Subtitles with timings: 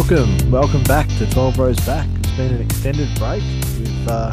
[0.00, 2.08] Welcome, welcome back to Twelve Rows Back.
[2.20, 3.42] It's been an extended break.
[3.78, 4.32] We've uh,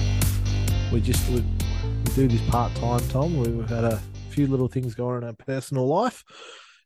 [0.94, 3.38] we just we, we do this part time, Tom.
[3.38, 6.24] We've had a few little things going on in our personal life,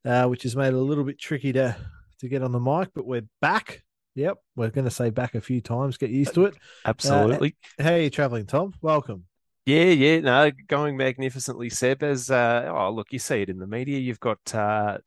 [0.04, 1.78] uh, which has made it a little bit tricky to
[2.22, 2.90] to get on the mic.
[2.96, 3.84] But we're back.
[4.16, 5.98] Yep, we're going to say back a few times.
[5.98, 6.56] Get used to it.
[6.84, 7.56] Absolutely.
[7.80, 8.74] Uh, how are you traveling, Tom?
[8.82, 9.26] Welcome.
[9.68, 12.02] Yeah, yeah, no, going magnificently, Seb.
[12.02, 14.00] As uh, oh, look, you see it in the media.
[14.00, 14.98] You've got uh,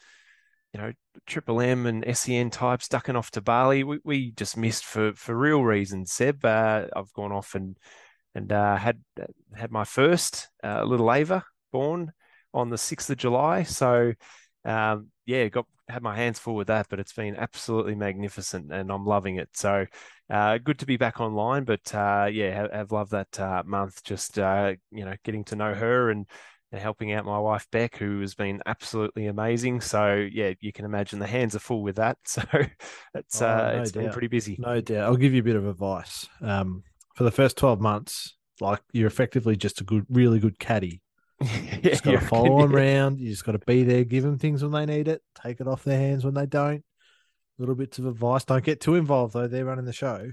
[0.72, 0.92] you know
[1.26, 3.84] Triple M and SEN types ducking off to Bali.
[3.84, 6.44] We, we just missed for for real reasons, Seb.
[6.44, 7.76] Uh, I've gone off and
[8.34, 9.00] and uh, had
[9.54, 12.12] had my first uh, little Ava born
[12.52, 13.62] on the sixth of July.
[13.62, 14.12] So
[14.64, 18.90] um, yeah, got had my hands full with that, but it's been absolutely magnificent, and
[18.90, 19.50] I'm loving it.
[19.52, 19.86] So
[20.30, 24.02] uh, good to be back online, but uh, yeah, have, have, loved that uh, month.
[24.02, 26.26] Just uh, you know, getting to know her and
[26.72, 29.80] and helping out my wife Beck, who has been absolutely amazing.
[29.80, 32.18] So yeah, you can imagine the hands are full with that.
[32.26, 32.42] So
[33.14, 34.02] it's oh, uh, no it's doubt.
[34.02, 34.56] been pretty busy.
[34.58, 35.04] No doubt.
[35.04, 36.28] I'll give you a bit of advice.
[36.40, 36.82] Um,
[37.14, 41.00] for the first twelve months, like you're effectively just a good, really good caddy.
[41.40, 43.20] You just got to follow them around.
[43.20, 45.68] You just got to be there, give them things when they need it, take it
[45.68, 46.82] off their hands when they don't.
[47.58, 48.44] Little bits of advice.
[48.44, 49.46] Don't get too involved though.
[49.46, 50.30] They're running the show.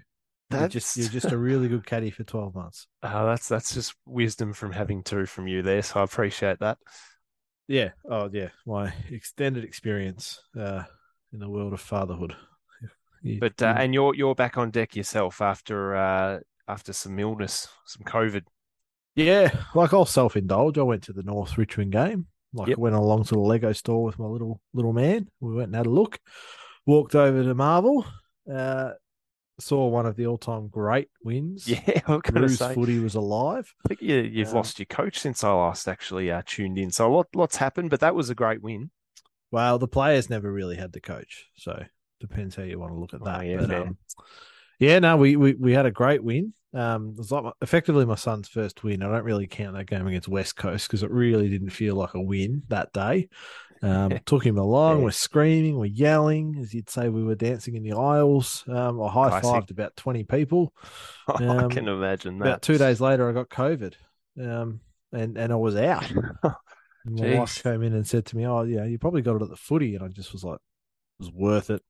[0.60, 2.88] You're just you're just a really good caddy for twelve months.
[3.02, 5.82] Uh, that's that's just wisdom from having two from you there.
[5.82, 6.78] So I appreciate that.
[7.68, 7.92] Yeah.
[8.10, 8.50] Oh yeah.
[8.66, 10.84] My extended experience uh,
[11.34, 12.36] in the world of fatherhood.
[13.40, 18.04] but uh, and you're you're back on deck yourself after uh, after some illness, some
[18.04, 18.44] COVID.
[19.16, 20.78] Yeah, like I'll self indulge.
[20.78, 22.28] I went to the North Richmond game.
[22.54, 22.78] Like yep.
[22.78, 25.30] I went along to the Lego store with my little little man.
[25.40, 26.20] We went and had a look.
[26.86, 28.06] Walked over to Marvel.
[28.52, 28.92] Uh,
[29.62, 31.68] saw one of the all-time great wins.
[31.68, 33.74] Yeah, I'm going to say footy was alive.
[33.86, 36.92] I think you, have um, lost your coach since I last actually uh, tuned in.
[36.92, 38.92] So a lot, lots happened, but that was a great win.
[39.52, 41.84] Well, the players never really had the coach, so
[42.20, 43.40] depends how you want to look at oh, that.
[43.40, 43.98] Oh, yeah, but, um,
[44.80, 46.54] yeah, no, we, we we had a great win.
[46.74, 49.04] Um, it was like my, effectively my son's first win.
[49.04, 52.14] I don't really count that game against West Coast because it really didn't feel like
[52.14, 53.30] a win that day.
[53.82, 55.00] Um, took him along.
[55.00, 55.04] Yeah.
[55.06, 58.64] We're screaming, we're yelling, as you'd say, we were dancing in the aisles.
[58.68, 60.74] Um, I high fived about 20 people.
[61.34, 62.46] Um, I can imagine that.
[62.46, 63.94] About two days later, I got COVID
[64.38, 64.82] um,
[65.14, 66.12] and, and I was out.
[67.06, 69.50] my wife came in and said to me, Oh, yeah, you probably got it at
[69.50, 69.96] the footy.
[69.96, 70.60] And I just was like,
[71.20, 71.82] It was worth it.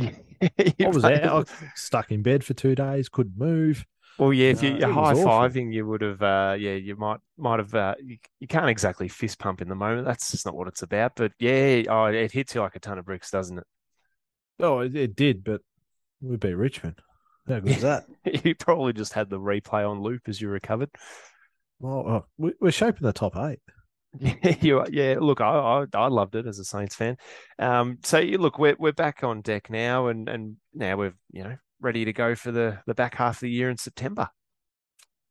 [0.00, 3.84] I was out, I was stuck in bed for two days, couldn't move.
[4.18, 7.60] Well, yeah, if you, are high fiving, you would have, uh, yeah, you might might
[7.60, 7.72] have.
[7.72, 10.06] Uh, you, you, can't exactly fist pump in the moment.
[10.06, 11.12] That's just not what it's about.
[11.14, 13.66] But yeah, oh, it hits you like a ton of bricks, doesn't it?
[14.58, 15.60] Oh, it, it did, but
[16.20, 16.96] we beat Richmond.
[17.48, 18.06] How good is that?
[18.44, 20.90] you probably just had the replay on loop as you recovered.
[21.78, 23.60] Well, oh, we're shaping the top eight.
[24.18, 25.16] Yeah, you yeah.
[25.20, 27.18] Look, I, I, I loved it as a Saints fan.
[27.58, 31.44] Um, so you look, we're we're back on deck now, and and now we've you
[31.44, 34.28] know ready to go for the the back half of the year in September.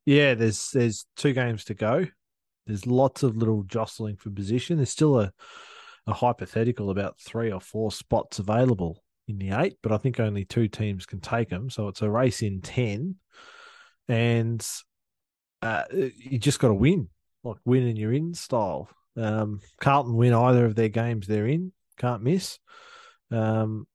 [0.05, 2.07] Yeah, there's there's two games to go.
[2.65, 4.77] There's lots of little jostling for position.
[4.77, 5.33] There's still a
[6.05, 10.45] a hypothetical about three or four spots available in the eight, but I think only
[10.45, 11.69] two teams can take them.
[11.69, 13.15] So it's a race in ten,
[14.07, 14.65] and
[15.61, 17.09] uh, you just got to win,
[17.43, 18.89] like win and you're in style.
[19.17, 22.59] Um, Carlton win either of their games they're in, can't miss.
[23.31, 23.87] Um,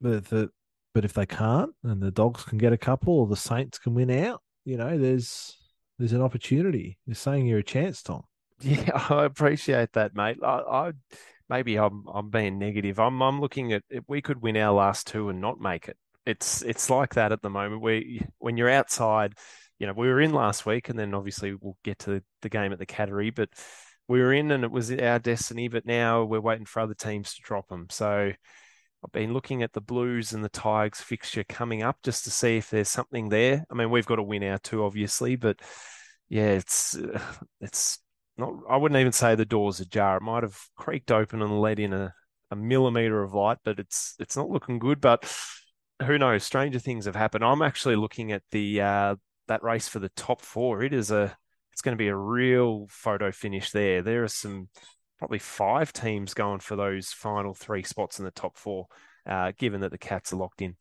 [0.00, 0.50] the, the
[0.94, 3.94] but if they can't, and the Dogs can get a couple, or the Saints can
[3.94, 5.56] win out, you know, there's
[5.98, 6.98] there's an opportunity.
[7.06, 8.22] You're saying you're a chance, Tom.
[8.60, 10.38] Yeah, I appreciate that, mate.
[10.42, 10.92] I, I
[11.48, 12.98] maybe I'm I'm being negative.
[12.98, 15.96] I'm I'm looking at if we could win our last two and not make it.
[16.26, 17.82] It's it's like that at the moment.
[17.82, 19.34] We when you're outside,
[19.78, 22.72] you know, we were in last week, and then obviously we'll get to the game
[22.72, 23.50] at the Cattery, but
[24.08, 25.68] we were in and it was our destiny.
[25.68, 27.86] But now we're waiting for other teams to drop them.
[27.90, 28.32] So
[29.04, 32.58] I've been looking at the Blues and the Tigers fixture coming up just to see
[32.58, 33.64] if there's something there.
[33.70, 35.58] I mean, we've got to win our two, obviously, but
[36.28, 36.98] yeah, it's
[37.60, 37.98] it's
[38.36, 38.54] not.
[38.68, 40.18] I wouldn't even say the door's ajar.
[40.18, 42.12] It might have creaked open and let in a,
[42.50, 45.00] a millimeter of light, but it's it's not looking good.
[45.00, 45.32] But
[46.04, 46.44] who knows?
[46.44, 47.44] Stranger things have happened.
[47.44, 49.16] I'm actually looking at the uh,
[49.48, 50.82] that race for the top four.
[50.82, 51.36] It is a
[51.72, 54.02] it's going to be a real photo finish there.
[54.02, 54.68] There are some
[55.20, 58.86] probably five teams going for those final three spots in the top four,
[59.26, 60.76] uh, given that the Cats are locked in.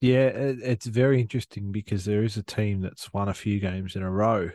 [0.00, 4.02] Yeah, it's very interesting because there is a team that's won a few games in
[4.02, 4.50] a row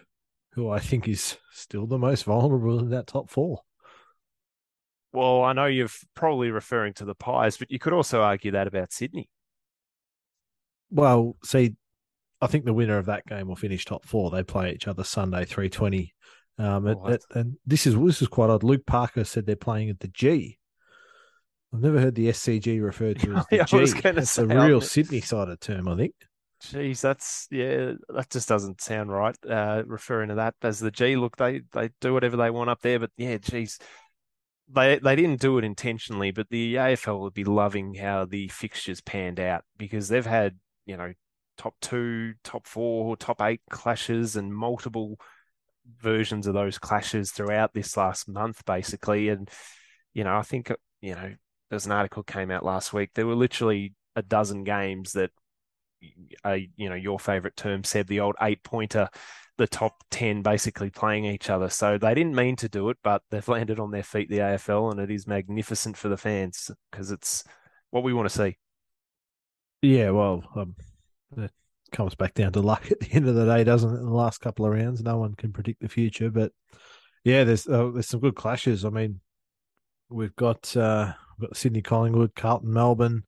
[0.54, 3.60] who I think is still the most vulnerable in that top four.
[5.12, 8.68] Well, I know you're probably referring to the Pies, but you could also argue that
[8.68, 9.30] about Sydney.
[10.90, 11.76] Well, see,
[12.40, 14.32] I think the winner of that game will finish top four.
[14.32, 16.14] They play each other Sunday, three twenty
[16.58, 18.64] um, oh, and this is this is quite odd.
[18.64, 20.58] Luke Parker said they're playing at the G.
[21.74, 24.02] I've never heard the SCG referred to as the I was G.
[24.02, 26.14] gonna That's say, a real ne- Sydney sided term, I think.
[26.64, 29.36] Jeez, that's yeah, that just doesn't sound right.
[29.50, 32.82] Uh, referring to that as the G, look, they they do whatever they want up
[32.82, 33.80] there, but yeah, geez,
[34.70, 39.02] they they didn't do it intentionally, but the AFL would be loving how the fixtures
[39.02, 41.14] panned out because they've had, you know,
[41.58, 45.20] top two, top four, top eight clashes and multiple
[46.00, 49.30] versions of those clashes throughout this last month, basically.
[49.30, 49.50] And,
[50.14, 51.34] you know, I think, you know,
[51.70, 53.12] there's an article came out last week.
[53.14, 55.32] There were literally a dozen games that,
[56.44, 59.10] uh, you know, your favorite term said the old eight pointer
[59.58, 61.70] the top 10 basically playing each other.
[61.70, 64.92] So they didn't mean to do it, but they've landed on their feet, the AFL,
[64.92, 67.44] and it is magnificent for the fans because it's
[67.92, 68.58] what we want to see.
[69.84, 70.76] Yeah, well, um,
[71.92, 74.00] comes back down to luck at the end of the day, doesn't it?
[74.00, 76.52] In the last couple of rounds, no one can predict the future, but
[77.24, 78.84] yeah, there's uh, there's some good clashes.
[78.84, 79.22] I mean,
[80.10, 83.24] we've got uh, we've got Sydney, Collingwood, Carlton, Melbourne.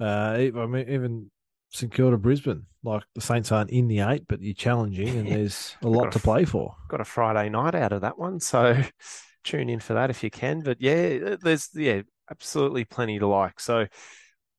[0.00, 1.30] Uh, I mean, even
[1.70, 2.66] St Kilda, Brisbane.
[2.84, 6.10] Like the Saints aren't in the eight, but you're challenging, and there's a lot a
[6.10, 6.74] to play for.
[6.88, 8.82] Got a Friday night out of that one, so
[9.44, 10.60] tune in for that if you can.
[10.60, 13.60] But yeah, there's yeah, absolutely plenty to like.
[13.60, 13.86] So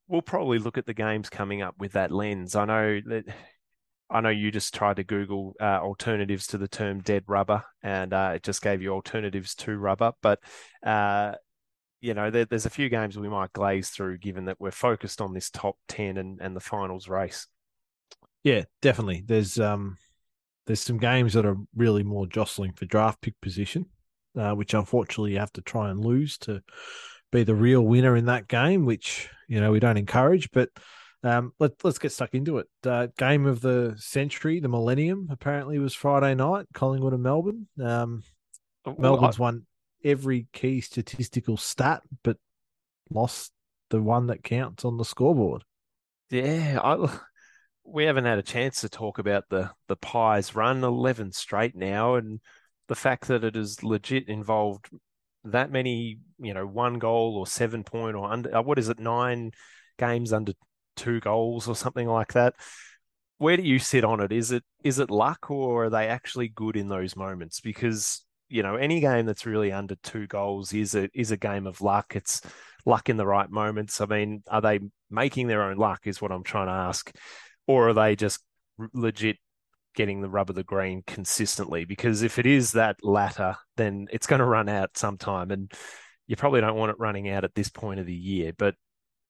[0.07, 2.55] we'll probably look at the games coming up with that lens.
[2.55, 3.25] I know that
[4.09, 8.13] I know you just tried to Google uh, alternatives to the term dead rubber, and
[8.13, 10.11] uh, it just gave you alternatives to rubber.
[10.21, 10.39] But
[10.85, 11.33] uh,
[12.01, 15.21] you know, there, there's a few games we might glaze through, given that we're focused
[15.21, 17.47] on this top ten and, and the finals race.
[18.43, 19.23] Yeah, definitely.
[19.25, 19.97] There's um,
[20.67, 23.85] there's some games that are really more jostling for draft pick position,
[24.37, 26.61] uh, which unfortunately you have to try and lose to
[27.33, 30.49] be the real winner in that game, which you know we don't encourage.
[30.51, 30.69] But
[31.23, 32.67] um, let let's get stuck into it.
[32.85, 37.67] Uh, game of the century, the Millennium, apparently was Friday night, Collingwood and Melbourne.
[37.83, 38.23] Um,
[38.85, 39.65] Well, Melbourne's won
[40.03, 42.37] every key statistical stat, but
[43.09, 43.51] lost
[43.89, 45.63] the one that counts on the scoreboard.
[46.29, 47.19] Yeah, I,
[47.85, 52.15] we haven't had a chance to talk about the the Pies run 11 straight now,
[52.15, 52.39] and
[52.87, 54.89] the fact that it is legit involved
[55.45, 58.99] that many, you know, one goal or seven point or under, uh, what is it,
[58.99, 59.51] nine
[59.97, 60.53] games under
[60.95, 62.55] two goals or something like that.
[63.37, 64.31] Where do you sit on it?
[64.31, 67.59] Is it is it luck or are they actually good in those moments?
[67.59, 71.67] Because, you know, any game that's really under two goals is a is a game
[71.67, 72.15] of luck.
[72.15, 72.41] It's
[72.85, 73.99] luck in the right moments.
[73.99, 74.79] I mean, are they
[75.09, 77.15] making their own luck is what I'm trying to ask.
[77.67, 78.41] Or are they just
[78.93, 79.37] legit
[79.93, 81.85] getting the rub of the green consistently?
[81.85, 85.51] Because if it is that latter, then it's going to run out sometime.
[85.51, 85.71] And
[86.27, 88.53] you probably don't want it running out at this point of the year.
[88.57, 88.75] But,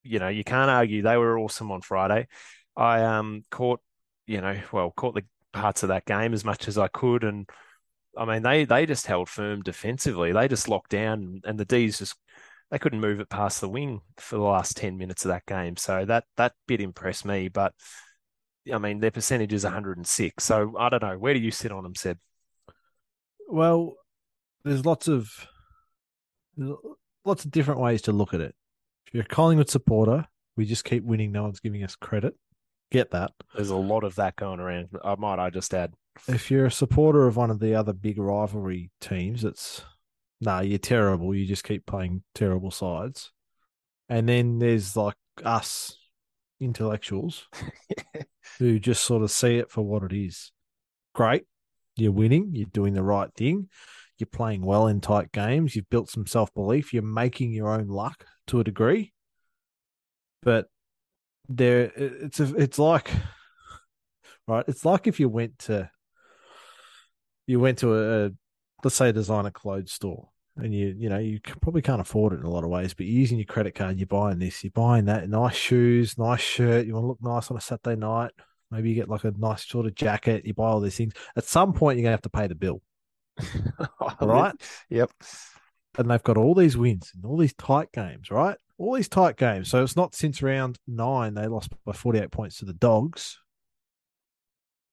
[0.04, 2.28] you know, you can't argue they were awesome on Friday.
[2.76, 3.82] I um caught,
[4.26, 7.24] you know, well, caught the parts of that game as much as I could.
[7.24, 7.48] And
[8.18, 10.32] I mean, they they just held firm defensively.
[10.32, 12.16] They just locked down and the D's just
[12.72, 15.78] they couldn't move it past the wing for the last 10 minutes of that game.
[15.78, 17.48] So that that bit impressed me.
[17.48, 17.74] But
[18.72, 20.44] I mean, their percentage is 106.
[20.44, 21.18] So I don't know.
[21.18, 22.18] Where do you sit on them, Seb?
[23.50, 23.96] Well,
[24.64, 25.48] there's lots of
[26.56, 26.76] there's
[27.26, 28.56] lots of different ways to look at it.
[29.08, 31.32] If you're a Collingwood supporter, we just keep winning.
[31.32, 32.36] No one's giving us credit.
[32.92, 33.32] Get that.
[33.56, 34.90] There's a lot of that going around.
[35.04, 35.94] I might I just add.
[36.28, 39.84] If you're a supporter of one of the other big rivalry teams, it's
[40.40, 41.34] nah, you're terrible.
[41.34, 43.32] You just keep playing terrible sides.
[44.10, 45.98] And then there's like us
[46.64, 47.48] intellectuals
[48.60, 50.52] who just sort of see it for what it is.
[51.14, 51.46] Great.
[51.96, 52.52] You're winning.
[52.54, 53.70] You're doing the right thing.
[54.18, 55.76] You're playing well in tight games.
[55.76, 56.94] You've built some self belief.
[56.94, 59.14] You're making your own luck to a degree.
[60.42, 60.68] But
[61.50, 63.10] there, it's a, it's like,
[64.48, 64.66] right?
[64.68, 65.90] It's like if you went to,
[67.48, 68.32] you went to a,
[68.84, 72.40] let's say, a designer clothes store, and you, you know, you probably can't afford it
[72.40, 73.98] in a lot of ways, but you're using your credit card.
[73.98, 74.64] You're buying this.
[74.64, 75.28] You're buying that.
[75.30, 76.86] Nice shoes, nice shirt.
[76.86, 78.32] You want to look nice on a Saturday night.
[78.70, 80.46] Maybe you get like a nice sort of jacket.
[80.46, 81.14] You buy all these things.
[81.36, 82.82] At some point, you're gonna have to pay the bill,
[84.22, 84.54] right?
[84.90, 85.12] Yep.
[85.98, 88.58] and they've got all these wins and all these tight games, right?
[88.80, 89.70] All these tight games.
[89.70, 93.40] So it's not since round nine they lost by 48 points to the Dogs.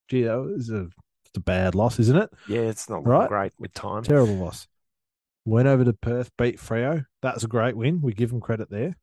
[0.09, 0.89] Gee, that was a,
[1.25, 2.31] it's a bad loss, isn't it?
[2.49, 3.29] Yeah, it's not Right.
[3.29, 4.03] great with time.
[4.03, 4.67] Terrible loss.
[5.45, 7.05] Went over to Perth, beat Freo.
[7.23, 8.01] That was a great win.
[8.03, 8.97] We give them credit there.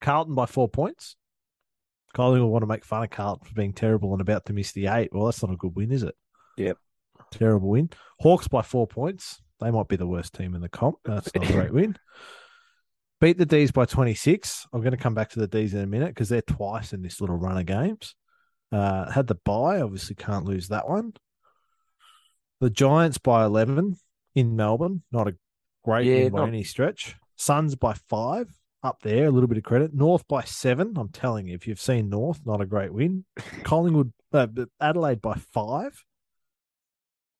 [0.00, 1.16] Carlton by four points.
[2.12, 4.72] Collingwood will want to make fun of Carlton for being terrible and about to miss
[4.72, 5.10] the eight.
[5.12, 6.16] Well, that's not a good win, is it?
[6.56, 6.76] Yep.
[7.30, 7.90] Terrible win.
[8.18, 9.40] Hawks by four points.
[9.60, 10.96] They might be the worst team in the comp.
[11.04, 11.96] That's not a great win.
[13.20, 14.66] Beat the D's by 26.
[14.72, 17.02] I'm going to come back to the D's in a minute because they're twice in
[17.02, 18.14] this little run of games.
[18.72, 21.12] Uh, had the bye, obviously can't lose that one.
[22.60, 23.96] The Giants by 11
[24.34, 25.02] in Melbourne.
[25.12, 25.36] Not a
[25.84, 27.16] great Yeah, win by not- any stretch.
[27.36, 29.94] Suns by five, up there, a little bit of credit.
[29.94, 30.94] North by seven.
[30.96, 33.24] I'm telling you, if you've seen North, not a great win.
[33.64, 34.46] Collingwood, uh,
[34.80, 36.04] Adelaide by five.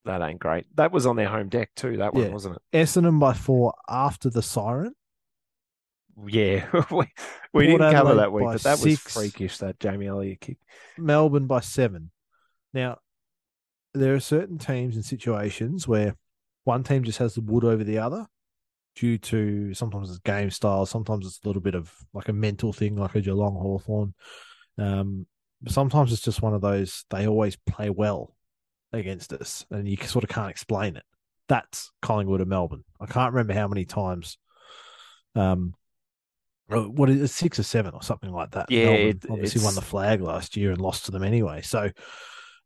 [0.05, 0.65] That ain't great.
[0.75, 1.97] That was on their home deck too.
[1.97, 2.29] That one Yeah.
[2.31, 2.61] wasn't it?
[2.77, 4.93] Essendon by four after the siren.
[6.27, 7.05] Yeah, we,
[7.53, 9.05] we didn't cover that week, but that six.
[9.05, 9.57] was freakish.
[9.59, 10.57] That Jamie Elliott kick.
[10.97, 12.11] Melbourne by seven.
[12.73, 12.97] Now,
[13.93, 16.15] there are certain teams and situations where
[16.63, 18.27] one team just has the wood over the other
[18.95, 22.73] due to sometimes it's game style, sometimes it's a little bit of like a mental
[22.73, 24.13] thing, like a Geelong Hawthorn.
[24.77, 25.25] Um,
[25.67, 28.35] sometimes it's just one of those, they always play well
[28.93, 31.03] against us and you sort of can't explain it.
[31.47, 32.83] That's Collingwood and Melbourne.
[32.99, 34.37] I can't remember how many times.
[35.35, 35.75] Um,
[36.69, 38.69] oh, what is it, six or seven or something like that?
[38.69, 41.61] Yeah, Melbourne obviously won the flag last year and lost to them anyway.
[41.61, 41.89] So,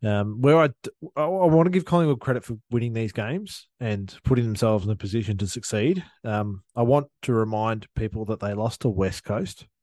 [0.06, 0.70] um, where I,
[1.16, 4.96] I, want to give Collingwood credit for winning these games and putting themselves in a
[4.96, 6.04] position to succeed.
[6.24, 9.66] Um, I want to remind people that they lost to West Coast.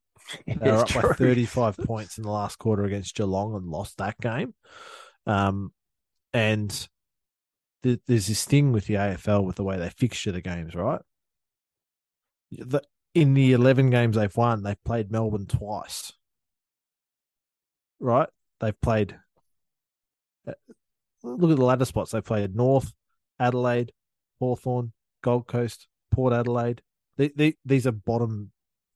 [0.46, 4.18] They were up by 35 points in the last quarter against Geelong and lost that
[4.20, 4.54] game.
[5.26, 5.72] Um,
[6.32, 6.70] and
[7.82, 11.00] th- there's this thing with the AFL with the way they fixture the games, right?
[12.52, 12.82] The,
[13.14, 16.12] in the 11 games they've won, they've played Melbourne twice.
[17.98, 18.28] Right?
[18.60, 19.16] They've played.
[21.24, 22.10] Look at the ladder spots.
[22.10, 22.92] They played North,
[23.38, 23.92] Adelaide,
[24.40, 26.82] Hawthorn, Gold Coast, Port Adelaide.
[27.16, 28.50] They, they, these are bottom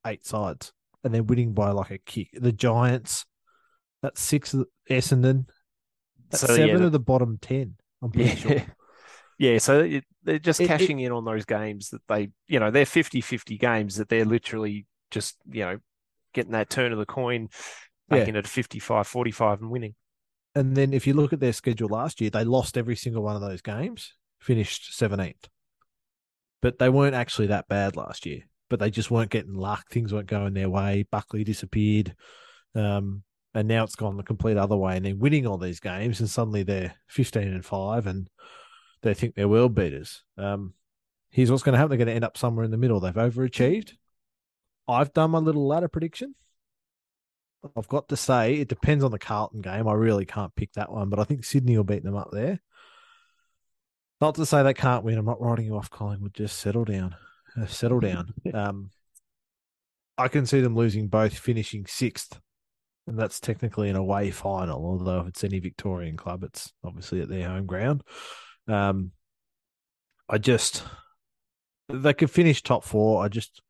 [0.06, 0.72] eight sides,
[1.04, 2.28] and they're winning by like a kick.
[2.32, 3.26] The Giants,
[4.02, 4.54] that's six.
[4.54, 5.46] of the- Essendon,
[6.30, 7.76] that's So, seven the- of the bottom ten.
[8.02, 8.34] I'm pretty Yeah.
[8.34, 8.62] sure.
[9.38, 12.58] Yeah, so it, they're just It- it- cashing in on those games that they, you
[12.58, 15.78] know, they're 50-50 games that they're literally just, you know,
[16.32, 17.50] getting that turn of the coin,
[18.10, 18.18] Yeah.
[18.20, 19.94] making it 55-45 and winning.
[20.56, 23.36] And then if you look at their schedule last year, they lost every single one
[23.36, 25.48] of those games, finished 17th.
[26.62, 28.40] But they weren't actually that bad last year.
[28.70, 29.84] But they just weren't getting luck.
[29.90, 31.04] Things weren't going their way.
[31.10, 32.16] Buckley disappeared.
[32.74, 33.22] Um,
[33.52, 34.96] and now it's gone the complete other way.
[34.96, 38.30] And they're winning all these games, and suddenly they're 15 and 5, and
[39.02, 40.24] they think they're world beaters.
[40.38, 40.72] Um,
[41.28, 42.98] here's what's going to happen they're going to end up somewhere in the middle.
[42.98, 43.92] They've overachieved.
[44.88, 46.34] I've done my little ladder prediction.
[47.76, 49.88] I've got to say, it depends on the Carlton game.
[49.88, 52.60] I really can't pick that one, but I think Sydney will beat them up there.
[54.20, 55.18] Not to say they can't win.
[55.18, 56.34] I'm not writing you off, Collingwood.
[56.34, 57.16] Just settle down.
[57.56, 58.32] Uh, settle down.
[58.54, 58.90] um,
[60.18, 62.40] I can see them losing both, finishing sixth,
[63.06, 64.84] and that's technically an away final.
[64.84, 68.02] Although if it's any Victorian club, it's obviously at their home ground.
[68.66, 69.12] Um,
[70.28, 70.82] I just
[71.88, 73.22] they could finish top four.
[73.22, 73.60] I just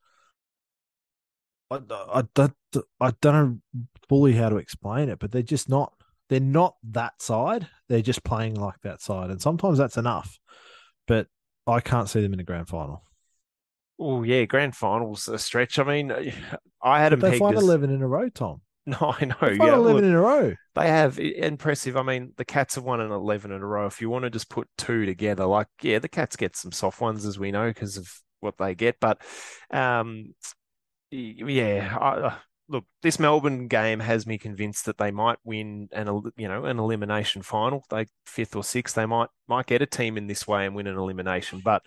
[1.70, 2.54] I, I, don't
[3.00, 3.34] I don't
[3.74, 5.92] know fully how to explain it, but they're just not.
[6.28, 7.68] They're not that side.
[7.88, 10.38] They're just playing like that side, and sometimes that's enough.
[11.06, 11.28] But
[11.66, 13.04] I can't see them in a grand final.
[13.98, 15.78] Oh yeah, grand finals a stretch.
[15.78, 16.12] I mean,
[16.82, 18.60] I had them They've won eleven in a row, Tom.
[18.88, 19.48] No, I know.
[19.58, 20.54] They've Yeah, eleven look, in a row.
[20.76, 21.96] they have impressive.
[21.96, 23.86] I mean, the Cats have won an eleven in a row.
[23.86, 27.00] If you want to just put two together, like yeah, the Cats get some soft
[27.00, 28.08] ones as we know because of
[28.38, 29.20] what they get, but
[29.72, 30.34] um,
[31.10, 31.96] yeah.
[31.98, 32.34] I, uh,
[32.68, 36.78] look, this Melbourne game has me convinced that they might win an you know an
[36.78, 37.84] elimination final.
[37.90, 40.86] They fifth or sixth, they might might get a team in this way and win
[40.86, 41.82] an elimination, but.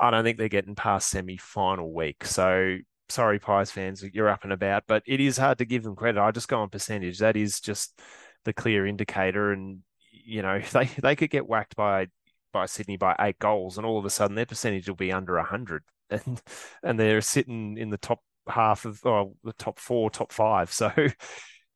[0.00, 2.24] I don't think they're getting past semi-final week.
[2.24, 5.96] So sorry, Pies fans, you're up and about, but it is hard to give them
[5.96, 6.20] credit.
[6.20, 7.18] I just go on percentage.
[7.18, 8.00] That is just
[8.44, 9.52] the clear indicator.
[9.52, 9.80] And
[10.10, 12.08] you know, they they could get whacked by
[12.52, 15.38] by Sydney by eight goals, and all of a sudden their percentage will be under
[15.40, 16.40] hundred, and
[16.82, 20.70] and they're sitting in the top half of or the top four, top five.
[20.72, 20.90] So.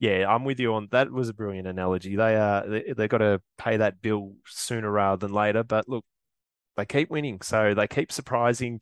[0.01, 1.11] Yeah, I'm with you on that.
[1.11, 2.15] Was a brilliant analogy.
[2.15, 5.65] They are they they got to pay that bill sooner rather than later.
[5.65, 6.05] But look,
[6.77, 8.81] they keep winning, so they keep surprising.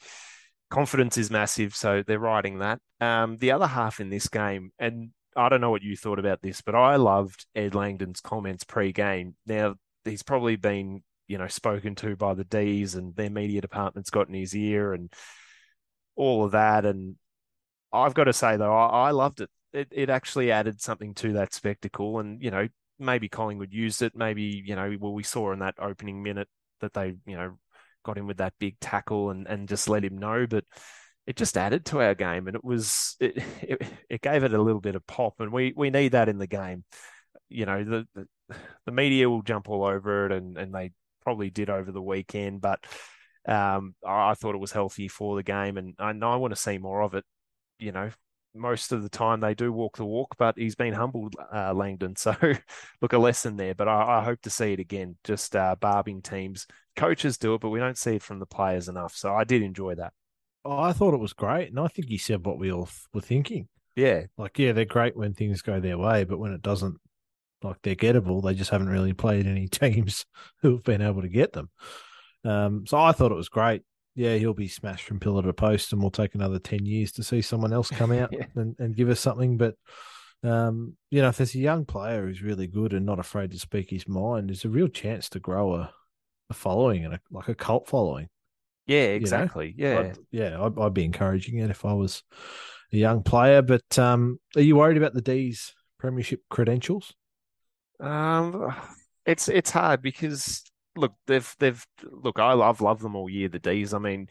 [0.69, 2.81] Confidence is massive, so they're riding that.
[3.01, 6.43] Um, the other half in this game, and I don't know what you thought about
[6.43, 9.37] this, but I loved Ed Langdon's comments pre-game.
[9.47, 14.11] Now he's probably been, you know, spoken to by the D's and their media department's
[14.11, 15.13] got in his ear and
[16.15, 16.85] all of that.
[16.85, 17.17] And
[17.93, 19.51] I've got to say though, I, I loved it.
[19.73, 22.69] It it actually added something to that spectacle, and you know,
[22.99, 24.17] maybe Collingwood used it.
[24.17, 26.49] Maybe you know, well, we saw in that opening minute
[26.81, 27.59] that they, you know,
[28.05, 30.47] got him with that big tackle and, and just let him know.
[30.49, 30.65] But
[31.27, 34.63] it just added to our game, and it was it, it, it gave it a
[34.63, 36.85] little bit of pop, and we we need that in the game.
[37.49, 38.07] You know, the
[38.87, 40.93] the, media will jump all over it, and and they
[41.27, 42.85] probably did over the weekend, but.
[43.49, 46.61] Um, I, thought it was healthy for the game, and I know I want to
[46.61, 47.25] see more of it.
[47.79, 48.11] You know,
[48.57, 52.17] most of the time they do walk the walk, but he's been humbled, uh, Langdon.
[52.17, 52.35] So,
[53.01, 53.75] look, a lesson there.
[53.75, 55.17] But I, I hope to see it again.
[55.23, 56.67] Just uh, barbing teams,
[56.97, 59.15] coaches do it, but we don't see it from the players enough.
[59.15, 60.13] So I did enjoy that.
[60.65, 63.69] I thought it was great, and I think he said what we all were thinking.
[63.95, 66.99] Yeah, Like, yeah, they're great when things go their way, but when it doesn't,
[67.67, 70.25] like they're gettable, they just haven't really played any teams
[70.63, 71.71] who have been able to get them.
[72.45, 73.83] Um, so I thought it was great.
[74.15, 77.23] Yeah, he'll be smashed from pillar to post, and we'll take another ten years to
[77.23, 78.47] see someone else come out Yeah.
[78.55, 79.59] and, and give us something.
[79.59, 79.75] But
[80.43, 83.59] um, you know, if there's a young player who's really good and not afraid to
[83.59, 85.93] speak his mind, there's a real chance to grow a,
[86.51, 88.29] a following and a, like a cult following.
[88.87, 89.13] yeah, know?
[89.15, 89.75] exactly.
[89.77, 89.99] Yeah.
[89.99, 92.23] I'd, yeah, I'd, I'd be encouraging it if I was
[92.93, 93.61] a young player.
[93.61, 97.13] But um, are you worried about the D's premiership credentials?
[98.01, 98.75] Um,
[99.25, 100.63] it's it's hard because
[100.97, 103.49] look, they've they've look, I love love them all year.
[103.49, 103.95] The D's.
[103.95, 104.29] I mean,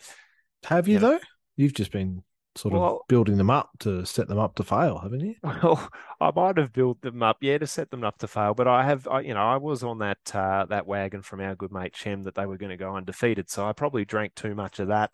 [0.66, 1.00] Have you Yeah.
[1.00, 1.20] though?
[1.58, 2.24] You've just been
[2.56, 5.36] sort of Well- building them up to set them up to fail, haven't you?
[5.44, 5.90] well,
[6.22, 8.54] I might have built them up, yeah, to set them up to fail.
[8.54, 11.56] But I have, I, you know, I was on that uh, that wagon from our
[11.56, 13.50] good mate Shem that they were going to go undefeated.
[13.50, 15.12] So I probably drank too much of that.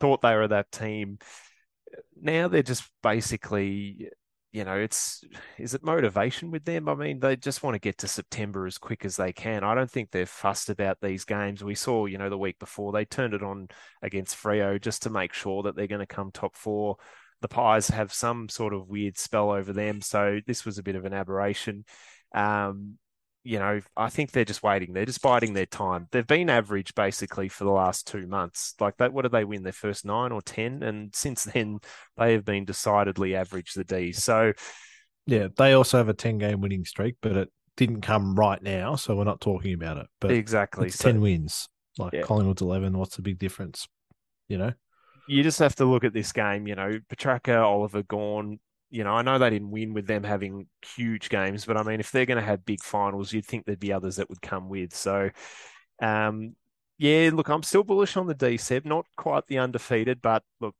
[0.00, 1.18] Thought they were that team.
[2.20, 4.08] Now they're just basically,
[4.52, 5.24] you know, it's
[5.58, 6.86] is it motivation with them?
[6.88, 9.64] I mean, they just want to get to September as quick as they can.
[9.64, 11.64] I don't think they're fussed about these games.
[11.64, 13.68] We saw, you know, the week before they turned it on
[14.02, 16.96] against Freo just to make sure that they're going to come top four.
[17.40, 20.96] The Pies have some sort of weird spell over them, so this was a bit
[20.96, 21.84] of an aberration.
[22.34, 22.98] Um,
[23.44, 24.92] you know, I think they're just waiting.
[24.92, 26.06] They're just biding their time.
[26.12, 28.74] They've been average basically for the last two months.
[28.80, 29.62] Like that, what did they win?
[29.62, 31.80] Their first nine or ten, and since then
[32.16, 33.72] they have been decidedly average.
[33.72, 34.22] The D's.
[34.22, 34.52] So
[35.26, 38.96] Yeah, they also have a ten game winning streak, but it didn't come right now,
[38.96, 40.06] so we're not talking about it.
[40.20, 40.88] But exactly.
[40.88, 41.68] it's So ten wins.
[41.98, 42.22] Like Yeah.
[42.22, 42.96] Collingwood's eleven.
[42.96, 43.88] What's the big difference?
[44.48, 44.72] You know?
[45.28, 46.66] you just have to look at this game.
[46.66, 48.58] You know, Petracca, Oliver, Gawn.
[48.92, 51.98] You know, I know they didn't win with them having huge games, but I mean,
[51.98, 54.68] if they're going to have big finals, you'd think there'd be others that would come
[54.68, 54.94] with.
[54.94, 55.30] So,
[56.02, 56.54] um,
[56.98, 60.74] yeah, look, I'm still bullish on the D Seb, not quite the undefeated, but look,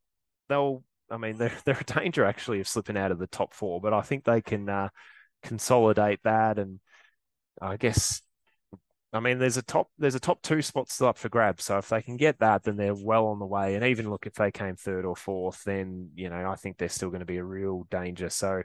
[0.48, 0.84] they'll.
[1.10, 3.94] I mean, they're they're a danger actually of slipping out of the top four, but
[3.94, 4.90] I think they can uh,
[5.42, 6.80] consolidate that, and
[7.60, 8.22] I guess.
[9.12, 11.64] I mean, there's a top there's a top two spot still up for grabs.
[11.64, 13.74] So if they can get that, then they're well on the way.
[13.74, 16.88] And even look, if they came third or fourth, then you know I think they're
[16.88, 18.30] still going to be a real danger.
[18.30, 18.62] So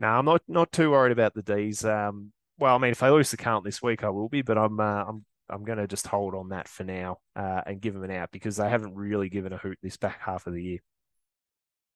[0.00, 1.84] now I'm not not too worried about the D's.
[1.84, 4.56] Um, well, I mean, if they lose the count this week, I will be, but
[4.56, 7.92] I'm uh, I'm I'm going to just hold on that for now uh, and give
[7.92, 10.62] them an out because they haven't really given a hoot this back half of the
[10.62, 10.78] year.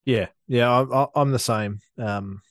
[0.04, 1.80] Yeah, yeah, I, I'm the same.
[1.98, 2.42] Um,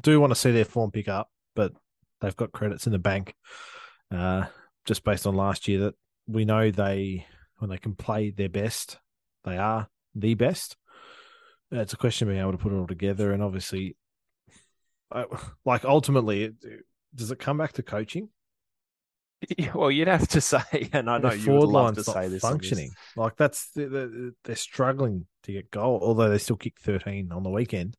[0.00, 1.72] do want to see their form pick up, but
[2.20, 3.34] they've got credits in the bank,
[4.12, 4.46] uh,
[4.84, 5.94] just based on last year that
[6.26, 7.26] we know they
[7.58, 8.98] when they can play their best,
[9.44, 10.76] they are the best.
[11.70, 13.96] It's a question of being able to put it all together, and obviously,
[15.10, 15.24] I,
[15.64, 16.54] like ultimately, it,
[17.14, 18.28] does it come back to coaching?
[19.74, 22.22] Well, you'd have to say, and I know you would love to say this.
[22.22, 22.42] on this.
[22.42, 22.90] functioning.
[23.16, 27.50] Like that's they're, they're struggling to get goal, although they still kicked 13 on the
[27.50, 27.96] weekend.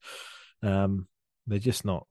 [0.62, 1.08] Um,
[1.48, 2.08] they're just not.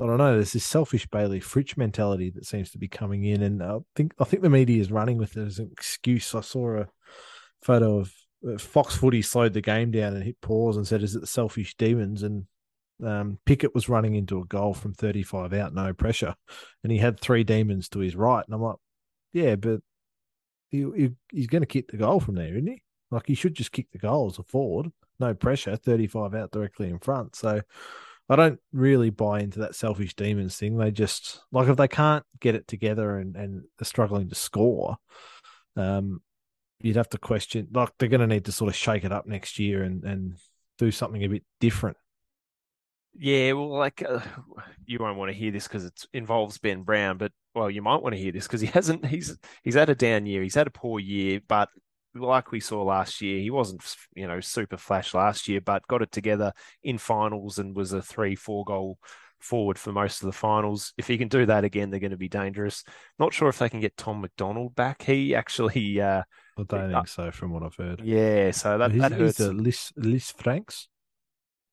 [0.00, 0.34] I don't know.
[0.34, 4.14] There's this selfish Bayley Fritsch mentality that seems to be coming in, and I think
[4.20, 6.34] I think the media is running with it as an excuse.
[6.34, 6.88] I saw a
[7.62, 8.12] photo of
[8.48, 11.26] uh, Fox Footy slowed the game down and hit pause and said, "Is it the
[11.26, 12.46] selfish demons?" And
[13.04, 16.36] um, Pickett was running into a goal from 35 out, no pressure,
[16.84, 18.76] and he had three demons to his right, and I'm like,
[19.32, 19.80] "Yeah, but
[20.70, 22.82] he, he he's going to kick the goal from there, isn't he?
[23.10, 26.88] Like he should just kick the goal as a forward, no pressure, 35 out directly
[26.88, 27.62] in front." So
[28.28, 30.76] I don't really buy into that selfish demons thing.
[30.76, 34.98] They just like if they can't get it together and and are struggling to score,
[35.76, 36.20] um,
[36.80, 37.68] you'd have to question.
[37.72, 40.36] Like they're going to need to sort of shake it up next year and and
[40.78, 41.96] do something a bit different.
[43.20, 44.20] Yeah, well, like uh,
[44.86, 48.02] you won't want to hear this because it involves Ben Brown, but well, you might
[48.02, 49.06] want to hear this because he hasn't.
[49.06, 50.42] He's he's had a down year.
[50.42, 51.68] He's had a poor year, but
[52.14, 53.82] like we saw last year, he wasn't
[54.14, 58.02] you know super flash last year, but got it together in finals and was a
[58.02, 58.98] three four goal
[59.40, 60.92] forward for most of the finals.
[60.98, 62.82] If he can do that again, they're going to be dangerous.
[63.18, 65.02] Not sure if they can get Tom McDonald back.
[65.02, 66.22] He actually, uh,
[66.58, 68.02] I don't Uh, think so, from what I've heard.
[68.02, 69.40] yeah, so that he's, that he's hurts.
[69.40, 70.88] a Lis Lis Franks.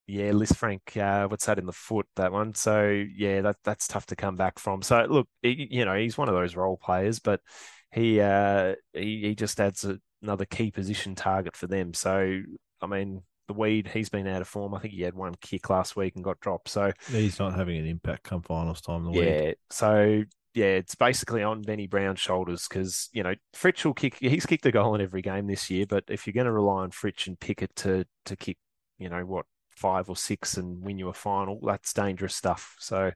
[0.07, 2.05] Yeah, Lisfranc, uh, what's that in the foot?
[2.15, 2.53] That one.
[2.53, 4.83] So yeah, that that's tough to come back from.
[4.83, 7.41] So look, he, you know, he's one of those role players, but
[7.91, 11.93] he uh, he he just adds a, another key position target for them.
[11.93, 12.41] So
[12.81, 14.73] I mean, the weed, he's been out of form.
[14.73, 16.69] I think he had one kick last week and got dropped.
[16.69, 19.05] So He's not having an impact come finals time.
[19.05, 19.23] The week.
[19.23, 24.17] yeah, so yeah, it's basically on Benny Brown's shoulders because you know Fritsch will kick.
[24.19, 26.83] He's kicked a goal in every game this year, but if you're going to rely
[26.83, 28.57] on Fritsch and Pickett to to kick,
[28.97, 32.75] you know what, five or six and win you a final, that's dangerous stuff.
[32.79, 33.11] So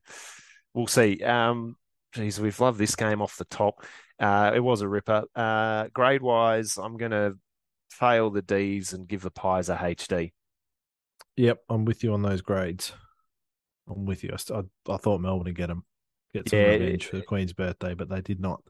[0.73, 1.23] we'll see.
[1.23, 1.75] Um,
[2.13, 3.85] geez, we've loved this game off the top.
[4.19, 5.23] Uh, it was a ripper.
[5.35, 7.37] Uh, grade wise, I'm going to
[7.89, 10.31] fail the D's and give the Pies a HD.
[11.37, 12.93] Yep, I'm with you on those grades.
[13.89, 14.31] I'm with you.
[14.33, 15.85] I, I, I thought Melbourne would get them,
[16.33, 18.61] get some Yeah, revenge for the Queen's birthday, but they did not.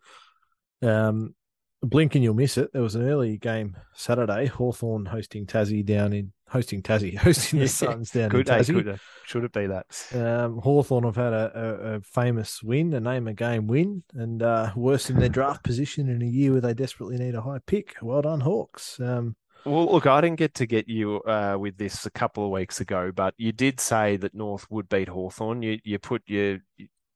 [0.81, 1.35] Um,
[1.81, 2.71] blink and you'll miss it.
[2.73, 4.45] There was an early game Saturday.
[4.45, 8.73] Hawthorn hosting Tassie down in hosting Tassie, hosting the Suns down Could, in Tassie.
[8.73, 9.85] could, have- should it be that?
[10.13, 14.41] Um, Hawthorn have had a, a, a famous win, a name a game win, and
[14.41, 17.59] uh, worse in their draft position in a year where they desperately need a high
[17.65, 17.95] pick.
[18.01, 18.99] Well done, Hawks.
[18.99, 19.35] Um,
[19.65, 22.79] Well, look, I didn't get to get you uh, with this a couple of weeks
[22.81, 25.61] ago, but you did say that North would beat Hawthorn.
[25.61, 26.59] You you put your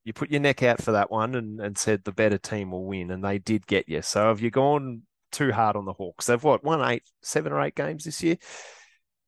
[0.06, 2.86] you put your neck out for that one and, and said the better team will
[2.86, 4.02] win, and they did get you.
[4.02, 6.26] So have you gone too hard on the Hawks?
[6.28, 8.36] They've what won eight, seven or eight games this year.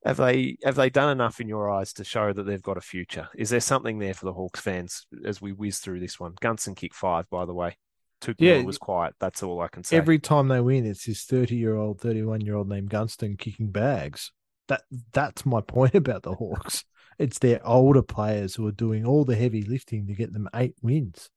[0.05, 2.81] Have they have they done enough in your eyes to show that they've got a
[2.81, 3.27] future?
[3.35, 6.35] Is there something there for the Hawks fans as we whiz through this one?
[6.39, 7.77] Gunston kicked five, by the way.
[8.21, 8.61] Took Yeah.
[8.61, 9.15] was quiet.
[9.19, 9.97] That's all I can say.
[9.97, 14.31] every time they win, it's this thirty-year-old, thirty-one-year-old named Gunston kicking bags.
[14.67, 16.85] That that's my point about the Hawks.
[17.17, 20.75] It's their older players who are doing all the heavy lifting to get them eight
[20.83, 21.29] wins.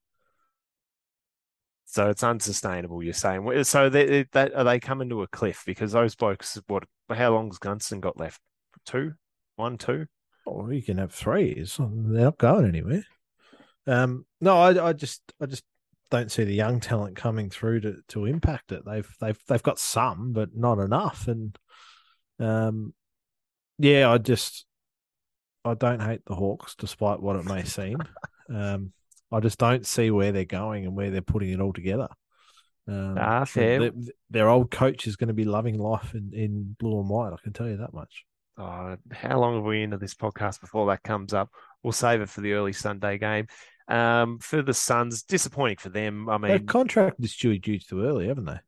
[1.87, 3.03] So it's unsustainable.
[3.03, 3.89] You're saying so.
[3.89, 6.61] They, that are they coming to a cliff because those blokes?
[6.67, 6.85] What?
[7.11, 8.41] How long's Gunston got left?
[8.89, 9.13] Two,
[9.57, 10.07] one, two.
[10.47, 11.51] Oh, you can have three.
[11.51, 13.05] It's, they're not going anywhere.
[13.87, 15.63] Um, no, I, I just, I just
[16.11, 18.83] don't see the young talent coming through to, to impact it.
[18.87, 21.29] They've, they've, they've got some, but not enough.
[21.29, 21.59] And,
[22.39, 22.95] um,
[23.79, 24.65] yeah, I just,
[25.67, 27.99] I don't hate the Hawks, despite what it may seem.
[28.51, 28.95] Um,
[29.31, 32.09] I just don't see where they're going and where they're putting it all together.
[32.89, 33.79] Um, Ah, fair.
[33.79, 33.91] Their,
[34.31, 37.35] their old coach is going to be loving life in, in blue and white.
[37.35, 38.25] I can tell you that much.
[38.59, 41.51] Oh, how long have we into this podcast before that comes up?
[41.83, 43.47] We'll save it for the early Sunday game.
[43.87, 46.29] Um, for the Suns, disappointing for them.
[46.29, 48.59] I mean, contracted Stewie Dukes too early, haven't they?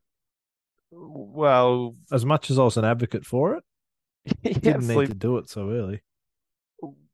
[0.92, 3.64] well, As much as I was an advocate for it,
[4.42, 6.03] yeah, didn't need to do it so early.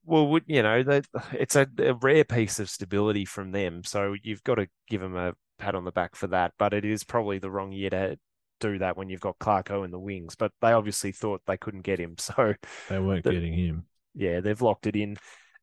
[0.04, 3.82] Well, you know, that it's a, a rare piece of stability from them.
[3.84, 6.52] So you've got to give them a pat on the back for that.
[6.58, 8.18] But it is probably the wrong year to
[8.61, 10.35] do that when you've got Clarko in the wings.
[10.37, 12.16] But they obviously thought they couldn't get him.
[12.21, 12.55] So
[12.88, 13.85] They weren't The- getting him.
[14.14, 15.16] yeah, they've locked it in.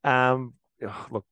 [0.03, 0.53] Um,
[1.09, 1.25] look,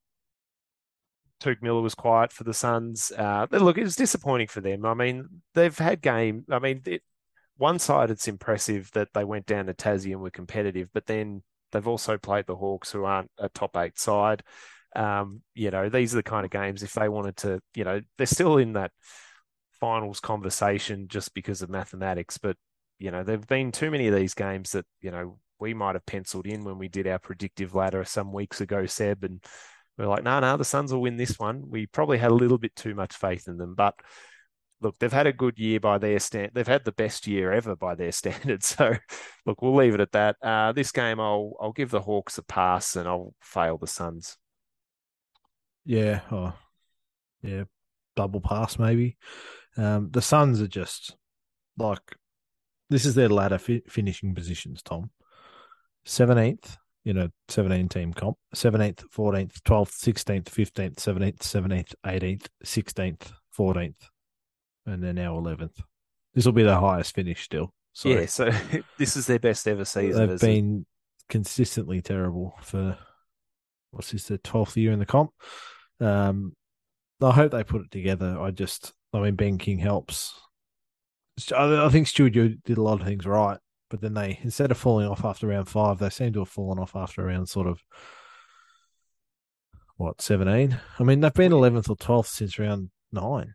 [1.41, 3.11] Touk Miller was quiet for the Suns.
[3.11, 4.85] Uh, look, it was disappointing for them.
[4.85, 6.45] I mean, they've had game.
[6.51, 7.01] I mean, it,
[7.57, 11.41] one side it's impressive that they went down to Tassie and were competitive, but then
[11.71, 14.43] they've also played the Hawks, who aren't a top eight side.
[14.95, 18.01] Um, you know, these are the kind of games if they wanted to, you know,
[18.17, 18.91] they're still in that
[19.81, 22.55] finals conversation just because of mathematics, but
[22.99, 26.05] you know, there've been too many of these games that, you know, we might have
[26.05, 29.43] penciled in when we did our predictive ladder some weeks ago, Seb, and
[29.97, 31.63] we're like, no, no, the Suns will win this one.
[31.67, 33.95] We probably had a little bit too much faith in them, but
[34.81, 36.51] look, they've had a good year by their stand.
[36.53, 38.67] They've had the best year ever by their standards.
[38.67, 38.95] So,
[39.45, 40.35] look, we'll leave it at that.
[40.41, 44.37] Uh, this game, I'll I'll give the Hawks a pass and I'll fail the Suns.
[45.85, 46.21] Yeah.
[46.31, 46.53] Oh,
[47.41, 47.63] yeah.
[48.15, 49.17] Double pass, maybe.
[49.77, 51.15] Um, the Suns are just
[51.77, 52.15] like
[52.89, 55.11] this is their ladder fi- finishing positions, Tom.
[56.05, 63.31] 17th, you know, 17 team comp, 17th, 14th, 12th, 16th, 15th, 17th, 17th, 18th, 16th,
[63.57, 64.09] 14th,
[64.85, 65.79] and then now 11th.
[66.33, 67.73] This will be the highest finish still.
[67.93, 68.51] So yeah, so
[68.97, 70.27] this is their best ever season.
[70.27, 70.85] they've been
[71.29, 72.97] consistently terrible for
[73.91, 75.31] what's this, the 12th year in the comp.
[75.99, 76.55] Um,
[77.21, 78.39] I hope they put it together.
[78.39, 80.33] I just, I mean, Ben King helps.
[81.55, 83.57] I think Stuart did a lot of things right,
[83.89, 86.79] but then they, instead of falling off after round five, they seem to have fallen
[86.79, 87.81] off after around sort of
[89.97, 90.79] what, 17?
[90.99, 93.53] I mean, they've been 11th or 12th since round nine.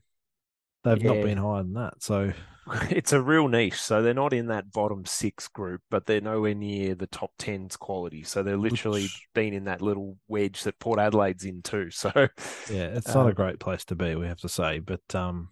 [0.95, 2.03] They've not been higher than that.
[2.03, 2.33] So,
[2.91, 3.81] it's a real niche.
[3.81, 7.77] So they're not in that bottom six group, but they're nowhere near the top 10's
[7.77, 8.23] quality.
[8.23, 11.91] So they're literally Which- been in that little wedge that Port Adelaide's in too.
[11.93, 14.79] So yeah, it's not Um, a great place to be, we have to say.
[14.81, 15.49] But, um,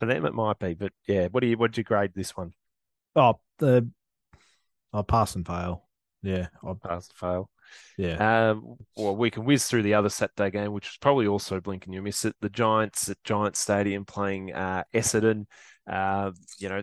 [0.00, 0.74] for them it might be.
[0.74, 2.52] But yeah, what do you what would you grade this one?
[3.16, 3.88] Oh, the
[4.92, 5.84] I'll pass and fail.
[6.22, 7.50] Yeah, I'll, Pass and fail.
[7.96, 8.50] Yeah.
[8.50, 11.86] Um, well, we can whiz through the other Saturday game, which is probably also blink
[11.86, 12.34] and you miss it.
[12.40, 15.46] The Giants at Giant Stadium playing uh, Essendon.
[15.90, 16.82] Uh, you know,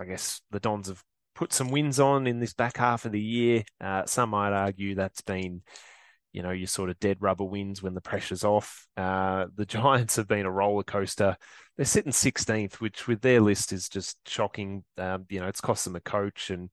[0.00, 1.02] I guess the Dons have
[1.34, 3.64] put some wins on in this back half of the year.
[3.80, 5.62] Uh, some might argue that's been,
[6.32, 8.86] you know, your sort of dead rubber wins when the pressure's off.
[8.96, 11.36] Uh, the Giants have been a roller coaster.
[11.76, 14.84] They're sitting 16th, which with their list is just shocking.
[14.96, 16.70] Um, you know, it's cost them a coach and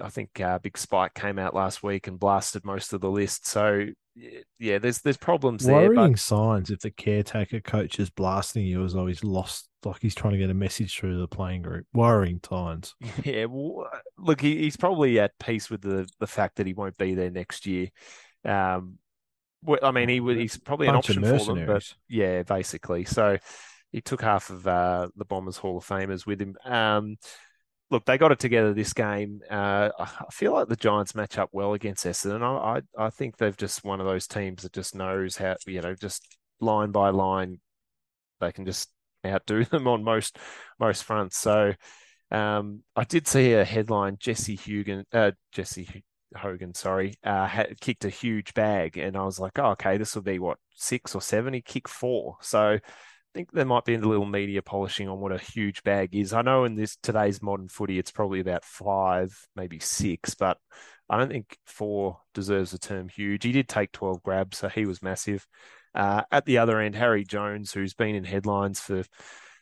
[0.00, 3.46] I think uh, Big Spike came out last week and blasted most of the list.
[3.46, 3.86] So
[4.58, 5.74] yeah, there's there's problems there.
[5.74, 10.00] Worrying But signs if the caretaker coach is blasting you as though he's lost like
[10.00, 11.86] he's trying to get a message through the playing group.
[11.92, 12.94] Worrying times.
[13.24, 16.96] Yeah, well, look, he, he's probably at peace with the the fact that he won't
[16.96, 17.88] be there next year.
[18.44, 18.98] Um,
[19.82, 23.04] I mean, he he's probably an option for them, but yeah, basically.
[23.04, 23.38] So
[23.90, 26.56] he took half of uh, the Bombers Hall of Famers with him.
[26.64, 27.16] Um,
[27.94, 29.40] look, they got it together this game.
[29.48, 32.42] Uh, I feel like the Giants match up well against Essendon.
[32.42, 35.80] I, I, I think they've just one of those teams that just knows how you
[35.80, 37.60] know just line by line
[38.40, 38.90] they can just
[39.24, 40.38] outdo them on most
[40.80, 41.38] most fronts.
[41.38, 41.72] So
[42.32, 46.04] um, I did see a headline: Jesse Hugan, uh, Jesse
[46.36, 50.16] Hogan, sorry, uh, had kicked a huge bag, and I was like, oh, okay, this
[50.16, 51.54] will be what six or seven.
[51.54, 52.80] He kicked four, so
[53.34, 56.32] think there might be a little media polishing on what a huge bag is.
[56.32, 60.58] I know in this today's modern footy, it's probably about five, maybe six, but
[61.10, 63.44] I don't think four deserves the term huge.
[63.44, 65.46] He did take twelve grabs, so he was massive.
[65.94, 69.04] Uh, at the other end, Harry Jones, who's been in headlines for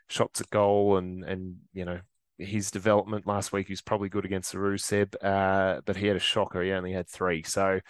[0.09, 2.01] shots at goal and and you know
[2.39, 3.67] his development last week.
[3.67, 6.63] He was probably good against the Ruseb, uh, but he had a shocker.
[6.63, 7.43] He only had three.
[7.43, 7.81] So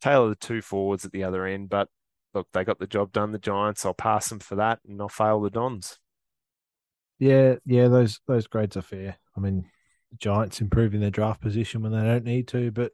[0.00, 1.68] tail of the two forwards at the other end.
[1.68, 1.88] But
[2.34, 3.32] look, they got the job done.
[3.32, 3.84] The Giants.
[3.84, 5.98] I'll pass them for that, and I'll fail the Dons.
[7.18, 9.16] Yeah, yeah, those those grades are fair.
[9.36, 9.64] I mean,
[10.10, 12.92] the Giants improving their draft position when they don't need to, but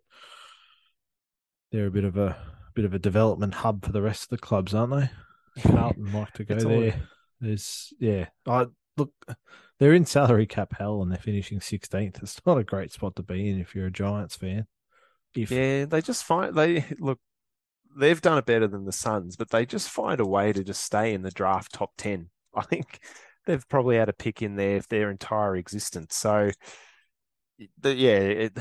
[1.73, 2.37] they're a bit of a
[2.75, 5.63] bit of a development hub for the rest of the clubs, aren't they?
[5.63, 7.01] Carlton like to go there.
[7.41, 9.13] There's yeah, I look
[9.79, 12.23] they're in salary cap hell and they're finishing 16th.
[12.23, 14.67] It's not a great spot to be in if you're a Giants fan.
[15.35, 15.51] If...
[15.51, 17.21] Yeah, they just find they look.
[17.99, 20.83] They've done it better than the Suns, but they just find a way to just
[20.83, 22.31] stay in the draft top 10.
[22.55, 23.01] I think
[23.47, 26.15] they've probably had a pick in there for their entire existence.
[26.15, 26.51] So,
[27.81, 28.59] the, yeah, it,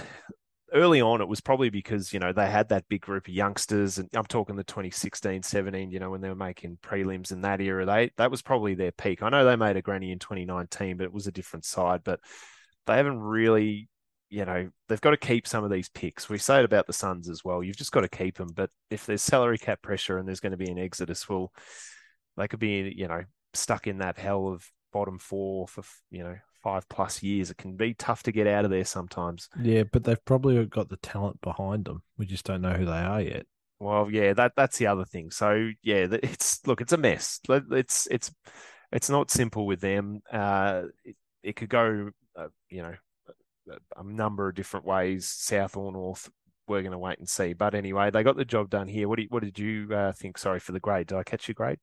[0.73, 3.97] early on, it was probably because, you know, they had that big group of youngsters.
[3.97, 7.62] And I'm talking the 2016, 17, you know, when they were making prelims in that
[7.62, 9.21] era, they that was probably their peak.
[9.21, 12.02] I know they made a granny in 2019, but it was a different side.
[12.04, 12.19] But
[12.86, 13.89] they haven't really,
[14.29, 16.29] you know, they've got to keep some of these picks.
[16.29, 17.63] We say it about the Suns as well.
[17.63, 18.49] You've just got to keep them.
[18.53, 21.51] But if there's salary cap pressure and there's going to be an exodus, well,
[22.35, 26.35] they could be, you know, stuck in that hell of bottom four for, you know,
[26.63, 27.49] five plus years.
[27.49, 29.47] It can be tough to get out of there sometimes.
[29.61, 32.01] Yeah, but they've probably got the talent behind them.
[32.17, 33.45] We just don't know who they are yet.
[33.79, 35.31] Well, yeah, that that's the other thing.
[35.31, 37.39] So yeah, it's look, it's a mess.
[37.47, 38.31] It's it's
[38.91, 40.21] it's not simple with them.
[40.31, 42.95] Uh, it, it could go, uh, you know,
[43.95, 46.30] a, number of different ways, south or north.
[46.67, 47.53] We're going to wait and see.
[47.53, 49.08] But anyway, they got the job done here.
[49.08, 50.38] What, do you, what did you uh, think?
[50.38, 51.08] Sorry for the grade.
[51.08, 51.80] Did I catch your grade?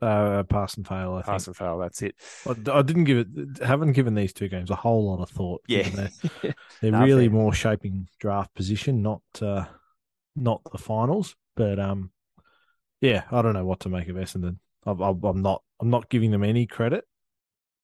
[0.00, 1.14] Uh, pass and fail.
[1.14, 1.48] I pass think.
[1.48, 1.78] and fail.
[1.78, 2.14] That's it.
[2.46, 3.62] I, I, didn't give it.
[3.64, 5.62] Haven't given these two games a whole lot of thought.
[5.66, 9.64] Yeah, they're, they're really more shaping draft position, not uh,
[10.36, 11.34] not the finals.
[11.56, 12.10] But um,
[13.00, 14.58] yeah, I don't know what to make of Essendon.
[14.84, 15.62] I'm, I'm not.
[15.80, 17.04] I'm not giving them any credit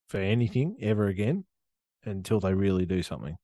[0.08, 1.44] for anything ever again
[2.04, 3.36] until they really do something.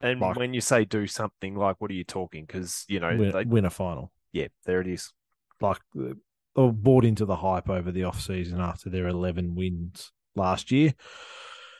[0.00, 2.44] And like, when you say do something, like what are you talking?
[2.46, 4.12] Because you know win, they win a final.
[4.32, 5.12] Yeah, there it is.
[5.60, 6.14] Like uh,
[6.54, 10.94] or bought into the hype over the off season after their 11 wins last year.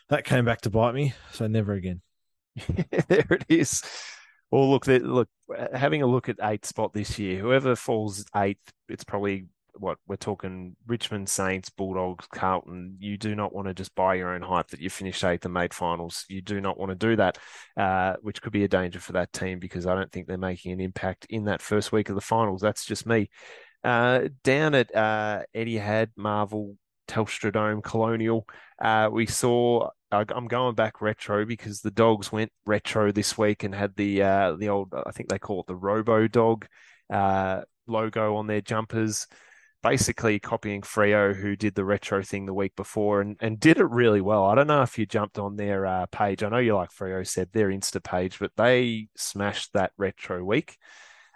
[0.08, 2.02] That came back to bite me, so never again.
[3.08, 3.82] there it is.
[4.50, 8.72] Well, look, look, uh, having a look at eighth spot this year, whoever falls eighth,
[8.88, 9.46] it's probably
[9.76, 12.96] what we're talking Richmond Saints, Bulldogs, Carlton.
[12.98, 15.54] You do not want to just buy your own hype that you finished eighth and
[15.54, 16.24] made finals.
[16.28, 17.38] You do not want to do that,
[17.76, 20.72] uh, which could be a danger for that team because I don't think they're making
[20.72, 22.60] an impact in that first week of the finals.
[22.60, 23.30] That's just me.
[23.82, 26.76] Uh, down at uh, had Marvel,
[27.08, 28.46] Telstra Dome, Colonial,
[28.80, 29.88] uh, we saw.
[30.12, 34.56] I'm going back retro because the dogs went retro this week and had the uh,
[34.56, 34.92] the old.
[34.92, 36.66] I think they call it the Robo Dog
[37.10, 39.26] uh, logo on their jumpers
[39.82, 43.88] basically copying Freo, who did the retro thing the week before and, and did it
[43.88, 44.44] really well.
[44.44, 46.42] I don't know if you jumped on their uh, page.
[46.42, 50.76] I know you like Freo said their Insta page, but they smashed that retro week.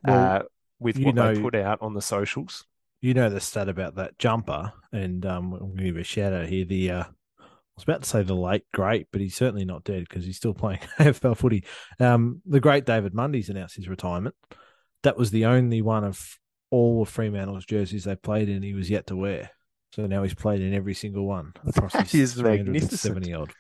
[0.07, 0.43] Well, uh,
[0.79, 2.67] with what know, they put out on the socials.
[3.01, 6.33] You know the stat about that jumper, and um, I'm going to give a shout
[6.33, 6.65] out here.
[6.65, 10.07] The uh, I was about to say the late great, but he's certainly not dead
[10.09, 11.65] because he's still playing AFL footy.
[11.99, 14.35] Um, the great David Mundy's announced his retirement.
[15.03, 16.39] That was the only one of
[16.71, 19.51] all of Fremantle's jerseys they played in he was yet to wear.
[19.95, 23.53] So now he's played in every single one across that his 370 odd.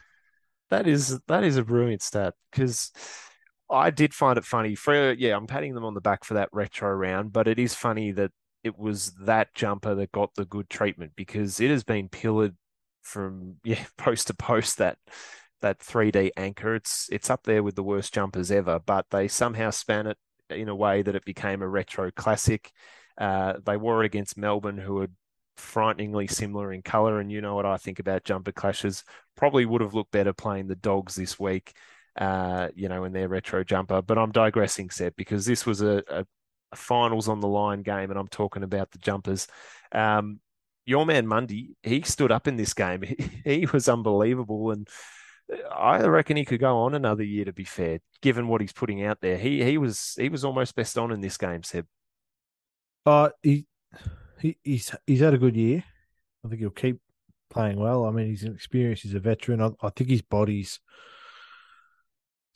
[0.70, 2.90] That is that is a brilliant stat because
[3.70, 4.74] I did find it funny.
[4.74, 7.74] For yeah, I'm patting them on the back for that retro round, but it is
[7.74, 8.32] funny that
[8.64, 12.56] it was that jumper that got the good treatment because it has been pillared
[13.02, 14.98] from yeah post to post that
[15.60, 16.74] that 3D anchor.
[16.74, 20.18] It's it's up there with the worst jumpers ever, but they somehow span it
[20.50, 22.72] in a way that it became a retro classic.
[23.18, 25.12] Uh, they wore it against Melbourne, who had
[25.56, 27.20] frighteningly similar in colour.
[27.20, 29.04] And you know what I think about jumper clashes.
[29.36, 31.74] Probably would have looked better playing the dogs this week,
[32.16, 34.02] uh, you know, in their retro jumper.
[34.02, 36.24] But I'm digressing, Seb, because this was a, a,
[36.72, 39.46] a finals on the line game, and I'm talking about the jumpers.
[39.92, 40.40] Um,
[40.86, 43.02] your man Mundy, he stood up in this game.
[43.02, 44.88] He, he was unbelievable, and
[45.70, 47.44] I reckon he could go on another year.
[47.44, 50.74] To be fair, given what he's putting out there, he he was he was almost
[50.74, 51.62] best on in this game.
[51.62, 51.86] Seb.
[53.04, 53.66] Uh, he,
[54.40, 55.84] he he's he's had a good year.
[56.44, 57.00] I think he'll keep
[57.50, 58.04] playing well.
[58.06, 59.02] I mean, he's an experienced.
[59.02, 59.60] He's a veteran.
[59.60, 60.80] I, I think his body's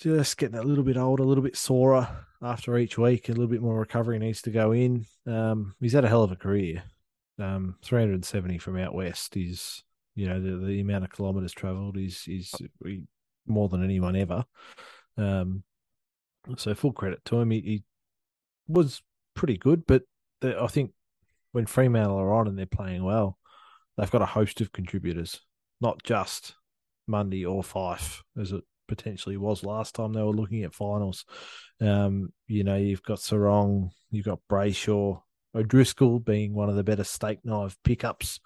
[0.01, 2.09] just getting a little bit old, a little bit sorer
[2.43, 3.29] after each week.
[3.29, 5.07] A little bit more recovery needs to go in.
[5.27, 6.85] Um, he's had a hell of a career.
[7.39, 9.85] Um, 370 from out west is
[10.19, 12.53] you know the, the amount of kilometres travelled is is
[13.47, 14.45] more than anyone ever.
[15.17, 15.63] Um,
[16.57, 17.51] so full credit to him.
[17.51, 17.85] He, he
[18.67, 19.01] was
[19.35, 20.03] pretty good, but
[20.41, 20.91] the, I think
[21.53, 23.39] when Fremantle are on and they're playing well,
[23.97, 25.41] they've got a host of contributors,
[25.81, 26.57] not just
[27.07, 31.25] Mundy or Fyfe, as it potentially was last time they were looking at finals.
[31.81, 35.21] Um, you know, you've got Serong, you've got Brayshaw,
[35.55, 38.41] O'Driscoll being one of the better steak knife pickups.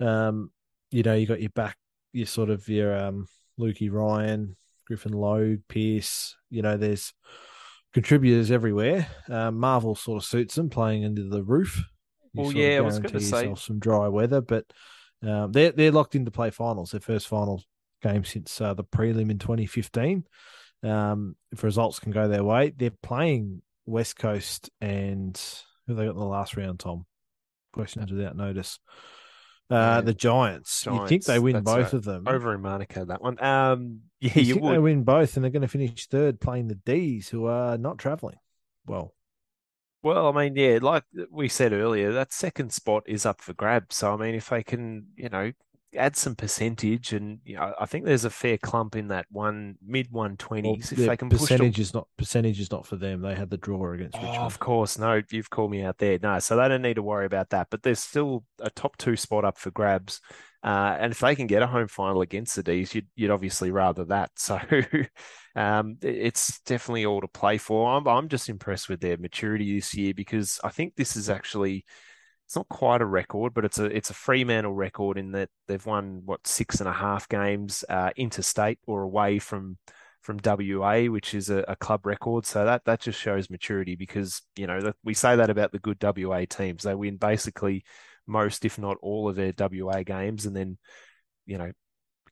[0.00, 0.50] Um,
[0.94, 1.76] you know, you got your back,
[2.12, 3.26] your sort of your um,
[3.58, 6.36] Lukey Ryan, Griffin Logue, Pearce.
[6.50, 7.12] You know, there's
[7.92, 9.08] contributors everywhere.
[9.28, 11.82] Um, Marvel sort of suits them playing under the roof.
[12.32, 14.66] You well, yeah, I was going to say some dry weather, but
[15.20, 16.92] um, they're they're locked into play finals.
[16.92, 17.66] Their first finals
[18.00, 20.22] game since uh, the prelim in 2015.
[20.84, 25.40] Um, if results can go their way, they're playing West Coast and
[25.88, 26.78] who they got in the last round.
[26.78, 27.04] Tom,
[27.72, 28.78] questions without notice.
[29.74, 30.82] Uh, the Giants.
[30.82, 31.02] Giants.
[31.02, 33.04] You think they win That's both of them over in Monaco?
[33.04, 33.42] That one.
[33.42, 34.74] Um, yeah, you, you think would.
[34.74, 37.98] they win both, and they're going to finish third, playing the D's, who are not
[37.98, 38.38] travelling.
[38.86, 39.14] Well,
[40.02, 43.96] well, I mean, yeah, like we said earlier, that second spot is up for grabs.
[43.96, 45.52] So, I mean, if they can, you know,
[45.96, 49.76] add some percentage, and you know, I think there's a fair clump in that one
[49.84, 50.92] mid one twenties.
[50.92, 53.20] Well, if they can percentage push is not percentage is not for them.
[53.20, 54.44] They had the draw against oh, Richmond.
[54.44, 56.18] Of course, no, you've called me out there.
[56.22, 57.68] No, so they don't need to worry about that.
[57.70, 60.20] But there's still a top two spot up for grabs.
[60.64, 63.70] Uh, and if they can get a home final against the D's, you'd, you'd obviously
[63.70, 64.30] rather that.
[64.38, 64.58] So
[65.56, 67.94] um, it's definitely all to play for.
[67.94, 71.84] I'm, I'm just impressed with their maturity this year because I think this is actually
[72.46, 75.84] it's not quite a record, but it's a it's a Fremantle record in that they've
[75.84, 79.78] won what six and a half games uh, interstate or away from
[80.20, 82.46] from WA, which is a, a, club record.
[82.46, 86.02] So that that just shows maturity because you know we say that about the good
[86.02, 86.82] WA teams.
[86.82, 87.84] They win basically
[88.26, 90.78] most, if not all, of their WA games, and then
[91.46, 91.72] you know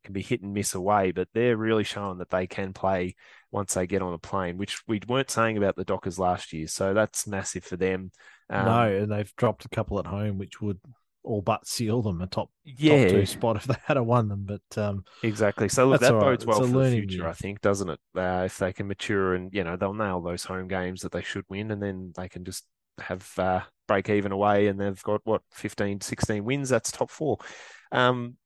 [0.04, 3.14] can be hit and miss away, but they're really showing that they can play
[3.52, 6.66] once they get on a plane, which we weren't saying about the Dockers last year.
[6.66, 8.10] So that's massive for them.
[8.50, 10.80] Um, no, and they've dropped a couple at home, which would
[11.24, 13.04] all but seal them a top, yeah.
[13.04, 14.46] top two spot if they had a won them.
[14.46, 15.68] But um, exactly.
[15.68, 16.58] So look, that bodes right.
[16.58, 17.28] well for the future, year.
[17.28, 18.00] I think, doesn't it?
[18.16, 21.22] Uh, if they can mature and you know they'll nail those home games that they
[21.22, 22.64] should win, and then they can just
[22.98, 26.68] have uh, break even away, and they've got what 15, 16 wins.
[26.68, 27.38] That's top four.
[27.90, 28.36] Um,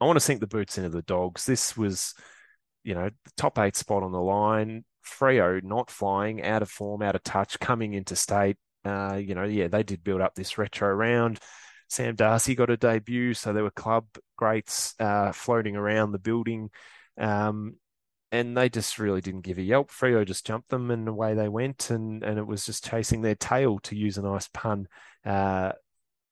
[0.00, 1.46] I want to sink the boots into the dogs.
[1.46, 2.14] This was,
[2.86, 4.84] you know, the top eight spot on the line.
[5.04, 8.56] Freo not flying, out of form, out of touch, coming into state.
[8.84, 11.40] Uh, you know, yeah, they did build up this retro round.
[11.88, 16.70] Sam Darcy got a debut, so there were club greats uh, floating around the building.
[17.18, 17.76] Um,
[18.30, 19.90] and they just really didn't give a yelp.
[19.90, 23.34] Freo just jumped them and away they went, and, and it was just chasing their
[23.34, 24.86] tail, to use a nice pun.
[25.24, 25.72] Uh,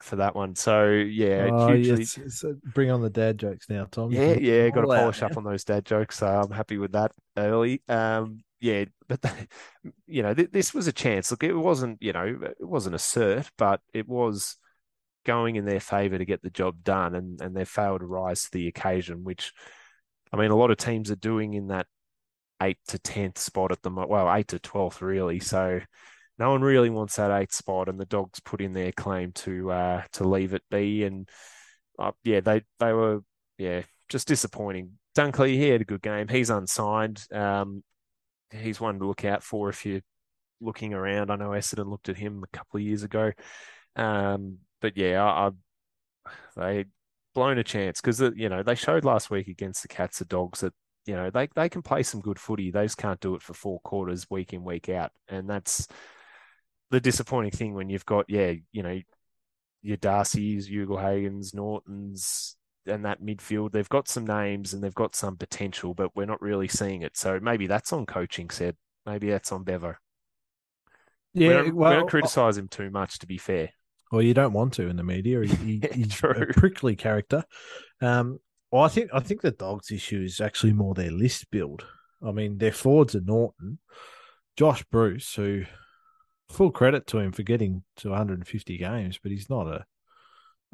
[0.01, 0.55] for that one.
[0.55, 2.01] So yeah, oh, hugely...
[2.01, 4.13] yes, it's, bring on the dad jokes now, Tom.
[4.13, 6.19] Yeah, yeah, got to polish out, up on those dad jokes.
[6.19, 7.83] So I'm happy with that early.
[7.89, 9.21] Um, yeah, but
[10.07, 11.31] you know, th- this was a chance.
[11.31, 14.57] Look, it wasn't, you know, it wasn't a cert, but it was
[15.25, 18.45] going in their favour to get the job done, and and they failed to rise
[18.45, 19.53] to the occasion, which
[20.33, 21.87] I mean, a lot of teams are doing in that
[22.63, 24.11] eight to tenth spot at the moment.
[24.11, 25.41] well, eight to twelfth really.
[25.41, 25.81] So
[26.39, 29.71] no one really wants that eighth spot, and the Dogs put in their claim to
[29.71, 31.05] uh, to leave it be.
[31.05, 31.29] And
[31.99, 33.21] uh, yeah, they they were
[33.59, 34.93] yeah just disappointing.
[35.17, 36.29] Dunkley, he had a good game.
[36.29, 37.25] He's unsigned.
[37.33, 37.85] Um,
[38.51, 40.03] he's one to look out for if you're
[40.61, 41.31] looking around.
[41.31, 43.33] I know Essendon looked at him a couple of years ago.
[43.97, 45.51] Um, but yeah, I, I,
[46.57, 46.85] they
[47.35, 50.61] blown a chance because you know they showed last week against the Cats the Dogs
[50.61, 50.73] that
[51.07, 52.71] you know they they can play some good footy.
[52.71, 55.87] They just can't do it for four quarters week in week out, and that's
[56.91, 59.01] the disappointing thing when you've got, yeah, you know,
[59.83, 62.55] your Darcy's, Ugle-Hagans, Naughtons,
[62.87, 66.43] and that midfield, they've got some names and they've got some potential, but we're not
[66.43, 67.17] really seeing it.
[67.17, 68.77] So maybe that's on coaching, said.
[69.07, 69.95] Maybe that's on Bevo.
[71.35, 73.71] Yeah, we don't, well, we don't criticize him too much, to be fair.
[74.13, 75.45] Well, you don't want to in the media.
[75.45, 76.31] He, he, Yeah, he's true.
[76.31, 77.45] a prickly character.
[78.01, 78.39] Um,
[78.71, 81.85] well, I think I think the dogs' issue is actually more their list build.
[82.27, 83.79] I mean, their forwards are Naughton,
[84.57, 85.65] Josh Bruce, who
[86.49, 89.85] full credit to him for getting to 150 games, but he's not a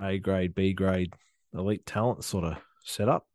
[0.01, 1.15] A grade, B grade,
[1.55, 3.27] elite talent sort of setup.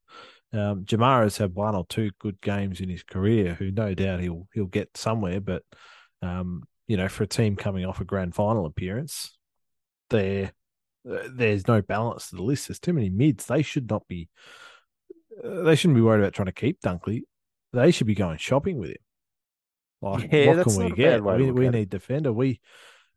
[0.54, 4.48] Um, Jamarra's had one or two good games in his career, who no doubt he'll
[4.54, 5.64] he'll get somewhere, but
[6.22, 9.38] um, you know, for a team coming off a grand final appearance,
[10.10, 10.52] there
[11.10, 12.68] uh, there's no balance to the list.
[12.68, 13.46] There's too many mids.
[13.46, 14.30] They should not be.
[15.44, 17.24] Uh, they shouldn't be worried about trying to keep Dunkley.
[17.74, 19.05] They should be going shopping with him.
[20.06, 21.38] Like, Yeah, what that's can we not a bad get?
[21.38, 22.32] We, we need defender.
[22.32, 22.62] We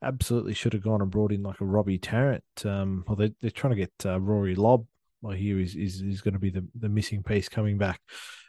[0.02, 2.44] absolutely should have gone and brought in like a Robbie Tarrant.
[2.64, 4.86] Um, well, they, they're trying to get uh, Rory Lobb.
[5.28, 8.00] I hear is is is going to be the, the missing piece coming back.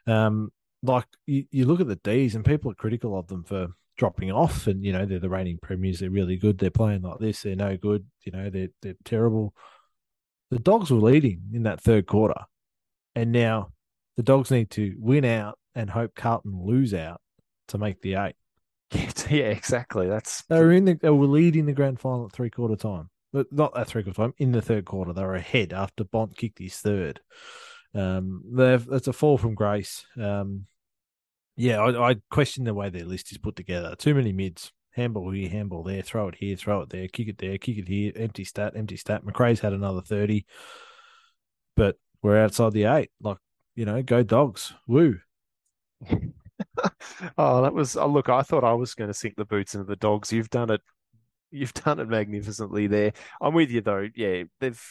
[0.06, 0.52] Um,
[0.84, 4.32] like you, you look at the D's and people are critical of them for dropping
[4.32, 6.00] off, and you know they're the reigning premiers.
[6.00, 6.60] They're really good.
[6.60, 7.42] They're playing like this.
[7.42, 8.06] They're no good.
[8.22, 9.54] You know they're they're terrible.
[10.52, 12.42] The Dogs were leading in that third quarter,
[13.16, 13.72] and now
[14.16, 17.20] the Dogs need to win out and hope Carlton lose out
[17.70, 18.36] to make the eight.
[19.30, 20.08] Yeah, exactly.
[20.08, 23.10] That's They were in the they were leading the grand final at three quarter time.
[23.32, 25.14] But not at three quarter time, in the third quarter.
[25.14, 27.22] They were ahead after Bont kicked his third.
[27.94, 30.06] Um they've that's a fall from grace.
[30.20, 30.66] Um
[31.56, 33.96] yeah, I, I question the way their list is put together.
[33.96, 34.72] Too many mids.
[34.92, 37.88] Handball here, handball there, throw it here, throw it there, kick it there, kick it
[37.88, 39.24] here, empty stat, empty stat.
[39.24, 40.46] Macrae's had another 30,
[41.76, 43.12] but we're outside the eight.
[43.22, 43.38] Like,
[43.76, 44.74] you know, go dogs.
[44.88, 45.20] Woo.
[47.38, 47.98] Oh, that was.
[47.98, 50.32] Oh, look, I thought I was going to sink the boots into the dogs.
[50.32, 50.82] You've done it.
[51.52, 53.14] You've done it magnificently there.
[53.42, 54.08] I'm with you though.
[54.16, 54.82] Yeah, they've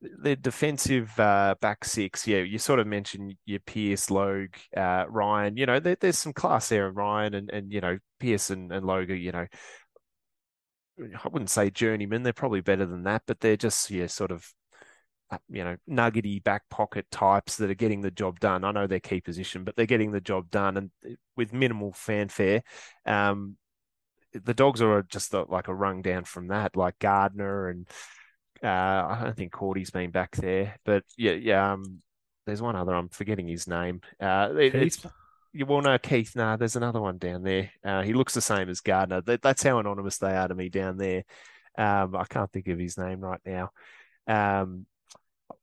[0.00, 2.26] their defensive uh, back six.
[2.26, 5.56] Yeah, you sort of mentioned your Pearce, Logue, uh, Ryan.
[5.56, 8.72] You know, there, there's some class there in Ryan and and you know Pearce and,
[8.72, 9.10] and Logue.
[9.10, 9.46] You know,
[10.98, 12.22] I wouldn't say journeyman.
[12.22, 14.46] They're probably better than that, but they're just yeah, sort of
[15.48, 18.64] you know, nuggety back pocket types that are getting the job done.
[18.64, 21.92] I know their key position, but they're getting the job done and uh, with minimal
[21.92, 22.62] fanfare.
[23.06, 23.56] Um,
[24.32, 27.88] the dogs are just uh, like a rung down from that, like Gardner and
[28.62, 31.72] uh, I don't think Cordy's been back there, but yeah, yeah.
[31.72, 32.02] Um,
[32.46, 32.94] there's one other.
[32.94, 34.00] I'm forgetting his name.
[34.20, 35.06] Uh, it, it's
[35.52, 36.36] you will know Keath.
[36.36, 37.70] Nah, there's another one down there.
[37.84, 39.20] Uh, he looks the same as Gardner.
[39.22, 41.24] That, that's how anonymous they are to me down there.
[41.78, 43.70] Um, I can't think of his name right now.
[44.26, 44.86] Um,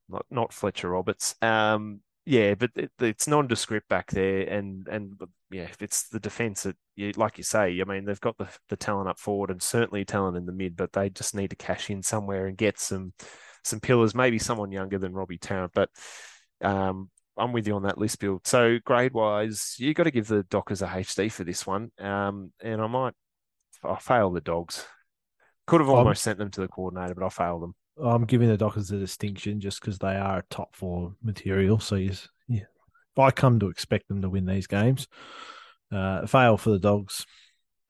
[0.10, 1.36] not not Fletcher Roberts.
[1.42, 6.76] Um, yeah, but it, it's nondescript back there, and and yeah, it's the defense that
[6.96, 7.80] you like you say.
[7.80, 10.76] I mean, they've got the the talent up forward and certainly talent in the mid,
[10.76, 13.14] but they just need to cash in somewhere and get some
[13.64, 14.14] some pillars.
[14.16, 15.90] Maybe someone younger than Robbie Tarrant, but
[16.62, 18.46] um, I'm with you on that list build.
[18.46, 22.52] So grade wise, you got to give the Dockers a HD for this one, um,
[22.62, 23.14] and I might
[23.84, 24.86] I fail the Dogs.
[25.66, 27.76] Could have Um, almost sent them to the coordinator, but I failed them.
[28.04, 31.80] I'm giving the Dockers a distinction just because they are a top four material.
[31.80, 32.12] So you,
[32.48, 32.66] yeah,
[33.18, 35.08] I come to expect them to win these games.
[35.92, 37.26] Uh, fail for the Dogs,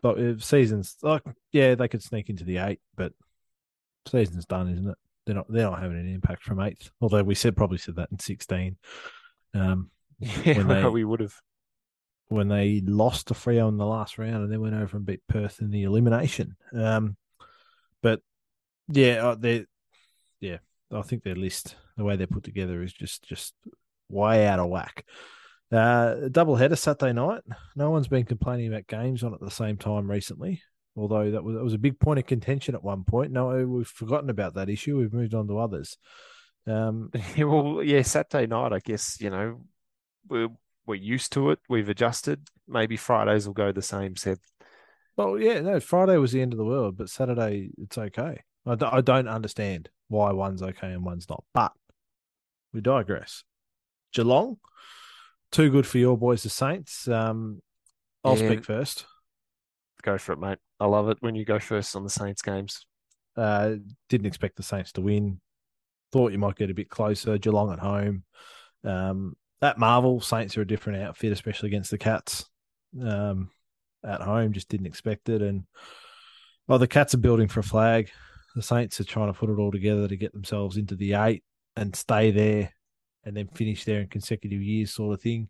[0.01, 3.11] but if seasons like yeah, they could sneak into the eight, but
[4.07, 4.97] season's done, isn't it?
[5.25, 6.91] They're not they're not having an impact from eighth.
[7.01, 8.77] Although we said probably said that in sixteen.
[9.53, 9.89] Um,
[10.19, 11.35] Yeah, When they- we would have.
[12.29, 15.21] when they lost to Freo in the last round and then went over and beat
[15.27, 16.55] Perth in the elimination.
[16.73, 17.17] Um,
[18.03, 18.21] but
[18.89, 19.65] yeah, uh, they,
[20.91, 23.53] I think their list, the way they're put together, is just just
[24.09, 25.05] way out of whack.
[25.71, 27.41] Uh, double header Saturday night.
[27.75, 30.61] No one's been complaining about games on at the same time recently.
[30.95, 33.31] Although that was that was a big point of contention at one point.
[33.31, 34.97] No, we've forgotten about that issue.
[34.97, 35.97] We've moved on to others.
[36.65, 39.61] Um, Yeah, well, yeah, Saturday night, I guess, you know,
[40.27, 40.49] we're
[40.85, 41.59] we're used to it.
[41.69, 42.47] We've adjusted.
[42.67, 44.39] Maybe Fridays will go the same, Seb.
[45.17, 48.41] Well, yeah, no, Friday was the end of the world, but Saturday it's okay.
[48.65, 51.73] I, d- I don't understand why one's okay and one's not, but
[52.73, 53.43] we digress.
[54.13, 54.57] Geelong,
[55.51, 57.07] too good for your boys, the Saints.
[57.07, 57.61] Um,
[58.23, 58.47] I'll Yeah.
[58.49, 59.05] speak first.
[60.03, 60.59] Go for it, mate.
[60.79, 62.85] I love it when you go first on the Saints games.
[63.35, 63.75] Uh,
[64.09, 65.41] didn't expect the Saints to win.
[66.11, 67.37] Thought you might get a bit closer.
[67.37, 68.23] Geelong at home.
[68.83, 72.45] Um, at Marvel, Saints are a different outfit, especially against the Cats.
[73.01, 73.49] Um,
[74.03, 75.41] at home, just didn't expect it.
[75.41, 75.65] And
[76.67, 78.09] well, the Cats are building for a flag.
[78.57, 81.43] The Saints are trying to put it all together to get themselves into the eight
[81.75, 82.73] and stay there,
[83.23, 85.49] and then finish there in consecutive years, sort of thing.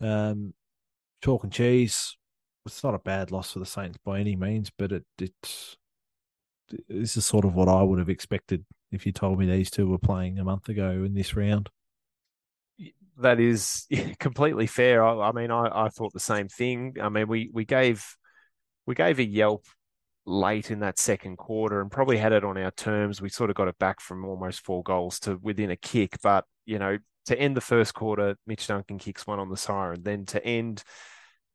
[0.00, 0.54] Um,
[1.22, 2.16] chalk and cheese.
[2.64, 5.76] It's not a bad loss for the Saints by any means, but it it's
[6.88, 9.86] this is sort of what I would have expected if you told me these two
[9.86, 11.68] were playing a month ago in this round.
[13.18, 13.86] That is
[14.18, 15.04] completely fair.
[15.04, 16.96] I, I mean, I, I thought the same thing.
[16.98, 18.06] I mean, we we gave
[18.86, 19.66] we gave a yelp
[20.28, 23.20] late in that second quarter and probably had it on our terms.
[23.20, 26.18] We sort of got it back from almost four goals to within a kick.
[26.22, 30.02] But, you know, to end the first quarter, Mitch Duncan kicks one on the siren.
[30.02, 30.82] Then to end,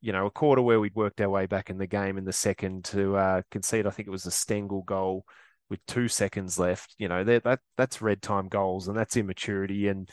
[0.00, 2.32] you know, a quarter where we'd worked our way back in the game in the
[2.32, 5.24] second to uh, concede, I think it was a Stengle goal
[5.70, 6.94] with two seconds left.
[6.98, 9.88] You know, that that's red time goals and that's immaturity.
[9.88, 10.10] And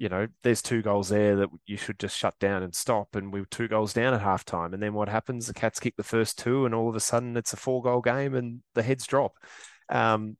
[0.00, 3.14] you know, there's two goals there that you should just shut down and stop.
[3.14, 4.72] And we were two goals down at halftime.
[4.72, 5.46] And then what happens?
[5.46, 8.00] The Cats kick the first two, and all of a sudden it's a four goal
[8.00, 9.34] game and the heads drop.
[9.90, 10.38] Um,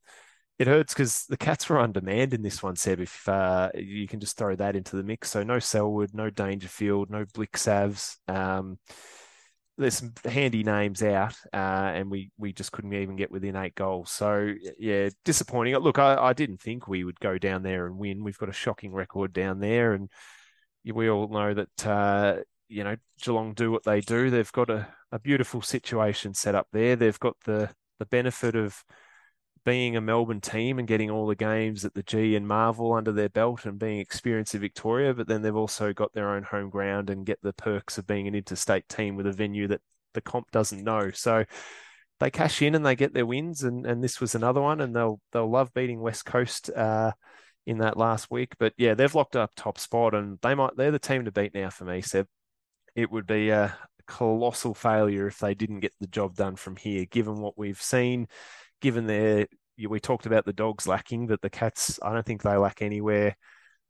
[0.58, 3.00] it hurts because the Cats were on demand in this one, Seb.
[3.00, 5.28] If uh, you can just throw that into the mix.
[5.30, 8.16] So no Selwood, no Dangerfield, no Blicavs.
[8.28, 8.78] Um,
[9.78, 11.56] there's some handy names out, uh,
[11.94, 14.10] and we we just couldn't even get within eight goals.
[14.10, 15.76] So yeah, disappointing.
[15.76, 18.24] Look, I, I didn't think we would go down there and win.
[18.24, 20.10] We've got a shocking record down there, and
[20.84, 22.36] we all know that uh,
[22.68, 24.30] you know Geelong do what they do.
[24.30, 26.96] They've got a, a beautiful situation set up there.
[26.96, 28.82] They've got the the benefit of
[29.70, 33.12] being a Melbourne team and getting all the games at the G and Marvel under
[33.12, 36.70] their belt and being experienced in Victoria, but then they've also got their own home
[36.70, 39.80] ground and get the perks of being an interstate team with a venue that
[40.12, 41.12] the comp doesn't know.
[41.12, 41.44] So
[42.18, 44.94] they cash in and they get their wins, and, and this was another one, and
[44.94, 47.12] they'll they'll love beating West Coast uh,
[47.64, 48.54] in that last week.
[48.58, 51.54] But yeah, they've locked up top spot, and they might they're the team to beat
[51.54, 52.00] now for me.
[52.00, 52.26] Seb,
[52.96, 57.04] it would be a colossal failure if they didn't get the job done from here,
[57.04, 58.26] given what we've seen
[58.80, 59.46] given their
[59.88, 63.36] we talked about the dogs lacking, but the cats I don't think they lack anywhere.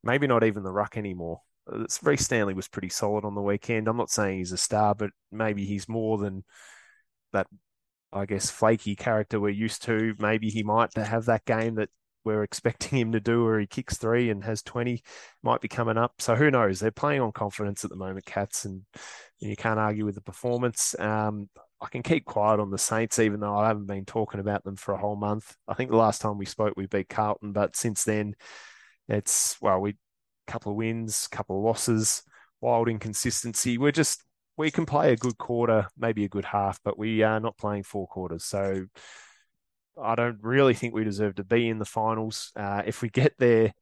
[0.03, 1.41] Maybe not even the ruck anymore.
[1.73, 3.89] It's very Stanley was pretty solid on the weekend.
[3.89, 6.45] I'm not saying he's a star, but maybe he's more than
[7.33, 7.47] that.
[8.13, 10.15] I guess flaky character we're used to.
[10.19, 11.91] Maybe he might have that game that
[12.25, 15.03] we're expecting him to do, where he kicks three and has 20,
[15.43, 16.15] might be coming up.
[16.19, 16.81] So who knows?
[16.81, 18.83] They're playing on confidence at the moment, Cats, and
[19.39, 20.99] you can't argue with the performance.
[20.99, 21.49] Um,
[21.83, 24.77] I can keep quiet on the Saints, even though I haven't been talking about them
[24.77, 25.57] for a whole month.
[25.67, 28.35] I think the last time we spoke, we beat Carlton, but since then,
[29.09, 29.97] it's well, we
[30.47, 32.23] couple of wins, couple of losses,
[32.61, 33.79] wild inconsistency.
[33.79, 34.23] We're just
[34.57, 37.85] we can play a good quarter, maybe a good half, but we are not playing
[37.85, 38.45] four quarters.
[38.45, 38.85] So
[40.01, 42.53] I don't really think we deserve to be in the finals.
[42.55, 43.73] Uh, if we get there,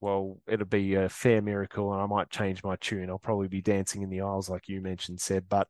[0.00, 3.08] well, it'll be a fair miracle, and I might change my tune.
[3.08, 5.68] I'll probably be dancing in the aisles, like you mentioned, said, But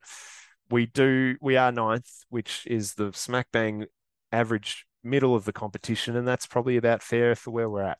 [0.73, 3.87] we do we are ninth, which is the smack bang
[4.33, 7.99] average middle of the competition, and that's probably about fair for where we're at.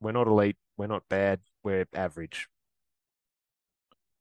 [0.00, 2.48] We're not elite, we're not bad, we're average.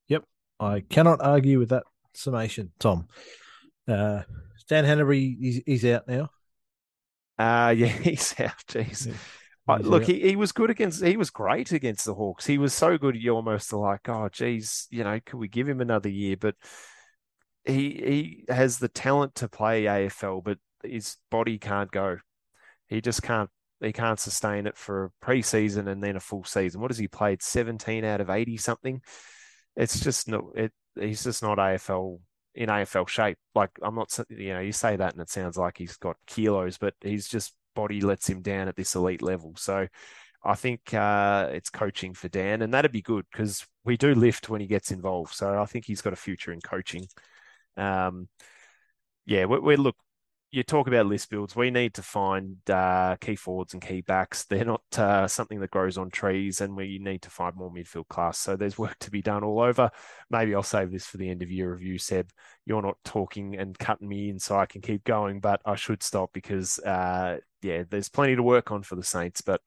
[0.10, 0.26] Yep,
[0.60, 1.84] I cannot argue with that
[2.14, 3.08] summation, Tom.
[3.88, 4.24] Uh,
[4.68, 6.30] Dan Hannebery, he's, he's out now.
[7.40, 8.64] Uh yeah, he's out.
[8.68, 9.08] Jeez.
[9.08, 9.78] Yeah.
[9.80, 11.02] Look, he, he was good against.
[11.02, 12.46] He was great against the Hawks.
[12.46, 13.16] He was so good.
[13.16, 16.36] You almost are like, oh, geez, you know, could we give him another year?
[16.36, 16.56] But
[17.66, 22.18] he he has the talent to play AFL, but his body can't go.
[22.88, 23.50] He just can't.
[23.80, 26.82] He can't sustain it for a preseason and then a full season.
[26.82, 27.42] What has he played?
[27.42, 29.02] Seventeen out of eighty something.
[29.76, 30.46] It's just not.
[30.56, 30.72] It.
[31.00, 32.20] He's just not AFL
[32.56, 33.38] in AFL shape.
[33.56, 34.18] Like I'm not.
[34.30, 37.54] You know, you say that and it sounds like he's got kilos, but he's just
[37.76, 39.54] body lets him down at this elite level.
[39.58, 39.88] So.
[40.46, 44.50] I think uh, it's coaching for Dan, and that'd be good because we do lift
[44.50, 45.34] when he gets involved.
[45.34, 47.08] So I think he's got a future in coaching.
[47.78, 48.28] Um,
[49.26, 49.96] yeah, we, we look.
[50.52, 51.56] You talk about list builds.
[51.56, 54.46] We need to find uh, key forwards and key backs.
[54.46, 58.08] They're not uh, something that grows on trees, and we need to find more midfield
[58.08, 58.38] class.
[58.38, 59.90] So there's work to be done all over.
[60.30, 62.30] Maybe I'll save this for the end of year review, Seb.
[62.68, 66.04] You're not talking and cutting me in, so I can keep going, but I should
[66.04, 69.42] stop because uh, yeah, there's plenty to work on for the Saints.
[69.42, 69.62] But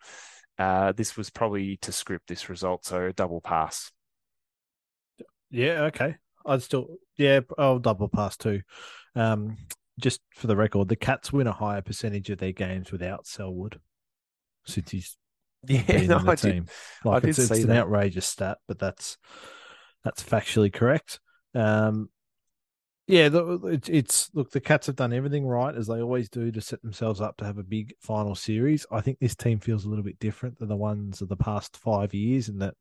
[0.56, 3.90] uh, this was probably to script this result, so a double pass.
[5.50, 6.16] Yeah, okay.
[6.46, 8.62] I'd still, yeah, I'll double pass too.
[9.14, 9.56] Um,
[9.98, 13.80] just for the record, the Cats win a higher percentage of their games without Selwood
[14.66, 15.16] since he's
[15.68, 16.64] yeah, no, in the I team.
[16.64, 19.16] Did, like I it's, it's an outrageous stat, but that's
[20.04, 21.20] that's factually correct.
[21.54, 22.10] Um,
[23.06, 26.60] yeah, it's, it's look the Cats have done everything right as they always do to
[26.60, 28.84] set themselves up to have a big final series.
[28.90, 31.76] I think this team feels a little bit different than the ones of the past
[31.76, 32.74] five years, in that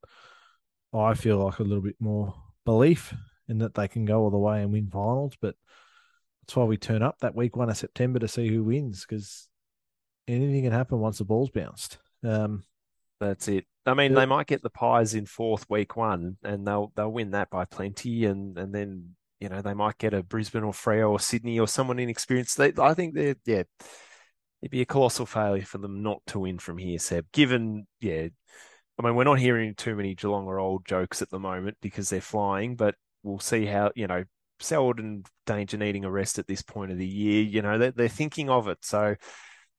[0.93, 2.33] I feel like a little bit more
[2.65, 3.13] belief
[3.47, 5.33] in that they can go all the way and win finals.
[5.39, 5.55] But
[6.41, 9.47] that's why we turn up that week one of September to see who wins because
[10.27, 11.97] anything can happen once the ball's bounced.
[12.23, 12.63] Um,
[13.19, 13.65] that's it.
[13.85, 14.19] I mean, yeah.
[14.19, 17.65] they might get the Pies in fourth week one, and they'll they'll win that by
[17.65, 21.59] plenty, and and then you know they might get a Brisbane or Freo or Sydney
[21.59, 22.57] or someone inexperienced.
[22.57, 23.63] They, I think they're yeah,
[24.61, 27.25] it'd be a colossal failure for them not to win from here, Seb.
[27.31, 28.27] Given yeah,
[28.99, 32.09] I mean we're not hearing too many Geelong or old jokes at the moment because
[32.09, 32.95] they're flying, but
[33.25, 34.23] we'll see how you know
[34.59, 37.43] Selwood danger needing a rest at this point of the year.
[37.43, 38.77] You know, they're, they're thinking of it.
[38.81, 39.15] So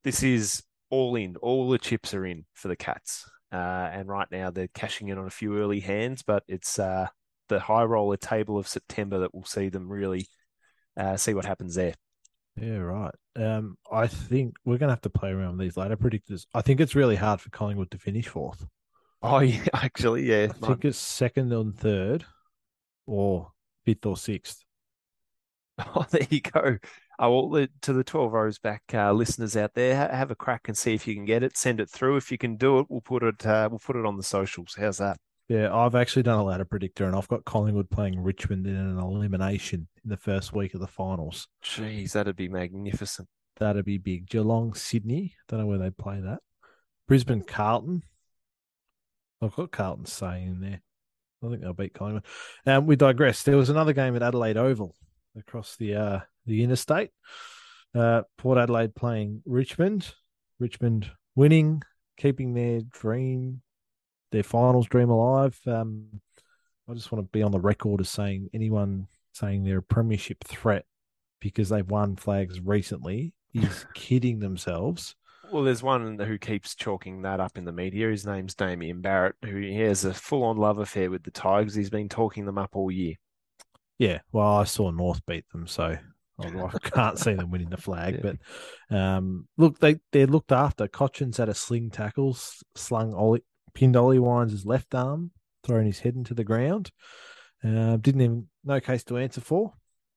[0.05, 1.37] this is all in.
[1.37, 3.29] All the chips are in for the Cats.
[3.53, 7.07] Uh, and right now they're cashing in on a few early hands, but it's uh,
[7.49, 10.29] the high roller table of September that will see them really
[10.97, 11.95] uh, see what happens there.
[12.61, 13.15] Yeah, right.
[13.37, 16.47] Um, I think we're going to have to play around with these later predictors.
[16.55, 18.67] I think it's really hard for Collingwood to finish fourth.
[19.23, 20.49] Oh, yeah, actually, yeah.
[20.51, 22.25] I think it's second and third,
[23.07, 23.53] or
[23.85, 24.63] fifth or sixth.
[25.95, 26.79] Oh, there you go.
[27.19, 30.77] Oh, well, to the 12 rows back uh, listeners out there, have a crack and
[30.77, 31.57] see if you can get it.
[31.57, 32.17] Send it through.
[32.17, 33.45] If you can do it, we'll put it.
[33.45, 34.75] Uh, we'll put it on the socials.
[34.79, 35.19] How's that?
[35.49, 38.99] Yeah, I've actually done a ladder predictor, and I've got Collingwood playing Richmond in an
[38.99, 41.47] elimination in the first week of the finals.
[41.63, 43.29] Jeez, that'd be magnificent.
[43.59, 44.29] That'd be big.
[44.29, 45.35] Geelong, Sydney.
[45.49, 46.41] Don't know where they play that.
[47.07, 48.03] Brisbane, Carlton.
[49.41, 50.83] I've got Carlton saying in there.
[51.43, 52.25] I think they'll beat Collingwood.
[52.67, 53.43] Um, we digress.
[53.43, 54.95] There was another game at Adelaide Oval
[55.39, 57.11] across the uh, the interstate.
[57.95, 60.13] Uh, Port Adelaide playing Richmond.
[60.59, 61.83] Richmond winning,
[62.17, 63.61] keeping their dream
[64.33, 65.59] their finals dream alive.
[65.67, 66.21] Um,
[66.89, 70.45] I just want to be on the record as saying anyone saying they're a premiership
[70.45, 70.85] threat
[71.41, 75.15] because they've won flags recently is kidding themselves.
[75.51, 78.09] Well, there's one who keeps chalking that up in the media.
[78.09, 81.75] His name's Damien Barrett, who he has a full-on love affair with the Tigers.
[81.75, 83.15] He's been talking them up all year.
[83.99, 85.97] Yeah, well, I saw North beat them, so
[86.39, 88.15] I can't see them winning the flag.
[88.15, 88.33] Yeah.
[88.91, 90.89] But um, look, they they're looked after.
[90.89, 92.37] Cotchin's had a sling tackle,
[92.75, 93.45] slung Ollie,
[93.75, 95.31] pinned Ollie Wines' left arm,
[95.65, 96.91] throwing his head into the ground.
[97.65, 99.73] Uh, didn't even no case to answer for.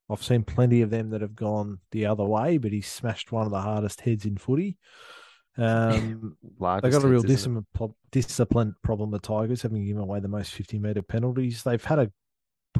[0.09, 3.45] I've seen plenty of them that have gone the other way, but he smashed one
[3.45, 4.77] of the hardest heads in footy.
[5.57, 7.65] Um, they got a real discipline,
[8.11, 9.11] discipline problem.
[9.11, 11.63] The Tigers having given away the most fifty meter penalties.
[11.63, 12.11] They've had a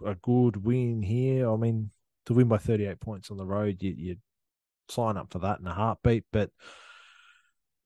[0.05, 1.49] a good win here.
[1.51, 1.91] I mean,
[2.25, 4.15] to win by thirty eight points on the road, you you
[4.89, 6.25] sign up for that in a heartbeat.
[6.31, 6.51] But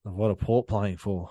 [0.02, 1.30] what a Port playing for?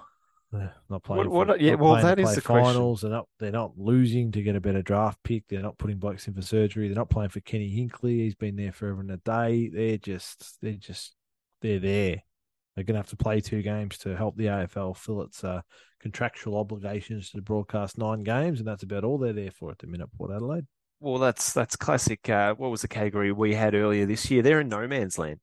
[0.90, 1.30] not playing.
[1.30, 3.02] What, what, for, yeah, well, that is the finals.
[3.02, 3.10] Question.
[3.10, 3.28] They're not.
[3.40, 5.48] They're not losing to get a better draft pick.
[5.48, 6.88] They're not putting blokes in for surgery.
[6.88, 8.20] They're not playing for Kenny Hinkley.
[8.20, 9.70] He's been there forever and a day.
[9.70, 10.58] They're just.
[10.62, 11.16] They're just.
[11.62, 12.24] They're there.
[12.76, 15.62] They're going to have to play two games to help the AFL fill its uh,
[16.00, 19.88] contractual obligations to broadcast nine games, and that's about all they're there for at the
[19.88, 20.10] minute.
[20.18, 20.66] Port Adelaide.
[21.00, 22.30] Well, that's that's classic.
[22.30, 24.42] Uh, what was the category we had earlier this year?
[24.42, 25.40] They're in no man's land.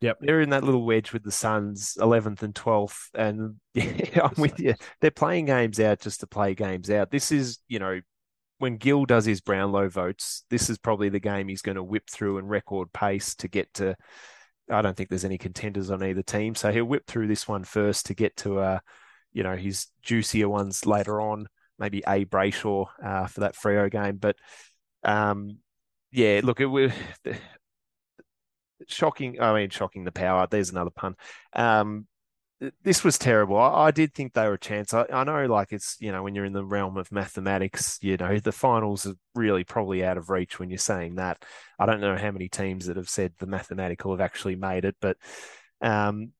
[0.00, 0.18] Yep.
[0.20, 3.08] They're in that little wedge with the Suns, 11th and 12th.
[3.14, 4.74] And yeah, I'm with you.
[5.00, 7.10] They're playing games out just to play games out.
[7.10, 8.00] This is, you know,
[8.58, 12.08] when Gill does his Brownlow votes, this is probably the game he's going to whip
[12.10, 13.96] through in record pace to get to.
[14.70, 16.54] I don't think there's any contenders on either team.
[16.54, 18.78] So he'll whip through this one first to get to, uh,
[19.32, 21.48] you know, his juicier ones later on.
[21.78, 24.16] Maybe a Brayshaw uh, for that Freo game.
[24.16, 24.36] But
[25.04, 25.58] um,
[26.10, 26.92] yeah, look, it,
[28.88, 29.40] shocking.
[29.40, 30.46] I mean, shocking the power.
[30.50, 31.14] There's another pun.
[31.52, 32.06] Um,
[32.82, 33.56] this was terrible.
[33.56, 34.92] I, I, did think they were a chance.
[34.92, 38.16] I, I, know, like it's you know, when you're in the realm of mathematics, you
[38.16, 41.44] know, the finals are really probably out of reach when you're saying that.
[41.78, 44.96] I don't know how many teams that have said the mathematical have actually made it,
[45.00, 45.16] but
[45.80, 46.32] um,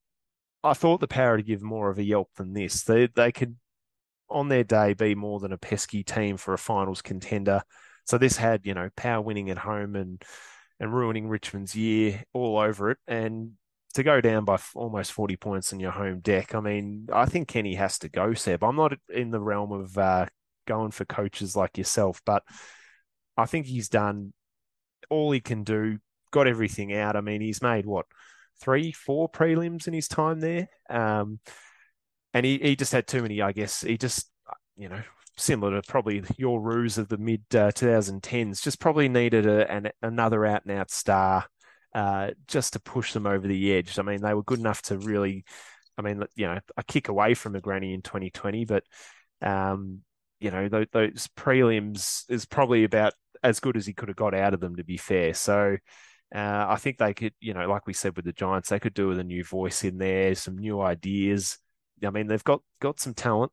[0.64, 2.82] I thought the power to give more of a yelp than this.
[2.82, 3.56] They they could
[4.28, 7.62] on their day be more than a pesky team for a finals contender.
[8.06, 10.22] So this had you know power winning at home and
[10.80, 12.98] and ruining Richmond's year all over it.
[13.06, 13.52] And
[13.98, 17.48] to go down by almost 40 points in your home deck, I mean, I think
[17.48, 18.62] Kenny has to go, Seb.
[18.62, 20.26] I'm not in the realm of uh,
[20.66, 22.44] going for coaches like yourself, but
[23.36, 24.32] I think he's done
[25.10, 25.98] all he can do,
[26.30, 27.16] got everything out.
[27.16, 28.06] I mean, he's made what,
[28.60, 30.68] three, four prelims in his time there?
[30.88, 31.40] Um,
[32.32, 33.80] and he, he just had too many, I guess.
[33.80, 34.30] He just,
[34.76, 35.02] you know,
[35.36, 39.90] similar to probably your ruse of the mid uh, 2010s, just probably needed a, an,
[40.02, 41.46] another out and out star
[41.98, 43.98] uh, just to push them over the edge.
[43.98, 45.44] I mean, they were good enough to really,
[45.96, 48.84] I mean, you know, a kick away from a granny in 2020, but,
[49.42, 50.02] um,
[50.38, 54.32] you know, those, those prelims is probably about as good as he could have got
[54.32, 55.34] out of them, to be fair.
[55.34, 55.76] So,
[56.32, 58.94] uh, I think they could, you know, like we said with the Giants, they could
[58.94, 61.58] do with a new voice in there, some new ideas.
[62.06, 63.50] I mean, they've got got some talent,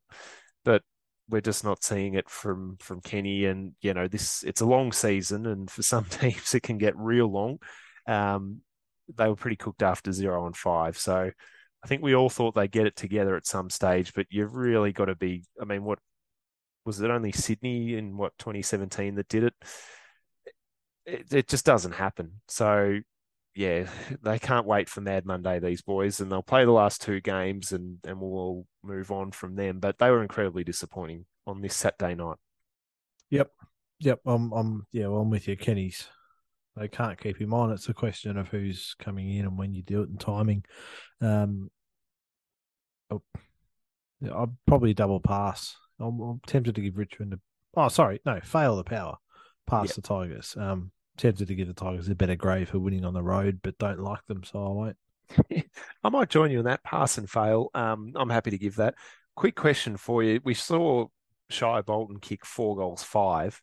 [0.63, 0.83] but
[1.27, 3.45] we're just not seeing it from from Kenny.
[3.45, 6.95] And you know, this it's a long season, and for some teams it can get
[6.95, 7.57] real long.
[8.07, 8.61] Um,
[9.15, 11.31] they were pretty cooked after zero and five, so
[11.83, 14.13] I think we all thought they'd get it together at some stage.
[14.13, 15.43] But you've really got to be.
[15.61, 15.99] I mean, what
[16.85, 17.11] was it?
[17.11, 19.53] Only Sydney in what 2017 that did it.
[21.05, 22.41] It, it just doesn't happen.
[22.47, 22.99] So
[23.55, 23.87] yeah,
[24.21, 27.71] they can't wait for Mad Monday, these boys, and they'll play the last two games
[27.71, 29.79] and, and we'll all move on from them.
[29.79, 32.37] But they were incredibly disappointing on this Saturday night.
[33.29, 33.49] Yep.
[33.99, 34.19] Yep.
[34.25, 35.55] I'm, I'm, yeah, well, I'm with you.
[35.55, 36.07] Kenny's,
[36.75, 37.71] they can't keep him on.
[37.71, 40.65] It's a question of who's coming in and when you do it and timing.
[41.21, 41.69] Um,
[43.09, 43.23] I'll,
[44.31, 45.75] I'll probably double pass.
[45.99, 47.39] I'm, I'm, tempted to give Richmond a.
[47.77, 49.17] Oh, sorry, no, fail the power,
[49.67, 49.95] pass yep.
[49.95, 50.55] the Tigers.
[50.57, 53.77] Um, tempted to give the Tigers a better grade for winning on the road, but
[53.77, 54.97] don't like them, so I won't.
[56.03, 57.69] I might join you in that pass and fail.
[57.73, 58.95] Um, I'm happy to give that.
[59.35, 60.41] Quick question for you.
[60.43, 61.07] We saw
[61.49, 63.61] Shai Bolton kick four goals, five.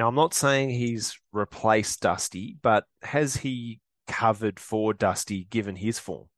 [0.00, 5.98] Now, I'm not saying he's replaced Dusty, but has he covered for Dusty given his
[5.98, 6.28] form?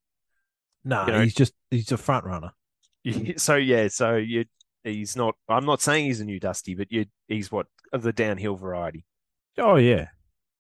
[0.85, 2.51] No, you know, he's just he's a front runner.
[3.37, 4.47] So yeah, so you
[4.83, 5.37] he's not.
[5.49, 9.05] I'm not saying he's a new Dusty, but you he's what of the downhill variety.
[9.57, 10.09] Oh yeah,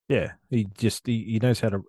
[0.08, 0.34] yeah.
[0.48, 1.82] He just he, he knows how to.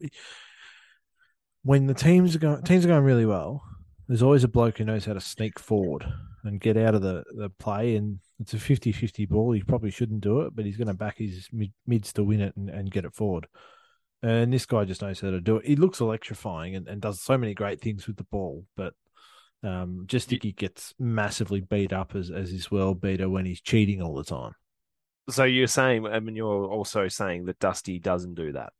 [1.61, 3.64] When the teams are going teams are going really well,
[4.07, 6.11] there's always a bloke who knows how to sneak forward
[6.43, 7.97] and get out of the, the play.
[7.97, 9.52] And it's a 50 50 ball.
[9.52, 12.42] He probably shouldn't do it, but he's going to back his mid, mids to win
[12.42, 13.48] it and, and get it forward.
[14.22, 15.66] And this guy just knows how to do it.
[15.66, 18.94] He looks electrifying and, and does so many great things with the ball, but
[19.64, 23.62] um, just think he gets massively beat up as, as his world beater when he's
[23.62, 24.54] cheating all the time.
[25.30, 28.74] So you're saying, I mean, you're also saying that Dusty doesn't do that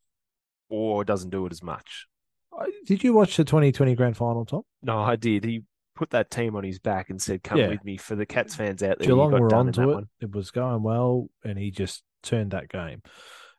[0.70, 2.08] or doesn't do it as much.
[2.86, 4.64] Did you watch the 2020 grand final, Tom?
[4.82, 5.44] No, I did.
[5.44, 5.64] He
[5.96, 7.70] put that team on his back and said, "Come yeah.
[7.70, 9.94] with me." For the Cats fans out there, Geelong were onto it.
[9.94, 10.10] One.
[10.22, 13.02] It was going well, and he just turned that game.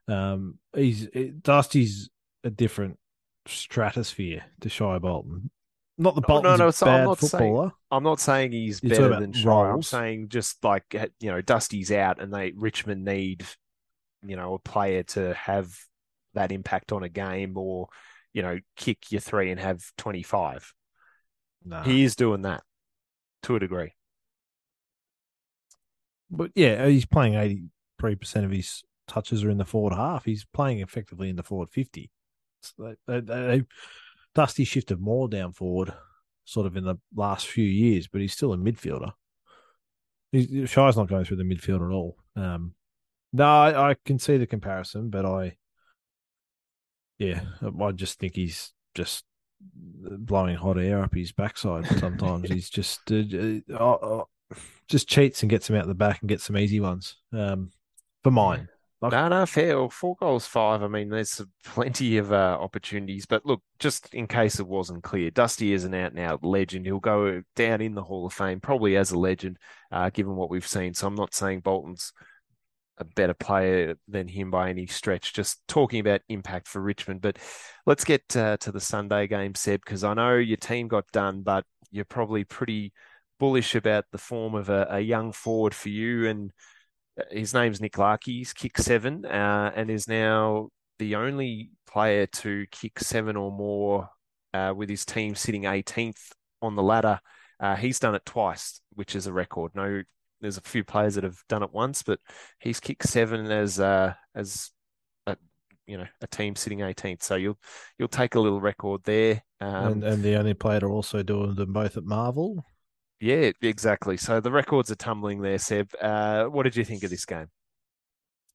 [0.09, 2.11] Um, he's it, Dusty's
[2.43, 2.99] a different
[3.47, 5.51] stratosphere to Shai Bolton.
[5.97, 7.69] Not the Bolton's no, no, no, so bad I'm not footballer.
[7.69, 9.71] Saying, I'm not saying he's You're better than Shai.
[9.71, 10.85] I'm saying just like
[11.21, 13.45] you know, Dusty's out, and they Richmond need
[14.27, 15.73] you know a player to have
[16.35, 17.89] that impact on a game, or
[18.33, 20.75] you know, kick your three and have 25.
[21.65, 21.83] Nah.
[21.83, 22.63] He is doing that
[23.45, 23.93] to a degree.
[26.31, 27.71] But yeah, he's playing
[28.03, 30.25] 83% of his touches are in the forward half.
[30.25, 32.11] He's playing effectively in the forward 50.
[32.63, 33.63] So they, they, they,
[34.35, 35.95] Dusty shifted more down forward
[36.45, 39.13] sort of in the last few years, but he's still a midfielder.
[40.33, 42.17] He's, Shai's not going through the midfield at all.
[42.37, 42.75] Um,
[43.33, 45.57] no, I, I, can see the comparison, but I,
[47.19, 47.43] yeah,
[47.81, 49.25] I just think he's just
[49.73, 51.87] blowing hot air up his backside.
[51.99, 54.25] Sometimes he's just uh, uh, uh,
[54.89, 57.17] just cheats and gets him out the back and gets some easy ones.
[57.33, 57.71] Um,
[58.23, 58.69] for mine.
[59.01, 59.89] Like, no, no, fair.
[59.91, 60.83] Four goals, five.
[60.83, 63.27] I mean, there's plenty of uh, opportunities.
[63.27, 66.87] But look, just in case it wasn't clear, Dusty is an out and out legend.
[66.87, 69.59] He'll go down in the Hall of Fame, probably as a legend,
[69.93, 70.95] uh, given what we've seen.
[70.95, 72.15] So I'm not saying Bolton's
[72.99, 75.33] a better player than him by any stretch.
[75.33, 77.21] Just talking about impact for Richmond.
[77.21, 77.39] But
[77.87, 81.43] let's get uh, to the Sunday game, Seb, because I know your team got done,
[81.43, 82.93] but you're probably pretty
[83.39, 86.29] bullish about the form of a, a young forward for you.
[86.29, 86.53] And
[87.19, 88.39] uh, his name's Nick Larkey.
[88.39, 90.69] He's kicked seven uh, and is now
[90.99, 94.09] the only player to kick seven or more
[94.53, 96.33] uh, with his team sitting 18th
[96.63, 97.21] on the ladder.
[97.61, 99.73] Uh, he's done it twice, which is a record.
[99.75, 100.03] No
[100.41, 102.21] there's a few players that have done it once, but
[102.61, 104.71] he's kicked seven as uh, as
[105.27, 105.37] a
[105.87, 107.23] you know a team sitting 18th.
[107.23, 107.59] So you'll
[107.99, 109.43] you'll take a little record there.
[109.61, 112.65] Um, and, and the only player to also doing them both at Marvel.
[113.21, 114.17] Yeah, exactly.
[114.17, 115.91] So the records are tumbling there, Seb.
[116.01, 117.49] Uh, what did you think of this game?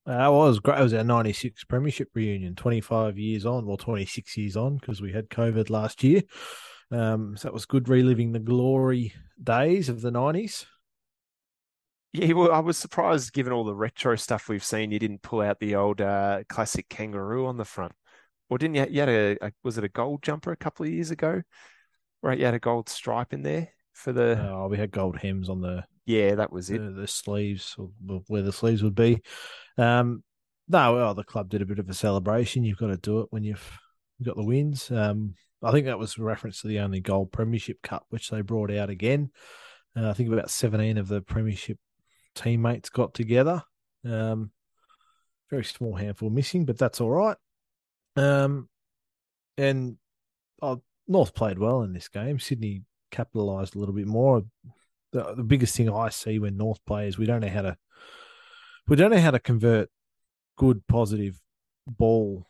[0.05, 0.79] Uh, well, it was great.
[0.79, 5.11] It was our 96 Premiership reunion, 25 years on, well, 26 years on, because we
[5.11, 6.21] had COVID last year.
[6.91, 10.65] Um, so that was good reliving the glory days of the 90s.
[12.11, 15.41] Yeah, well, I was surprised given all the retro stuff we've seen, you didn't pull
[15.41, 17.93] out the old uh, classic kangaroo on the front.
[18.49, 18.87] Or didn't you?
[18.89, 21.43] You had a, a, was it a gold jumper a couple of years ago?
[22.23, 24.39] Right, you had a gold stripe in there for the.
[24.49, 25.83] Oh, we had gold hems on the.
[26.05, 26.79] Yeah, that was it.
[26.79, 27.77] The, the sleeves,
[28.27, 29.21] where the sleeves would be.
[29.77, 30.23] Um,
[30.67, 32.63] no, well, the club did a bit of a celebration.
[32.63, 33.71] You've got to do it when you've
[34.23, 34.89] got the wins.
[34.89, 38.41] Um, I think that was a reference to the only gold Premiership Cup, which they
[38.41, 39.29] brought out again.
[39.95, 41.77] Uh, I think about 17 of the Premiership
[42.39, 43.63] teammates got together.
[44.05, 44.51] Um,
[45.49, 47.37] very small handful missing, but that's all right.
[48.15, 48.69] Um,
[49.57, 49.97] and
[50.61, 52.39] oh, North played well in this game.
[52.39, 54.43] Sydney capitalised a little bit more.
[55.11, 57.77] The, the biggest thing I see when North plays, we don't know how to
[58.87, 59.89] we don't know how to convert
[60.57, 61.39] good positive
[61.87, 62.45] ball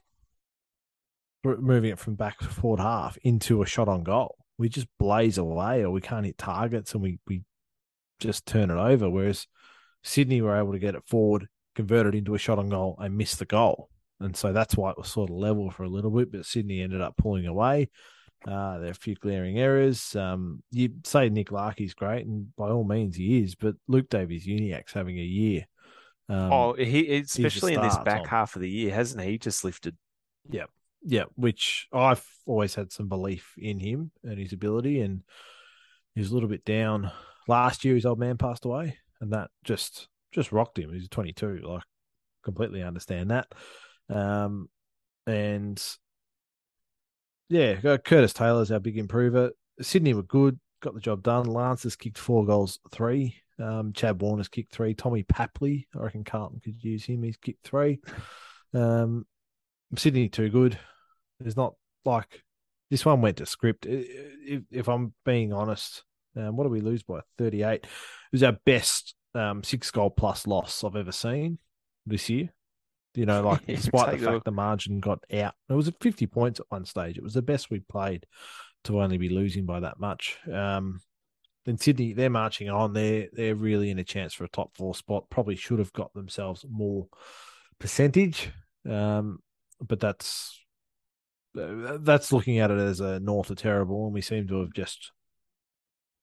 [1.44, 4.36] moving it from back to forward half into a shot on goal.
[4.58, 7.44] We just blaze away or we can't hit targets and we, we
[8.20, 9.10] just turn it over.
[9.10, 9.48] Whereas
[10.04, 13.18] Sydney were able to get it forward, convert it into a shot on goal, and
[13.18, 13.89] miss the goal.
[14.20, 16.82] And so that's why it was sort of level for a little bit, but Sydney
[16.82, 17.89] ended up pulling away.
[18.47, 20.16] Uh, there are a few glaring errors.
[20.16, 24.93] Um, you say Nick Larkey's great, and by all means he is, but Luke Davies-Uniacke's
[24.93, 25.66] having a year.
[26.30, 28.28] Um, oh, he especially in this back Tom.
[28.28, 29.38] half of the year, hasn't he?
[29.38, 29.97] Just lifted.
[30.50, 30.66] Yeah,
[31.04, 31.24] yeah.
[31.36, 35.24] Which I've always had some belief in him and his ability, and
[36.14, 37.12] he was a little bit down
[37.47, 37.95] last year.
[37.95, 40.93] His old man passed away, and that just just rocked him.
[40.93, 41.61] He's 22.
[41.63, 41.84] Like,
[42.43, 43.47] completely understand that.
[44.09, 44.70] Um,
[45.28, 45.82] and
[47.49, 49.51] yeah, Curtis Taylor's our big improver.
[49.82, 51.45] Sydney were good, got the job done.
[51.45, 53.36] Lance has kicked four goals, three.
[53.59, 54.93] Um, Chad Warner's kicked three.
[54.93, 57.24] Tommy Papley, I reckon Carlton could use him.
[57.24, 57.99] He's kicked three.
[58.74, 59.26] Um,
[59.97, 60.78] Sydney too good.
[61.39, 61.74] There's not
[62.05, 62.43] like
[62.89, 63.86] this one went to script.
[63.88, 66.03] If, if I'm being honest,
[66.40, 67.20] um, what do we lose by?
[67.38, 67.84] 38.
[67.84, 67.88] It
[68.32, 71.60] was our best um, six goal plus loss I've ever seen
[72.06, 72.50] this year.
[73.16, 76.60] You know, like despite the fact the margin got out, it was at 50 points
[76.60, 77.18] at one stage.
[77.18, 78.26] It was the best we played
[78.86, 80.38] to only be losing by that much.
[80.52, 81.02] Um,
[81.66, 82.94] then Sydney, they're marching on.
[82.94, 85.30] They're they're really in a chance for a top four spot.
[85.30, 87.08] Probably should have got themselves more
[87.80, 88.52] percentage,
[88.90, 89.40] um,
[89.86, 90.60] but that's
[91.54, 95.12] that's looking at it as a North are terrible, and we seem to have just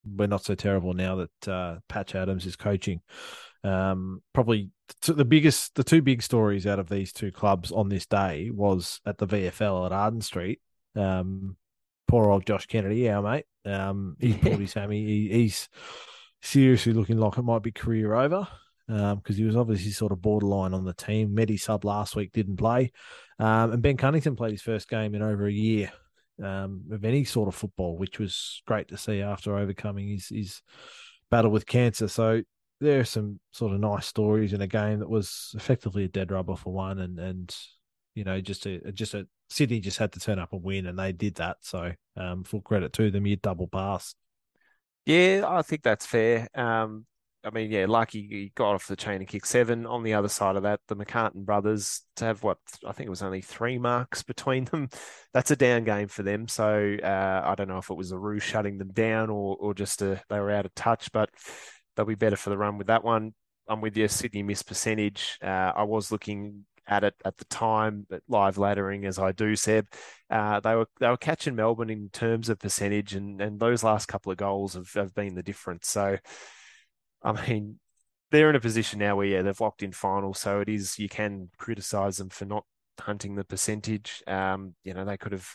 [0.06, 3.00] we're not so terrible now that uh, Patch Adams is coaching.
[3.64, 4.70] Um, probably
[5.06, 9.00] the biggest, the two big stories out of these two clubs on this day was
[9.04, 10.60] at the VFL at Arden Street.
[10.94, 11.56] Um,
[12.06, 13.46] poor old Josh Kennedy, our mate.
[13.64, 15.04] Um, he's probably Sammy.
[15.04, 15.68] He, he's
[16.42, 18.46] seriously looking like it might be career over
[18.86, 21.34] because um, he was obviously sort of borderline on the team.
[21.34, 22.92] Medi sub last week didn't play,
[23.40, 25.90] um, and Ben Cunnington played his first game in over a year
[26.42, 30.62] um, of any sort of football, which was great to see after overcoming his his
[31.30, 32.08] battle with cancer.
[32.08, 32.42] So
[32.80, 36.30] there are some sort of nice stories in a game that was effectively a dead
[36.30, 37.56] rubber for one, and and
[38.14, 40.98] you know just a just a Sydney just had to turn up and win, and
[40.98, 41.58] they did that.
[41.60, 43.26] So um, full credit to them.
[43.26, 44.14] You double pass.
[45.04, 46.48] Yeah, I think that's fair.
[46.54, 47.06] Um,
[47.46, 49.86] I mean, yeah, lucky he got off the chain and kicked seven.
[49.86, 53.10] On the other side of that, the McCartin brothers to have what I think it
[53.10, 54.88] was only three marks between them.
[55.32, 56.48] That's a down game for them.
[56.48, 59.74] So uh, I don't know if it was a ruse shutting them down or or
[59.74, 61.30] just a, they were out of touch, but
[61.94, 63.32] they'll be better for the run with that one.
[63.68, 64.08] I'm with you.
[64.08, 65.38] Sydney miss percentage.
[65.40, 69.56] Uh, I was looking at it at the time, but live laddering as I do,
[69.56, 69.86] Seb,
[70.30, 74.06] uh, they were they were catching Melbourne in terms of percentage, and and those last
[74.06, 75.88] couple of goals have, have been the difference.
[75.88, 76.18] So,
[77.26, 77.80] I mean,
[78.30, 81.08] they're in a position now where yeah they've locked in final, so it is you
[81.08, 82.64] can criticise them for not
[83.00, 84.22] hunting the percentage.
[84.26, 85.48] Um, you know they could have.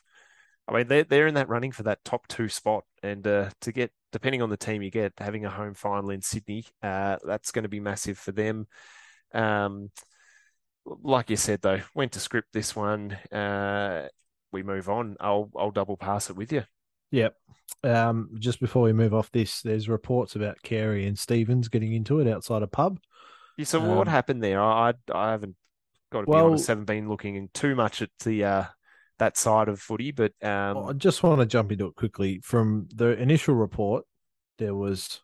[0.67, 3.72] I mean, they're they're in that running for that top two spot, and uh, to
[3.72, 7.51] get depending on the team you get, having a home final in Sydney, uh, that's
[7.51, 8.67] going to be massive for them.
[9.34, 9.89] Um,
[10.86, 13.13] like you said though, went to script this one.
[13.32, 14.09] Uh,
[14.51, 15.15] we move on.
[15.19, 16.63] I'll I'll double pass it with you.
[17.11, 17.36] Yep.
[17.84, 22.19] Um, just before we move off this, there's reports about Carey and Stevens getting into
[22.19, 22.99] it outside a pub.
[23.57, 24.61] Yeah, so um, what happened there?
[24.61, 25.55] I I haven't
[26.11, 28.63] got to be well, honest, haven't been looking in too much at the uh,
[29.21, 30.77] that side of footy, but um...
[30.77, 32.39] I just want to jump into it quickly.
[32.43, 34.03] From the initial report,
[34.57, 35.21] there was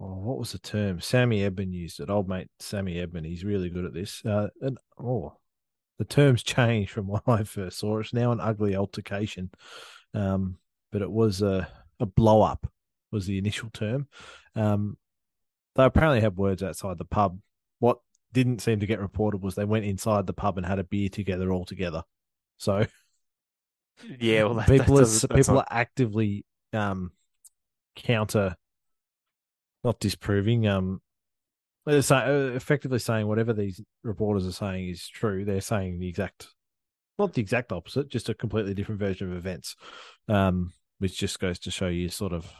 [0.00, 1.00] oh, what was the term?
[1.00, 2.10] Sammy Edmund used it.
[2.10, 3.26] Old mate Sammy Edmund.
[3.26, 4.24] He's really good at this.
[4.24, 5.34] Uh, and oh,
[5.98, 8.00] the terms changed from when I first saw it.
[8.02, 9.50] It's now an ugly altercation,
[10.12, 10.58] um,
[10.94, 11.68] but it was a
[11.98, 12.70] a blow up
[13.10, 14.06] was the initial term.
[14.54, 14.96] Um,
[15.74, 17.40] they apparently had words outside the pub.
[17.80, 17.98] What
[18.32, 21.08] didn't seem to get reported was they went inside the pub and had a beer
[21.08, 22.04] together all together.
[22.58, 22.86] So
[24.20, 25.66] yeah, well, that, people that are people not...
[25.68, 27.10] are actively um,
[27.96, 28.54] counter
[29.82, 30.68] not disproving.
[30.68, 31.00] Um,
[31.86, 35.44] they're say, effectively saying whatever these reporters are saying is true.
[35.44, 36.46] They're saying the exact,
[37.18, 39.74] not the exact opposite, just a completely different version of events.
[40.28, 40.72] Um,
[41.04, 42.50] which just goes to show you sort of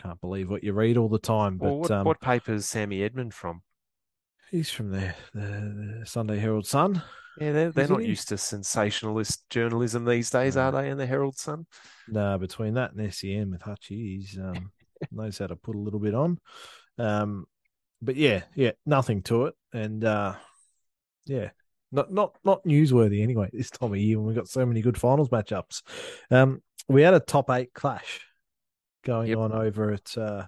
[0.00, 1.58] can't believe what you read all the time.
[1.58, 3.60] But well, what, um, what paper is Sammy Edmund from?
[4.50, 7.02] He's from the, the, the Sunday Herald Sun.
[7.38, 10.62] Yeah, they're, they're not used to sensationalist journalism these days, no.
[10.62, 10.88] are they?
[10.88, 11.66] In the Herald Sun?
[12.08, 14.72] No, between that and SEN with Hutchie, he's um,
[15.12, 16.38] knows how to put a little bit on.
[16.96, 17.44] Um,
[18.00, 20.36] but yeah, yeah, nothing to it, and uh,
[21.26, 21.50] yeah,
[21.92, 23.50] not not not newsworthy anyway.
[23.52, 25.82] This time of year when we've got so many good finals matchups,
[26.30, 28.20] um, we had a top eight clash
[29.04, 29.38] going yep.
[29.38, 30.46] on over at uh,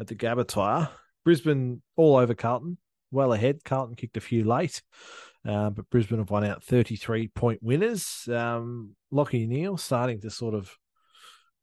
[0.00, 0.90] at the Gabba
[1.24, 2.78] Brisbane all over Carlton,
[3.10, 3.64] well ahead.
[3.64, 4.82] Carlton kicked a few late.
[5.46, 8.28] Uh, but Brisbane have won out 33 point winners.
[8.30, 10.76] Um, Lachie Neale starting to sort of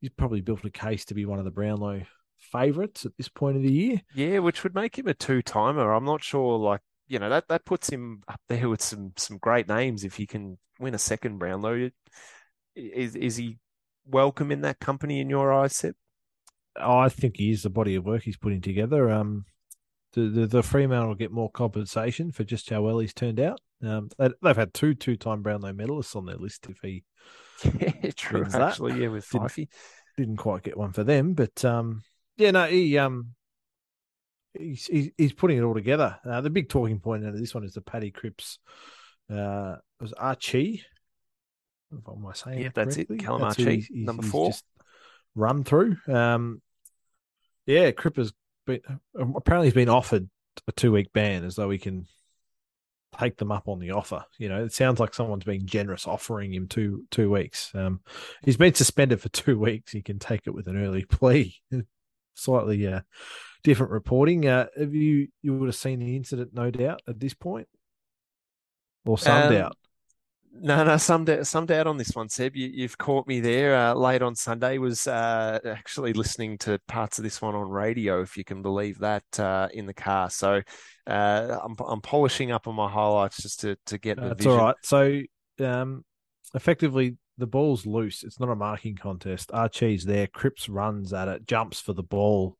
[0.00, 2.02] he's probably built a case to be one of the Brownlow
[2.38, 4.02] favourites at this point of the year.
[4.14, 5.92] Yeah, which would make him a two timer.
[5.92, 9.38] I'm not sure, like you know, that that puts him up there with some some
[9.38, 10.04] great names.
[10.04, 11.90] If he can win a second Brownlow,
[12.74, 13.58] is is he
[14.06, 15.84] welcome in that company in your eyes?
[16.78, 19.10] Oh, I think he is the body of work he's putting together.
[19.10, 19.46] Um,
[20.12, 23.60] the, the, the Fremantle will get more compensation for just how well he's turned out.
[23.82, 26.66] Um, they, have had two two time Brownlow medalists on their list.
[26.68, 27.04] If he,
[27.78, 28.44] yeah, true.
[28.52, 29.00] Actually, that.
[29.00, 29.68] yeah, with didn't,
[30.16, 32.02] didn't quite get one for them, but um,
[32.36, 33.35] yeah, no, he um,
[34.58, 36.18] he's he's putting it all together.
[36.24, 38.58] Uh, the big talking point out of this one is the Paddy Cripps.
[39.32, 40.82] Uh, was Archie.
[41.92, 42.62] If am I saying?
[42.62, 43.16] Yeah, that's correctly?
[43.16, 43.22] it.
[43.22, 44.52] Callum that's Archie, he's, he's, number four.
[45.34, 45.96] run through.
[46.08, 46.60] Um,
[47.66, 48.32] yeah, Cripps
[48.66, 48.80] been
[49.14, 50.28] apparently he's been offered
[50.66, 52.06] a two week ban as though he can
[53.18, 54.24] take them up on the offer.
[54.38, 57.70] You know, it sounds like someone's being generous offering him two two weeks.
[57.74, 58.00] Um,
[58.44, 59.92] he's been suspended for two weeks.
[59.92, 61.56] He can take it with an early plea.
[62.34, 63.00] Slightly uh,
[63.66, 64.46] different reporting.
[64.46, 67.66] Uh, have you you would have seen the incident, no doubt, at this point,
[69.04, 69.76] or some um, doubt?
[70.52, 72.54] No, no, some doubt, some doubt on this one, Seb.
[72.54, 73.76] You, have caught me there.
[73.76, 78.22] Uh, late on Sunday was uh, actually listening to parts of this one on radio,
[78.22, 80.30] if you can believe that, uh, in the car.
[80.30, 80.62] So
[81.08, 84.28] uh, I'm, I'm polishing up on my highlights just to to get the.
[84.28, 84.76] That's all right.
[84.84, 85.22] So
[85.58, 86.04] um,
[86.54, 88.22] effectively, the ball's loose.
[88.22, 89.50] It's not a marking contest.
[89.52, 90.28] Archie's there.
[90.28, 92.56] Cripps runs at it, jumps for the ball,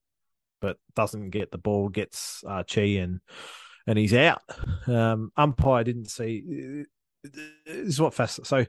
[0.60, 1.88] but doesn't get the ball.
[1.88, 3.20] Gets Archie and
[3.86, 4.42] and he's out.
[4.86, 6.84] Um, umpire didn't see
[7.34, 8.44] this is what fast.
[8.46, 8.64] So,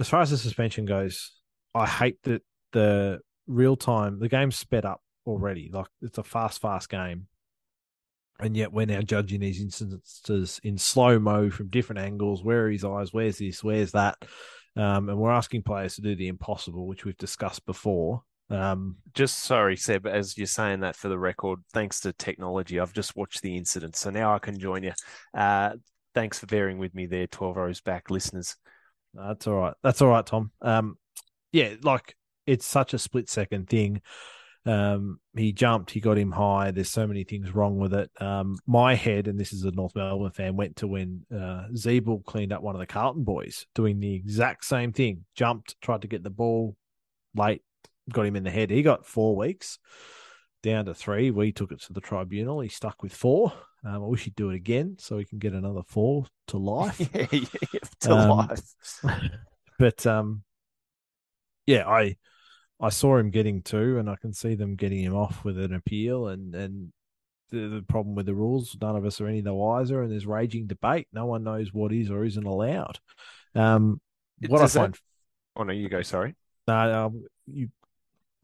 [0.00, 1.32] as far as the suspension goes,
[1.74, 2.42] I hate that
[2.72, 5.70] the real time the game's sped up already.
[5.72, 7.26] Like it's a fast, fast game,
[8.40, 12.42] and yet we're now judging these instances in slow mo from different angles.
[12.42, 13.12] Where are his eyes?
[13.12, 13.62] Where's this?
[13.62, 14.16] Where's that?
[14.76, 18.22] Um, and we're asking players to do the impossible, which we've discussed before.
[18.50, 22.92] Um, just sorry, Seb, as you're saying that for the record, thanks to technology, I've
[22.92, 24.92] just watched the incident, so now I can join you.
[25.34, 25.72] Uh,
[26.14, 28.56] thanks for bearing with me there, 12 rows back listeners.
[29.14, 29.74] That's all right.
[29.82, 30.50] That's all right, Tom.
[30.62, 30.96] Um,
[31.52, 34.02] yeah, like it's such a split second thing.
[34.66, 36.70] Um, he jumped, he got him high.
[36.70, 38.10] There's so many things wrong with it.
[38.20, 42.24] Um, my head, and this is a North Melbourne fan, went to when uh, Ziebell
[42.24, 45.24] cleaned up one of the Carlton boys doing the exact same thing.
[45.34, 46.76] Jumped, tried to get the ball
[47.34, 47.62] late,
[48.10, 48.70] got him in the head.
[48.70, 49.78] He got four weeks
[50.62, 51.30] down to three.
[51.30, 52.60] We took it to the tribunal.
[52.60, 53.52] He stuck with four.
[53.84, 56.98] Um, I wish he'd do it again so he can get another four to life.
[57.14, 58.74] yeah, yeah, to um, life.
[59.78, 60.42] but um,
[61.66, 62.16] yeah, I
[62.80, 65.74] I saw him getting two, and I can see them getting him off with an
[65.74, 66.28] appeal.
[66.28, 66.92] And and
[67.50, 70.26] the, the problem with the rules, none of us are any the wiser, and there's
[70.26, 71.06] raging debate.
[71.12, 72.98] No one knows what is or isn't allowed.
[73.54, 74.00] Um,
[74.48, 74.94] what Does I find.
[74.94, 75.00] That...
[75.56, 76.02] Oh no, you go.
[76.02, 76.34] Sorry.
[76.66, 77.68] No, um, you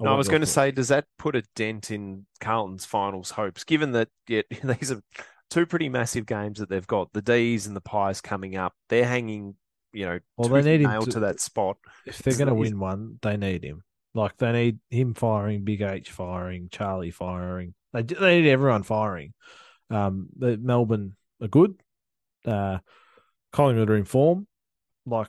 [0.05, 3.65] no, I was going to say, does that put a dent in Carlton's finals hopes,
[3.65, 5.03] given that yeah, these are
[5.51, 8.75] two pretty massive games that they've got, the D's and the Pies coming up.
[8.89, 9.57] They're hanging,
[9.93, 11.77] you know, well, they need him to, to, that spot.
[12.07, 13.83] If they're going to win one, they need him.
[14.15, 17.75] Like they need him firing, Big H firing, Charlie firing.
[17.93, 19.35] They they need everyone firing.
[19.91, 21.81] Um, the Melbourne are good.
[22.45, 22.79] Uh,
[23.53, 24.47] Collingwood are in form.
[25.07, 25.29] Like,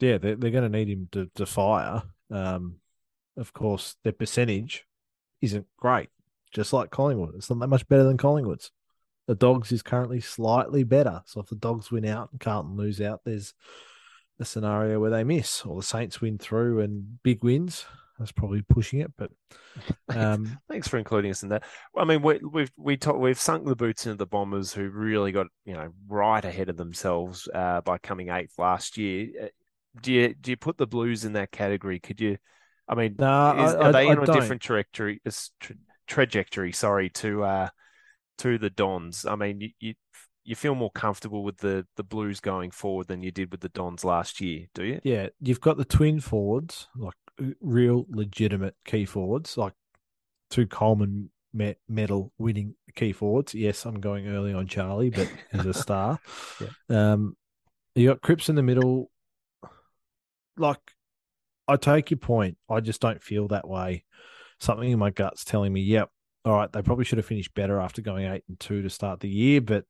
[0.00, 2.02] yeah, they're, they're going to need him to, to fire.
[2.30, 2.76] Um,
[3.36, 4.86] of course, their percentage
[5.40, 6.08] isn't great,
[6.52, 7.34] just like Collingwood.
[7.34, 8.70] It's not that much better than Collingwood's.
[9.26, 11.22] The Dogs is currently slightly better.
[11.26, 13.54] So if the Dogs win out and Carlton lose out, there's
[14.38, 17.86] a scenario where they miss, or the Saints win through and big wins.
[18.18, 19.30] That's probably pushing it, but
[20.08, 21.64] um, thanks for including us in that.
[21.96, 25.32] I mean, we, we've we talk, we've sunk the boots into the Bombers, who really
[25.32, 29.30] got you know right ahead of themselves uh, by coming eighth last year.
[29.42, 29.46] Uh,
[30.00, 31.98] do you do you put the Blues in that category?
[31.98, 32.36] Could you
[32.88, 35.20] I mean, is, I, are they I, in a different trajectory?
[35.60, 35.76] Tra-
[36.06, 37.68] trajectory, sorry, to uh,
[38.38, 39.24] to the Dons.
[39.24, 39.94] I mean, you, you,
[40.44, 43.68] you feel more comfortable with the the Blues going forward than you did with the
[43.70, 45.00] Dons last year, do you?
[45.02, 47.14] Yeah, you've got the twin forwards, like
[47.60, 49.72] real legitimate key forwards, like
[50.50, 51.30] two Coleman
[51.88, 53.54] medal winning key forwards.
[53.54, 56.18] Yes, I'm going early on Charlie, but he's a star.
[56.60, 57.12] yeah.
[57.12, 57.36] Um,
[57.94, 59.10] you got Cripps in the middle.
[60.56, 60.80] Like
[61.66, 62.58] I take your point.
[62.68, 64.04] I just don't feel that way.
[64.60, 66.10] Something in my gut's telling me, yep,
[66.44, 69.20] all right, they probably should have finished better after going eight and two to start
[69.20, 69.84] the year, but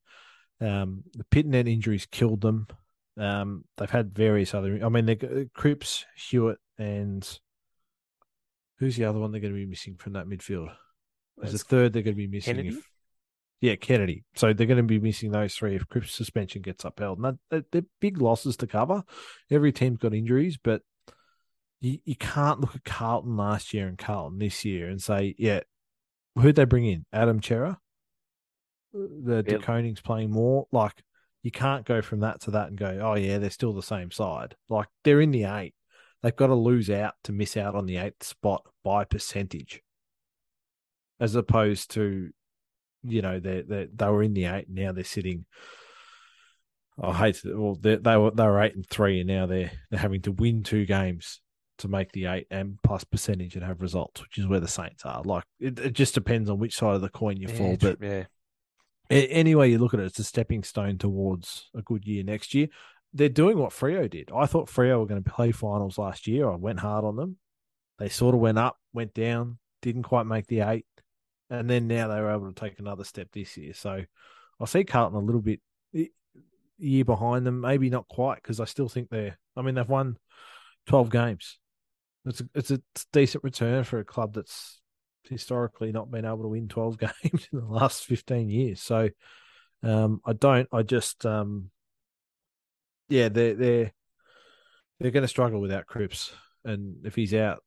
[0.61, 2.69] um, the Pittonet injuries killed them.
[3.17, 4.81] Um, they've had various other.
[4.85, 5.17] I mean, they
[5.55, 7.39] Cripps, Hewett, and
[8.79, 10.73] who's the other one they're going to be missing from that midfield?
[11.37, 12.57] There's a third they're going to be missing.
[12.57, 12.77] Kennedy?
[12.77, 12.91] If,
[13.61, 14.25] yeah, Kennedy.
[14.37, 17.19] So they're going to be missing those three if Cripps' suspension gets upheld.
[17.19, 19.03] And that, they're big losses to cover.
[19.51, 20.83] Every team's got injuries, but
[21.85, 25.61] you, you can't look at Carlton last year and Carlton this year and say, yeah,
[26.37, 27.05] who'd they bring in?
[27.13, 27.79] Adam Cerra?
[28.95, 29.63] Uh, the yep.
[29.63, 30.67] De playing more.
[30.73, 31.03] Like,
[31.43, 34.11] you can't go from that to that and go, oh, yeah, they're still the same
[34.11, 34.57] side.
[34.69, 35.75] Like, they're in the eight.
[36.23, 39.83] They've got to lose out to miss out on the eighth spot by percentage,
[41.21, 42.31] as opposed to
[43.07, 44.65] you know they they they were in the eight.
[44.71, 45.45] Now they're sitting.
[46.99, 47.55] I hate it.
[47.55, 50.33] Well, they, they were they were eight and three, and now they're they're having to
[50.33, 51.43] win two games
[51.79, 55.05] to make the eight and plus percentage and have results, which is where the Saints
[55.05, 55.23] are.
[55.23, 57.77] Like it, it just depends on which side of the coin you Yeah, fall.
[57.77, 58.25] But yeah,
[59.11, 62.23] a- any way you look at it, it's a stepping stone towards a good year
[62.25, 62.69] next year.
[63.13, 64.31] They're doing what Freo did.
[64.35, 66.51] I thought Freo were going to play finals last year.
[66.51, 67.37] I went hard on them.
[67.99, 70.87] They sort of went up, went down, didn't quite make the eight,
[71.49, 73.73] and then now they were able to take another step this year.
[73.73, 74.03] So
[74.61, 75.61] I see Carlton a little bit
[76.77, 79.39] year behind them, maybe not quite because I still think they're.
[79.57, 80.17] I mean, they've won
[80.87, 81.59] twelve games.
[82.27, 82.81] It's a, it's a
[83.13, 84.81] decent return for a club that's
[85.25, 88.81] historically not been able to win 12 games in the last 15 years.
[88.81, 89.11] So
[89.83, 90.69] um, I don't.
[90.73, 91.71] I just um,
[93.09, 93.93] yeah, they're they're
[94.99, 96.33] they're going to struggle without Cripps,
[96.65, 97.63] and if he's out,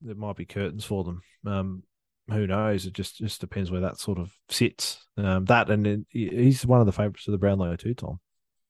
[0.00, 1.22] there might be curtains for them.
[1.46, 1.82] Um,
[2.30, 2.86] who knows?
[2.86, 5.04] It just just depends where that sort of sits.
[5.16, 8.20] Um, that and he's one of the favourites of the Brownlow too, Tom.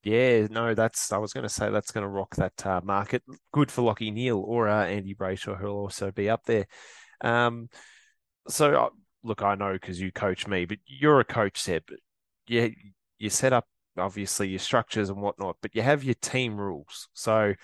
[0.03, 0.47] Yeah.
[0.51, 1.13] No, that's.
[1.13, 3.23] I was going to say that's going to rock that uh, market.
[3.53, 6.67] Good for Lachie Neale or uh, Andy Brayshaw, who'll also be up there.
[7.21, 7.69] Um,
[8.49, 8.89] so uh,
[9.23, 11.85] look, I know because you coach me, but you're a coach, Seb.
[12.47, 12.69] Yeah,
[13.19, 17.09] you set up obviously your structures and whatnot, but you have your team rules.
[17.13, 17.55] So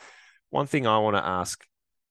[0.50, 1.64] one thing I want to ask.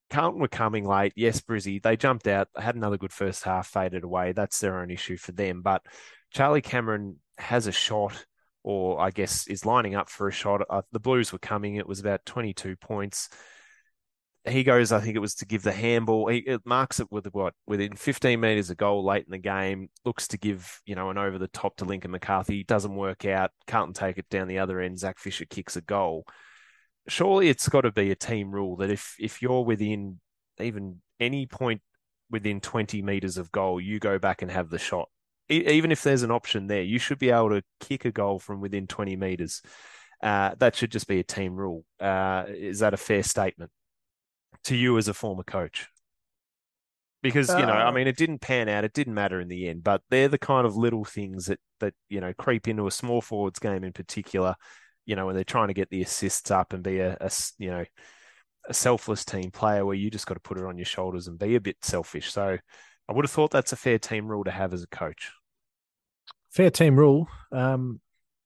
[0.09, 1.13] Carlton were coming late.
[1.15, 4.32] Yes, Brizzy, they jumped out, had another good first half, faded away.
[4.32, 5.63] That's their own issue for them.
[5.63, 5.82] But
[6.32, 8.24] Charlie Cameron has a shot,
[8.64, 10.61] or I guess is lining up for a shot.
[10.70, 11.76] Uh, the Blues were coming.
[11.76, 13.30] It was about 22 points.
[14.45, 16.28] He goes, I think it was to give the handball.
[16.28, 19.89] He it marks it with what within 15 meters of goal late in the game.
[20.03, 22.64] Looks to give you know an over the top to Lincoln McCarthy.
[22.64, 23.51] Doesn't work out.
[23.68, 24.99] Carlton take it down the other end.
[24.99, 26.26] Zac Fisher kicks a goal
[27.07, 30.20] surely it's got to be a team rule that if if you're within
[30.59, 31.82] even any point
[32.30, 35.09] within 20 meters of goal, you go back and have the shot.
[35.49, 38.61] Even if there's an option there, you should be able to kick a goal from
[38.61, 39.61] within 20 meters.
[40.21, 41.85] Uh, that should just be a team rule.
[41.99, 43.71] Uh, is that a fair statement
[44.65, 45.87] to you as a former coach?
[47.21, 48.83] Because you know, I Uh, mean, it didn't pan out.
[48.83, 49.83] It didn't matter in the end.
[49.83, 53.21] But they're the kind of little things that that you know creep into a small
[53.21, 54.55] forwards game in particular.
[55.05, 57.17] You know, when they're trying to get the assists up and be a
[57.57, 57.85] you know
[58.69, 61.39] a selfless team player where you just got to put it on your shoulders and
[61.39, 62.31] be a bit selfish.
[62.31, 62.57] So
[63.07, 65.31] I would have thought that's a fair team rule to have as a coach.
[66.49, 67.27] Fair team rule.
[67.51, 67.99] Um,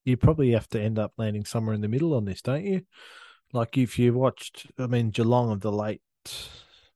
[0.06, 2.82] you probably have to end up landing somewhere in the middle on this, don't you?
[3.54, 6.02] Like if you watched, I mean, Geelong of the late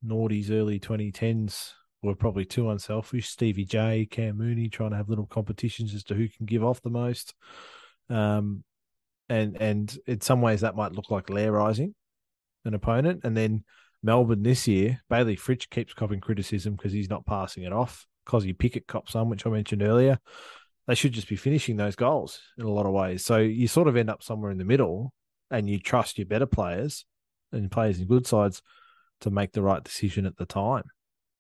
[0.05, 3.29] noughties, early 2010s were probably too unselfish.
[3.29, 6.81] Stevie J, Cam Mooney trying to have little competitions as to who can give off
[6.81, 7.33] the most.
[8.09, 8.63] Um,
[9.29, 11.93] and and in some ways that might look like lairising
[12.65, 13.21] an opponent.
[13.23, 13.63] And then
[14.03, 18.07] Melbourne this year, Bayley Fritsch keeps copping criticism because he's not passing it off.
[18.27, 20.19] Kozzie Pickett cops some, which I mentioned earlier.
[20.87, 23.23] They should just be finishing those goals in a lot of ways.
[23.23, 25.13] So you sort of end up somewhere in the middle
[25.49, 27.05] and you trust your better players
[27.51, 28.61] and players in good sides
[29.21, 30.83] to make the right decision at the time.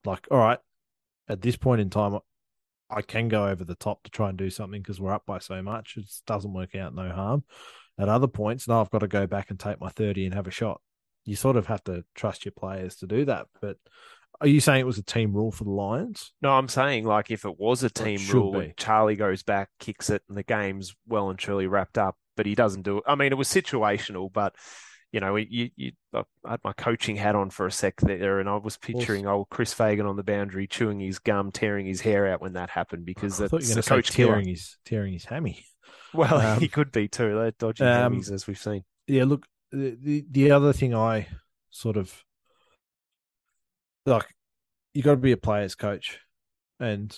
[0.05, 0.59] Like, all right,
[1.27, 2.19] at this point in time,
[2.89, 5.39] I can go over the top to try and do something because we're up by
[5.39, 5.95] so much.
[5.97, 7.43] It doesn't work out, no harm.
[7.97, 10.47] At other points, now I've got to go back and take my 30 and have
[10.47, 10.81] a shot.
[11.25, 13.47] You sort of have to trust your players to do that.
[13.61, 13.77] But
[14.39, 16.33] are you saying it was a team rule for the Lions?
[16.41, 18.73] No, I'm saying like if it was a team rule be.
[18.77, 22.55] Charlie goes back, kicks it, and the game's well and truly wrapped up, but he
[22.55, 23.03] doesn't do it.
[23.07, 24.55] I mean, it was situational, but
[25.11, 28.47] you know, you, you I had my coaching hat on for a sec there, and
[28.47, 32.27] I was picturing old Chris Fagan on the boundary chewing his gum, tearing his hair
[32.27, 34.31] out when that happened because I thought you that's the going to say coach killer.
[34.31, 35.65] tearing his, tearing his hammy.
[36.13, 37.35] Well, Um, he could be too.
[37.35, 38.83] They're dodgy um, hammies, as we've seen.
[39.07, 41.27] yeah, look, the, the the other thing I
[41.69, 42.23] sort of
[44.05, 44.35] like,
[44.93, 46.19] you got to be a player's coach,
[46.79, 47.15] and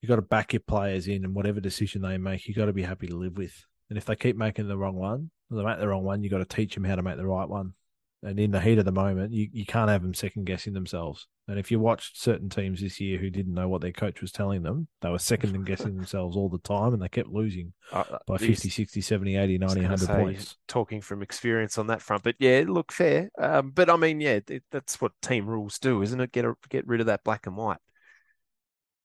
[0.00, 2.72] you got to back your players in, and whatever decision they make, you got to
[2.72, 3.64] be happy to live with.
[3.88, 6.38] And if they keep making the wrong one, they make the wrong one, you got
[6.38, 7.74] to teach them how to make the right one.
[8.22, 11.28] And in the heat of the moment, you, you can't have them second guessing themselves.
[11.48, 14.32] And if you watched certain teams this year who didn't know what their coach was
[14.32, 17.72] telling them, they were second and guessing themselves all the time and they kept losing
[17.92, 20.56] Uh, by these- 50, 60, 70, 80, 90, 100 say, points.
[20.66, 23.30] Talking from experience on that front, but yeah, look fair.
[23.38, 26.32] Um, but I mean, yeah, it, that's what team rules do, isn't it?
[26.32, 27.78] Get a, get rid of that black and white.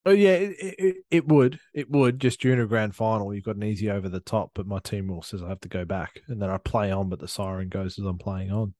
[0.03, 1.59] Oh yeah, it, it, it would.
[1.75, 2.19] It would.
[2.19, 5.07] Just during a grand final, you've got an easy over the top, but my team
[5.07, 7.69] rule says I have to go back, and then I play on, but the siren
[7.69, 8.73] goes as I'm playing on.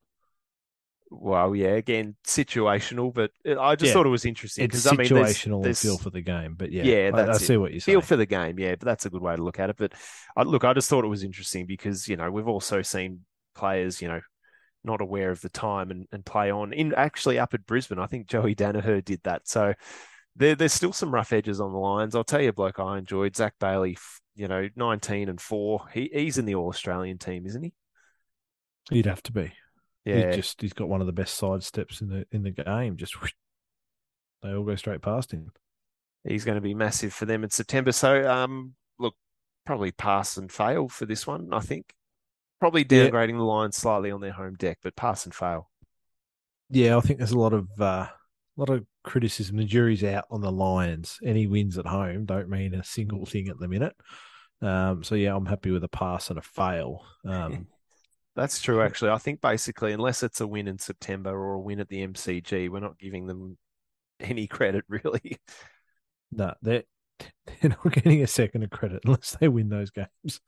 [1.14, 3.94] Well, yeah, again, situational, but I just Yeah.
[3.94, 6.22] thought it was interesting It's because I mean, there's, situational and there's feel for the
[6.22, 7.96] game, but yeah, Yeah, I, I see what you're saying.
[7.96, 9.76] feel for the game, yeah, but that's a good way to look at it.
[9.78, 9.94] But
[10.38, 13.26] I, look, I just thought it was interesting because you know we've also seen
[13.56, 14.22] players, you know,
[14.84, 16.74] not aware of the time and, and play on.
[16.74, 19.48] In actually up at Brisbane, I think Joey Daniher did that.
[19.48, 19.74] So
[20.36, 22.16] there, there's still some rough edges on the lines.
[22.16, 23.98] I'll tell you, a bloke I enjoyed Zac Bailey.
[24.34, 25.88] You know, 19 and four.
[25.94, 27.74] He he's in the All Australian team, isn't he?
[28.90, 29.54] He'd have to be.
[30.06, 32.52] Yeah, He just he's got one of the best side steps in the in the
[32.52, 32.98] game.
[32.98, 33.34] Just whoosh,
[34.42, 35.52] they all go straight past him.
[36.24, 37.92] he's going to be massive for them in September.
[37.92, 39.16] So, um, look,
[39.66, 41.54] probably pass and fail for this one.
[41.54, 41.94] I think
[42.60, 43.08] probably Yeah.
[43.10, 45.70] downgrading the Lions slightly on their home deck, but pass and fail.
[46.70, 48.12] Yeah, I think there's a lot of uh, a
[48.58, 49.58] lot of criticism.
[49.58, 51.20] The jury's out on the Lions.
[51.24, 53.96] Any wins at home don't mean a single thing at the minute.
[54.62, 57.04] Um, so yeah, I'm happy with a pass and a fail.
[57.26, 57.68] Um,
[58.36, 59.12] That's true, actually.
[59.12, 62.70] I think basically, unless it's a win in September or a win at the MCG,
[62.70, 63.58] we're not giving them
[64.20, 65.38] any credit, really.
[66.32, 66.84] no, they're
[67.46, 70.42] they're not getting a second of credit unless they win those games.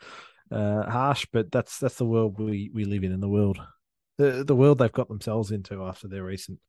[0.52, 3.60] Uh, harsh, but that's that's the world we, we live in, in the world
[4.18, 6.60] the the world they've got themselves into after their recent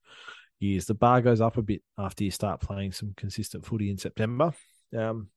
[0.61, 0.87] years.
[0.87, 4.53] The bar goes up a bit after you start playing some consistent footy in September.
[4.97, 5.29] Um,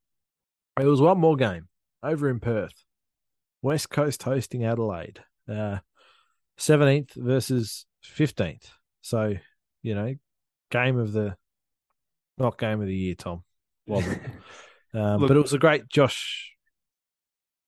[0.75, 1.67] there was one more game
[2.03, 2.83] over in Perth,
[3.61, 5.21] West Coast hosting Adelaide,
[6.57, 8.69] seventeenth versus fifteenth.
[9.01, 9.33] So
[9.83, 10.15] you know,
[10.71, 11.35] game of the
[12.37, 13.43] not game of the year, Tom
[13.85, 14.21] wasn't.
[14.93, 16.53] Um, Look- but it was a great Josh.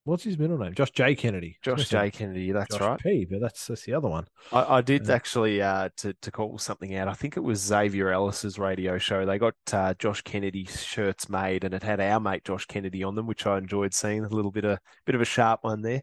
[0.06, 0.74] What's his middle name?
[0.74, 1.58] Josh J Kennedy.
[1.62, 2.10] Josh J.
[2.14, 3.00] Kennedy, that's Josh right.
[3.00, 4.26] P, but that's that's the other one.
[4.54, 5.14] I, I did Yeah.
[5.16, 7.10] actually uh, to to call something out.
[7.10, 9.26] I think it was Xavier Ellis's radio show.
[9.26, 13.16] They got uh, Josh Kennedy shirts made, and it had our mate Josh Kennedy on
[13.16, 14.24] them, which I enjoyed seeing.
[14.24, 16.02] A little bit of bit of a sharp one there.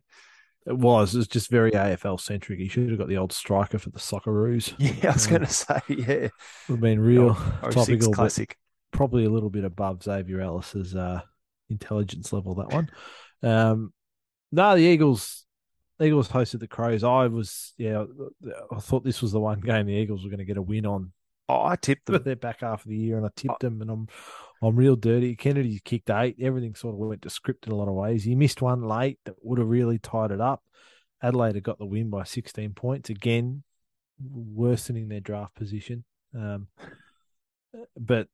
[0.67, 1.15] It was.
[1.15, 2.59] It was just very AFL centric.
[2.59, 4.75] He should have got the old striker for the Socceroos.
[4.79, 6.29] Yeah, I was Um, going to say, yeah,
[6.69, 8.57] Would have been real Oh, topical, classic.
[8.91, 11.21] probably a little bit above Xavier Ellis's uh,
[11.71, 12.57] intelligence level.
[12.57, 12.91] That one.
[13.43, 13.93] Um,
[14.53, 15.45] no, the Eagles.
[16.03, 17.03] Eagles hosted the Crows.
[17.05, 18.05] I was, yeah,
[18.71, 20.85] I thought this was the one game the Eagles were going to get a win
[20.85, 21.13] on
[21.49, 22.23] Oh, I tipped them.
[22.25, 24.09] their back half of the year, and I tipped them, and I'm,
[24.63, 25.37] I'm real dirty.
[25.37, 26.37] Kennedy kicked eight.
[26.41, 28.25] Everything sort of went to script in a lot of ways.
[28.25, 30.63] He missed one late that would have really tied it up.
[31.23, 33.63] Adelaide got the win by 16 points again,
[34.23, 36.05] worsening their draft position.
[36.35, 36.69] Um,
[37.99, 38.29] but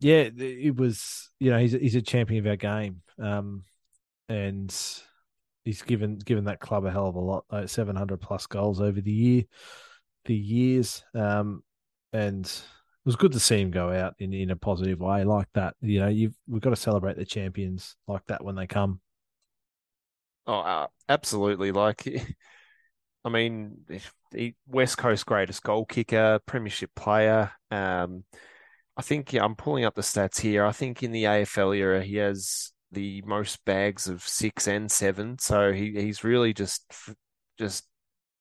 [0.00, 3.64] yeah, it was you know he's a, he's a champion of our game, um,
[4.28, 4.74] and
[5.64, 9.00] he's given given that club a hell of a lot, like 700 plus goals over
[9.00, 9.44] the year,
[10.24, 11.62] the years, um,
[12.12, 12.50] and
[13.04, 15.74] it was good to see him go out in, in a positive way like that.
[15.82, 19.00] You know, you've we've got to celebrate the champions like that when they come.
[20.46, 21.70] Oh, uh, absolutely.
[21.70, 22.06] Like,
[23.24, 23.76] I mean,
[24.30, 27.52] the West Coast greatest goal kicker, premiership player.
[27.70, 28.24] Um,
[28.96, 30.64] I think yeah, I'm pulling up the stats here.
[30.64, 35.38] I think in the AFL era, he has the most bags of six and seven.
[35.38, 36.90] So he he's really just
[37.58, 37.86] just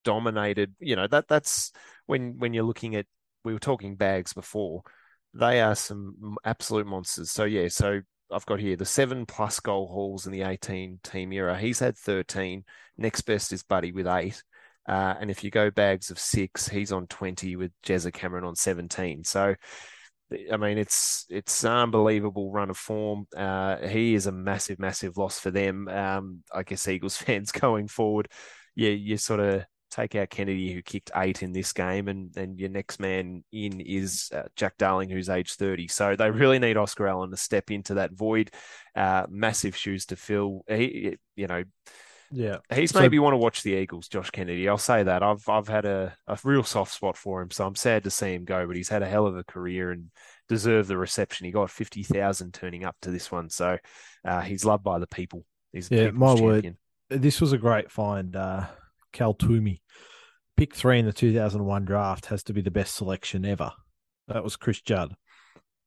[0.05, 0.73] dominated.
[0.79, 1.73] You know that that's
[2.05, 3.07] when when you're looking at
[3.43, 4.83] we were talking bags before.
[5.33, 7.31] They are some absolute monsters.
[7.31, 8.01] So yeah, so
[8.31, 11.57] I've got here the seven plus goal hauls in the 18 team era.
[11.57, 12.63] He's had 13.
[12.97, 14.43] Next best is Buddy with eight.
[14.87, 18.55] Uh, and if you go bags of six, he's on 20 with Jezza Cameron on
[18.55, 19.23] 17.
[19.23, 19.55] So,
[20.51, 23.27] I mean, it's it's unbelievable run of form.
[23.35, 25.87] Uh, he is a massive, massive loss for them.
[25.87, 28.27] Um, I guess Eagles fans going forward,
[28.75, 32.59] yeah, you sort of take out Kennedy, who kicked eight in this game, and and
[32.59, 35.87] your next man in is uh, Jack Darling, who's age 30.
[35.87, 38.51] So they really need Oscar Allen to step into that void.
[38.95, 40.63] Uh, massive shoes to fill.
[40.67, 41.63] He, you know,
[42.31, 44.67] Yeah, He's So- maybe want to watch the Eagles, Josh Kennedy.
[44.67, 45.21] I'll say that.
[45.21, 48.33] I've I've had a, a real soft spot for him, so I'm sad to see
[48.33, 50.09] him go, but he's had a hell of a career and
[50.49, 51.45] deserved the reception.
[51.45, 53.77] He got 50,000 turning up to this one, so
[54.25, 55.45] uh, he's loved by the people.
[55.71, 56.75] He's Yeah, my word.
[57.09, 58.35] this was a great find.
[58.35, 58.65] Uh,
[59.13, 59.79] Cal Twomey,
[60.57, 63.71] pick three in the 2001 draft, has to be the best selection ever.
[64.27, 65.15] That was Chris Judd.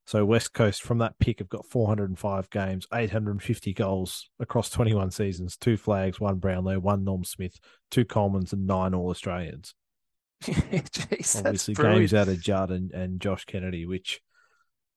[0.07, 5.57] So West Coast from that pick have got 405 games, 850 goals across 21 seasons,
[5.57, 7.59] two flags, one Brownlow, one Norm Smith,
[7.91, 9.75] two Colemans, and nine All Australians.
[10.45, 14.21] Jeez, Obviously, games out of Judd and, and Josh Kennedy, which,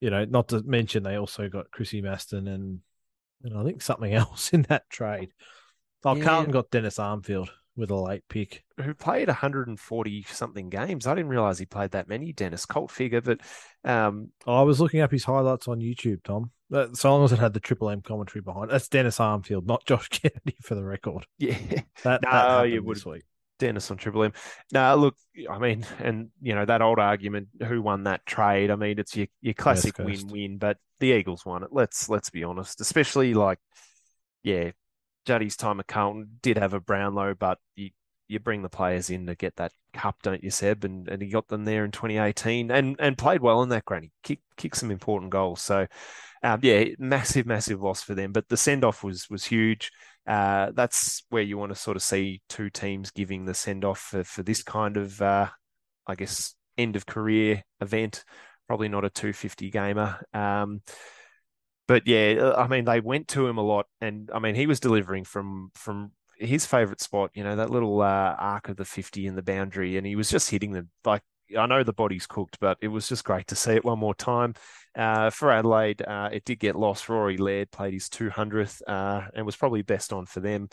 [0.00, 2.78] you know, not to mention they also got Chrissy Masten and,
[3.42, 5.32] and I think something else in that trade.
[6.04, 6.24] Oh, Yeah.
[6.24, 8.64] Carlton got Dennis Armfield with a late pick.
[8.82, 11.06] Who played 140 something games?
[11.06, 12.32] I didn't realize he played that many.
[12.32, 13.40] Dennis, cult figure, but
[13.84, 16.50] um, I was looking up his highlights on YouTube, Tom.
[16.94, 18.70] So long as it had the Triple M commentary behind.
[18.70, 18.72] it.
[18.72, 21.26] That's Dennis Armfield, not Josh Kennedy, for the record.
[21.38, 21.56] yeah,
[22.04, 23.24] That, No, that you this would- week.
[23.58, 24.32] Dennis on Triple M.
[24.72, 25.16] No, look,
[25.50, 28.70] I mean, and you know that old argument, who won that trade?
[28.70, 31.68] I mean, it's your your classic win-win, but the Eagles won it.
[31.70, 33.58] Let's let's be honest, especially like,
[34.42, 34.70] yeah,
[35.26, 37.90] Juddy's time at Carlton did have a Brownlow, but you
[38.28, 40.84] you bring the players in to get that cup, don't you, Seb?
[40.84, 44.12] And and he got them there in 2018 and and played well in that granny.
[44.22, 45.60] Kick kicked some important goals.
[45.60, 45.86] So
[46.42, 48.32] um, yeah, massive, massive loss for them.
[48.32, 49.90] But the send off was was huge.
[50.26, 53.98] Uh, that's where you want to sort of see two teams giving the send off
[53.98, 55.48] for, for this kind of, uh,
[56.06, 58.24] I guess, end of career event.
[58.68, 60.24] Probably not a 250 gamer.
[60.32, 60.82] Um,
[61.90, 64.68] but yeah, uh, I mean, they went to him a lot, and I mean, he
[64.68, 68.84] was delivering from from his favorite spot, you know, that little uh, arc of the
[68.84, 70.90] 50 in the boundary, and he was just hitting them.
[71.04, 71.22] Like,
[71.58, 74.14] I know the body's cooked, but it was just great to see it one more
[74.14, 74.54] time.
[74.94, 77.08] Uh, for Adelaide, uh, it did get lost.
[77.08, 80.68] Rory Laird played his 200th uh, and was probably best on for them.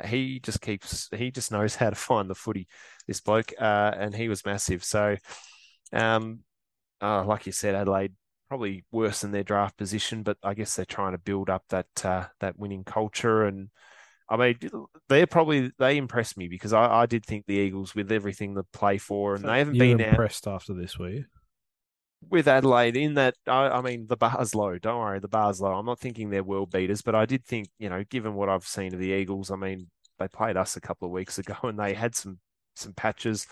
[0.00, 2.68] Uh, he just keeps, he just knows how to find the footy,
[3.08, 4.84] this bloke, and he was massive.
[4.84, 5.16] So,
[5.92, 6.44] um,
[7.00, 8.12] like you said, Adelaide
[8.50, 12.04] probably worse than their draft position, but I guess they're trying to build up that
[12.04, 13.70] uh, that winning culture and
[14.28, 14.58] I mean,
[15.08, 18.62] they're probably they impressed me because I, I did think the Eagles with everything to
[18.72, 21.24] play for, and they haven't you been impressed out, after this, were you?
[22.28, 24.78] With Adelaide, in that I, I, mean, the bar's low.
[24.78, 25.72] Don't worry, the bar's low.
[25.72, 28.66] I'm not thinking they're world beaters, but I did think, you know, given what I've
[28.66, 29.88] seen of the Eagles, I mean,
[30.20, 32.38] they played us a couple of weeks ago, and they had some
[32.76, 33.48] some patches.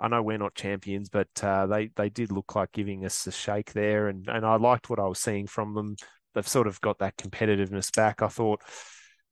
[0.00, 3.32] I know we're not champions, but uh, they they did look like giving us a
[3.32, 5.96] shake there, and and I liked what I was seeing from them.
[6.34, 8.22] They've sort of got that competitiveness back.
[8.22, 8.62] I thought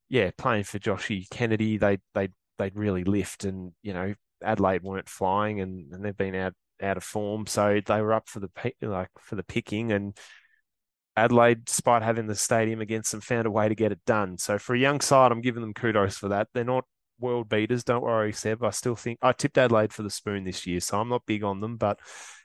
[0.09, 2.29] yeah, playing for Joshy Kennedy, they they
[2.59, 6.97] they'd really lift, and you know Adelaide weren't flying, and, and they've been out out
[6.97, 8.51] of form, so they were up for the
[8.83, 10.17] like for the picking, and
[11.17, 14.39] Adelaide, despite having the stadium against them, found a way to get it done.
[14.39, 16.49] So for a young side, I'm giving them kudos for that.
[16.53, 16.85] They're not
[17.19, 18.63] world beaters, don't worry, Seb.
[18.63, 21.43] I still think I tipped Adelaide for the spoon this year, so I'm not big
[21.43, 21.99] on them, but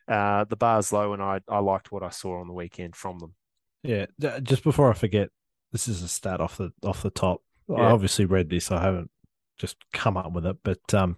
[0.08, 3.20] uh, the bar's low, and I I liked what I saw on the weekend from
[3.20, 3.36] them.
[3.84, 4.06] Yeah,
[4.44, 5.30] just before I forget,
[5.72, 7.42] this is a stat off the off the top.
[7.68, 7.78] Yeah.
[7.78, 8.72] I obviously read this.
[8.72, 9.10] I haven't
[9.58, 11.18] just come up with it, but um,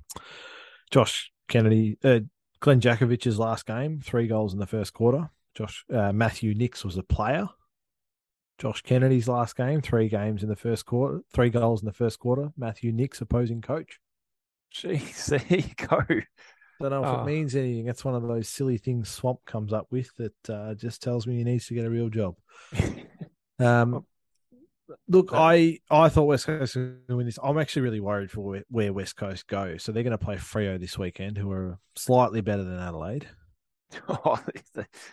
[0.91, 2.19] Josh Kennedy, uh,
[2.59, 5.29] Glenn Jakovich's last game, three goals in the first quarter.
[5.55, 7.47] Josh uh, Matthew Nicks was a player.
[8.63, 12.17] Josh Kennedy's last game, three games in the first quarter, three goals in the first
[12.17, 12.53] quarter.
[12.55, 13.99] Matthew Nicks, opposing coach.
[14.73, 16.21] Jeez, there you go.
[16.79, 17.21] Don't know if oh.
[17.23, 17.83] it means anything.
[17.83, 21.35] That's one of those silly things Swamp comes up with that uh, just tells me
[21.35, 22.35] he needs to get a real job.
[23.59, 24.05] um,
[25.09, 27.39] Look, I I thought West Coast was going to win this.
[27.43, 29.75] I'm actually really worried for where, West Coast go.
[29.75, 33.27] So they're going to play Freo this weekend, who are slightly better than Adelaide.
[34.07, 34.39] Oh,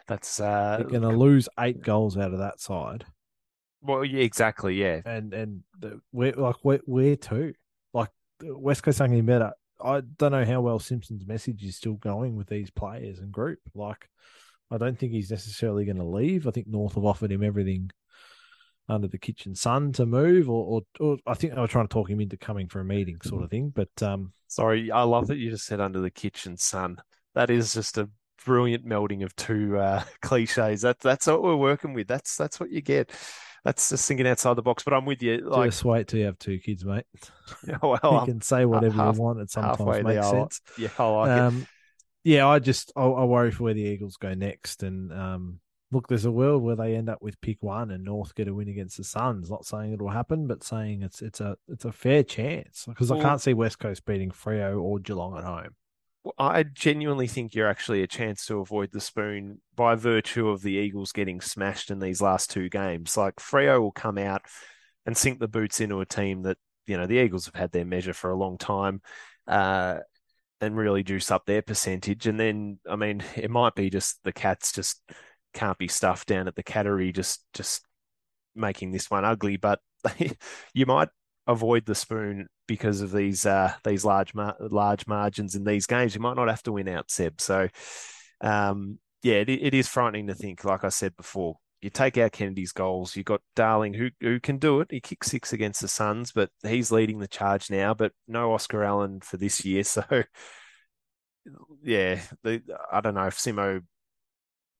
[0.06, 3.04] that's uh, they're going to lose eight goals out of that side.
[3.82, 7.54] Well, yeah, exactly, yeah, and and the, we're like where where to
[7.92, 8.10] like
[8.42, 9.52] West Coast aren't better.
[9.82, 13.60] I don't know how well Simpson's message is still going with these players and group.
[13.74, 14.08] Like,
[14.70, 16.46] I don't think he's necessarily going to leave.
[16.46, 17.90] I think North have offered him everything
[18.88, 21.92] under the kitchen sun to move, or, or, or, I think they were trying to
[21.92, 23.72] talk him into coming for a meeting, sort of thing.
[23.74, 27.00] But um, sorry, I love that you just said under the kitchen sun.
[27.34, 28.10] That is just a
[28.44, 30.82] brilliant melding of two uh, cliches.
[30.82, 32.08] That that's what we're working with.
[32.08, 33.12] That's that's what you get.
[33.64, 34.82] That's just thinking outside the box.
[34.82, 35.38] But I'm with you.
[35.38, 37.04] Like, just wait till you have two kids, mate.
[37.66, 39.40] Yeah, well, you I'm, can say whatever half, you want.
[39.40, 40.60] It sometimes makes sense.
[40.78, 41.66] Yeah, I like um, it.
[42.22, 45.58] Yeah, I just I, I worry for where the Eagles go next, and um,
[45.90, 48.54] look, there's a world where they end up with pick one and North get a
[48.54, 49.50] win against the Suns.
[49.50, 53.20] Not saying it'll happen, but saying it's it's a it's a fair chance because well,
[53.20, 55.74] I can't see West Coast beating Freo or Geelong at home.
[56.38, 60.72] I genuinely think you're actually a chance to avoid the spoon by virtue of the
[60.72, 63.16] Eagles getting smashed in these last two games.
[63.16, 64.42] Like Freo will come out
[65.06, 67.86] and sink the boots into a team that you know the Eagles have had their
[67.86, 69.00] measure for a long time.
[69.46, 70.00] Uh,
[70.60, 72.26] and really juice up their percentage.
[72.26, 75.00] And then, I mean, it might be just the Cats just
[75.52, 77.84] can't be stuffed down at the cattery, just just
[78.54, 79.56] making this one ugly.
[79.56, 79.80] But
[80.74, 81.08] you might
[81.46, 86.14] avoid the spoon because of these uh, these large mar- large margins in these games.
[86.14, 87.40] You might not have to win out, Seb.
[87.40, 87.66] So,
[88.40, 90.64] um, yeah, it, it is frightening to think.
[90.64, 93.16] Like I said before, you take out Kennedy's goals.
[93.16, 94.86] You got Darling who who can do it.
[94.92, 97.92] He kicked six against the Suns, but he's leading the charge now.
[97.92, 99.82] But no Oscar Allen for this year.
[99.92, 100.04] So,
[101.82, 103.80] yeah, the, I don't know if Simo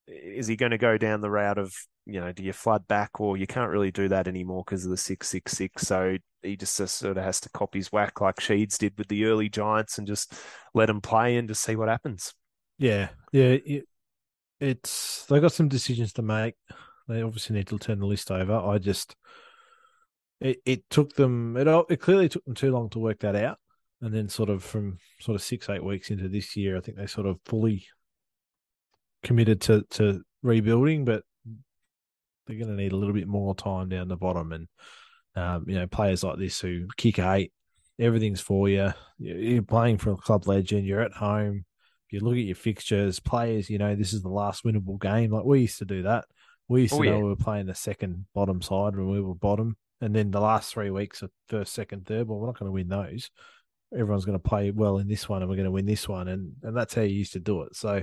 [0.07, 1.75] is he going to go down the route of
[2.11, 4.91] you know do you flood back or you can't really do that anymore because of
[4.91, 8.37] the six six six so he just sort of has to copy his whack like
[8.37, 10.35] Sheeds did with the early Giants and just
[10.75, 12.35] let them play and just see what happens.
[12.79, 13.85] Yeah, yeah, it,
[14.59, 16.55] it's they got some decisions to make.
[17.09, 18.55] They obviously need to turn the list over.
[18.55, 19.17] I just
[20.41, 23.59] it, it took them it it clearly took them too long to work that out,
[24.01, 26.97] and then sort of from sort of six eight weeks into this year, I think
[26.97, 27.87] they sort of fully
[29.23, 31.23] committed to to rebuilding, but
[32.51, 34.53] they're going to need a little bit more time down the bottom.
[34.53, 34.69] And
[35.37, 37.53] um, you know, players like this who kick eight,
[38.01, 38.95] Everything's for you.
[39.19, 40.87] You're playing for a club legend.
[40.87, 41.67] You're at home.
[42.09, 43.69] You look at your fixtures, players.
[43.69, 45.31] You know this is the last winnable game.
[45.31, 46.25] Like we used to do that.
[46.67, 47.23] We used Oh, to know yeah.
[47.23, 50.73] we were playing the second bottom side when we were bottom, and then the last
[50.73, 52.27] three weeks of first, second, third.
[52.27, 53.31] Well, we're not going to win those.
[53.93, 56.27] Everyone's going to play well in this one, and we're going to win this one,
[56.29, 57.77] and and that's how you used to do it.
[57.77, 58.03] So,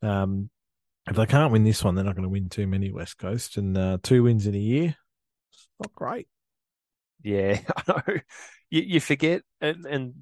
[0.00, 0.48] um,
[1.08, 3.56] if they can't win this one, they're not going to win too many West Coast,
[3.56, 4.96] and uh, two wins in a year,
[5.52, 6.28] it's not great.
[7.22, 8.14] Yeah, I know.
[8.70, 10.14] You, you forget, and, and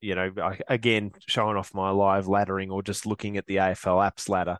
[0.00, 4.08] you know, I, again, showing off my live laddering or just looking at the AFL
[4.08, 4.58] apps ladder,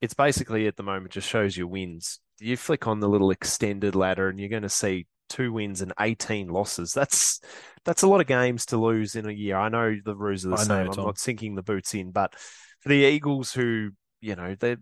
[0.00, 2.20] it's basically at the moment just shows your wins.
[2.38, 5.92] You flick on the little extended ladder, and you're going to see two wins and
[5.98, 6.92] 18 losses.
[6.92, 7.40] That's
[7.84, 9.56] that's a lot of games to lose in a year.
[9.56, 11.00] I know the rules are the I know, same.
[11.00, 12.34] I'm not sinking the boots in, but
[12.80, 13.90] for the Eagles, who
[14.20, 14.76] you know they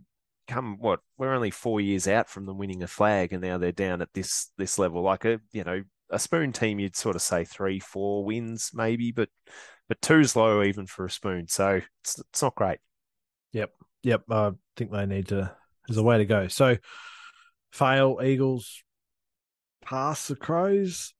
[0.46, 3.72] come what we're only four years out from them winning a flag, and now they're
[3.72, 5.02] down at this this level.
[5.02, 9.12] Like a you know a spoon team, you'd sort of say three, four wins maybe,
[9.12, 9.28] but
[9.88, 11.48] but two's low even for a spoon.
[11.48, 12.78] So it's it's not great.
[13.52, 13.70] Yep,
[14.02, 14.22] yep.
[14.30, 15.52] I think they need to.
[15.86, 16.48] There's a way to go.
[16.48, 16.76] So,
[17.72, 18.82] fail Eagles,
[19.82, 21.14] pass the Crows.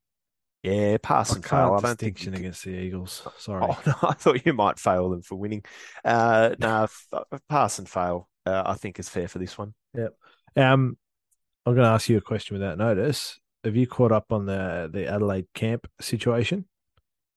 [0.62, 1.78] Yeah, pass and fail.
[1.78, 3.26] I don't think against the Eagles.
[3.38, 3.64] Sorry.
[3.64, 5.64] Oh no, I thought you might fail them for winning.
[6.04, 8.28] Uh, no, f- pass and fail.
[8.46, 9.74] Uh, I think is fair for this one.
[10.56, 10.96] Um,
[11.64, 13.40] I'm going to ask you a question without notice.
[13.64, 16.66] Have you caught up on the the Adelaide camp situation?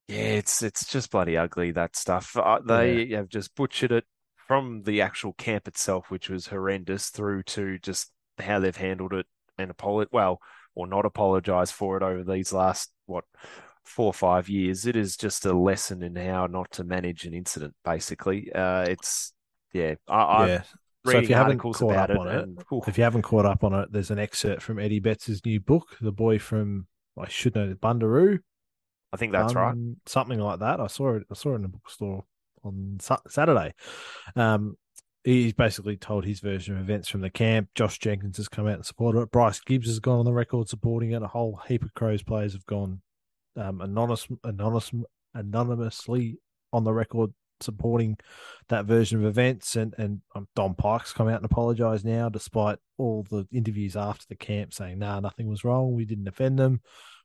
[0.07, 2.37] Yeah, it's it's just bloody ugly that stuff.
[2.37, 4.05] Uh, they have just butchered it
[4.47, 9.25] from the actual camp itself, which was horrendous, through to just how they've handled it
[9.57, 10.39] and apologize well
[10.75, 13.25] or not apologize for it over these last what
[13.83, 14.85] four or five years.
[14.85, 17.73] It is just a lesson in how not to manage an incident.
[17.83, 19.33] Basically, uh, it's
[19.73, 19.95] yeah.
[20.07, 20.63] I, yeah.
[21.05, 23.73] So if you haven't caught up on it, and if you haven't caught up on
[23.73, 27.67] it, there's an excerpt from Eddie Betts' new book, The Boy from I should know
[27.67, 28.39] the Bundaroo.
[29.11, 29.71] I think that's right.
[29.71, 30.79] Um, Something like that.
[30.79, 31.23] I saw it.
[31.31, 32.25] I saw it in the bookstore
[32.63, 33.73] on Sa- Saturday.
[34.35, 34.77] Um,
[35.23, 37.69] he's basically told his version of events from the camp.
[37.75, 39.31] Josh Jenkins has come out and supported it.
[39.31, 41.23] Bryce Gibbs has gone on the record supporting it.
[41.23, 43.01] A whole heap of Crows players have gone
[43.55, 44.91] um, anonymous, anonymous,
[45.33, 46.37] anonymously
[46.71, 48.17] on the record supporting
[48.69, 49.75] that version of events.
[49.75, 54.25] And and um, Don Pyke's come out and apologised now, despite all the interviews after
[54.27, 55.93] the camp saying, "Nah, nothing was wrong.
[55.93, 56.81] We didn't offend them.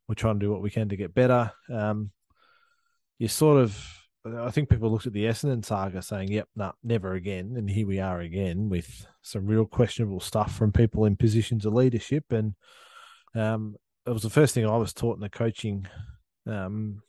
[0.08, 2.10] We're trying to do what we can to get better." Um,
[3.18, 3.80] you sort of,
[4.26, 7.86] I think people looked at the Essendon saga saying, "Yep, nah, never again," and here
[7.86, 12.32] we are again with some real questionable stuff from people in positions of leadership.
[12.32, 12.54] And
[13.34, 15.86] um, it was the first thing I was taught in the coaching,
[16.46, 17.02] um,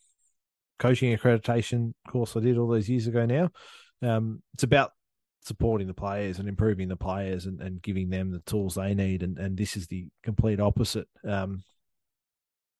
[0.80, 3.26] coaching accreditation course I did all those years ago.
[3.26, 3.52] Now,
[4.02, 4.92] um, it's about
[5.42, 9.24] supporting the players and improving the players and, and giving them the tools they need.
[9.24, 11.08] And and this is the complete opposite.
[11.24, 11.64] Um,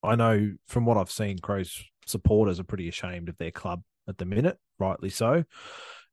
[0.02, 4.18] I know from what I've seen, Crows supporters are pretty ashamed of their club at
[4.18, 5.44] the minute, rightly so.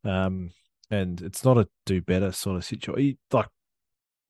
[0.03, 0.51] Um,
[0.89, 3.17] and it's not a do better sort of situation.
[3.31, 3.47] Like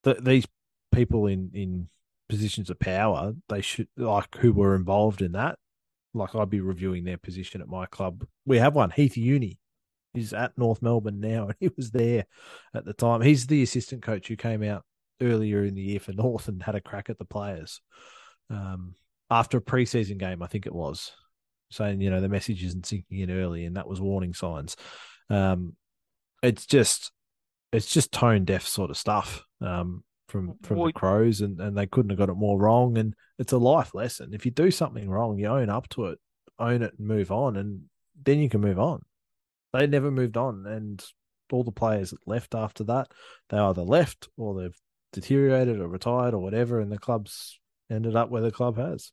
[0.04, 0.46] the, these
[0.94, 1.90] people in in
[2.30, 5.58] positions of power, they should like who were involved in that.
[6.14, 8.26] Like I'd be reviewing their position at my club.
[8.46, 9.60] We have one, Heath Uni.
[10.14, 12.26] He's at North Melbourne now, and he was there
[12.74, 13.22] at the time.
[13.22, 14.84] He's the assistant coach who came out
[15.22, 17.82] earlier in the year for North and had a crack at the players.
[18.50, 18.96] Um,
[19.30, 21.12] after a preseason game, I think it was,
[21.72, 24.76] saying you know the message isn't sinking in early, and that was warning signs.
[25.30, 25.76] Um,
[26.44, 27.12] it's just
[27.72, 30.04] it's just tone deaf sort of stuff um,
[30.34, 32.98] from from Well- the Crows, and, and they couldn't have got it more wrong.
[32.98, 34.34] And it's a life lesson.
[34.34, 36.20] If you do something wrong, you own up to it,
[36.58, 37.84] own it, and move on, and
[38.22, 39.04] then you can move on.
[39.72, 41.06] They never moved on, and
[41.52, 43.12] all the players that left after that,
[43.50, 44.78] they either left or they've
[45.12, 47.60] deteriorated or retired or whatever, and the club's
[47.92, 49.12] ended up where the club has.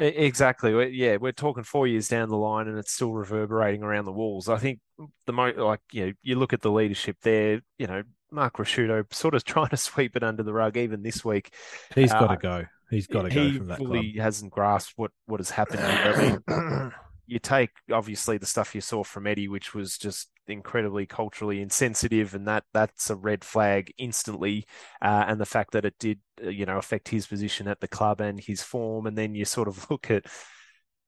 [0.00, 0.90] Exactly.
[0.90, 4.48] Yeah, we're talking four years down the line, and it's still reverberating around the walls.
[4.48, 4.80] I think
[5.26, 7.60] the mo like you know, you look at the leadership there.
[7.78, 8.02] You know,
[8.32, 11.52] Mark Ricciuto sort of trying to sweep it under the rug even this week.
[11.94, 12.64] He's got Uh, to go.
[12.90, 15.80] He's got to go from that fully hasn't grasped what what has happened.
[15.82, 16.92] I mean,
[17.26, 22.34] you take obviously the stuff you saw from Eddie, which was just incredibly culturally insensitive,
[22.34, 24.66] and that that's a red flag instantly.
[25.00, 27.86] Uh, and the fact that it did, uh, you know, affect his position at the
[27.86, 30.26] club and his form, and then you sort of look at,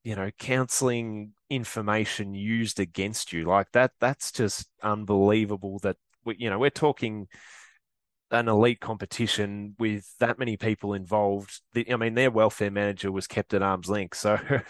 [0.04, 3.90] you know, counselling information used against you like that.
[4.00, 5.80] That's just unbelievable.
[5.80, 7.28] That we, you know, we're talking
[8.30, 11.60] an elite competition with that many people involved.
[11.74, 14.38] The, I mean, their welfare manager was kept at arm's length, so.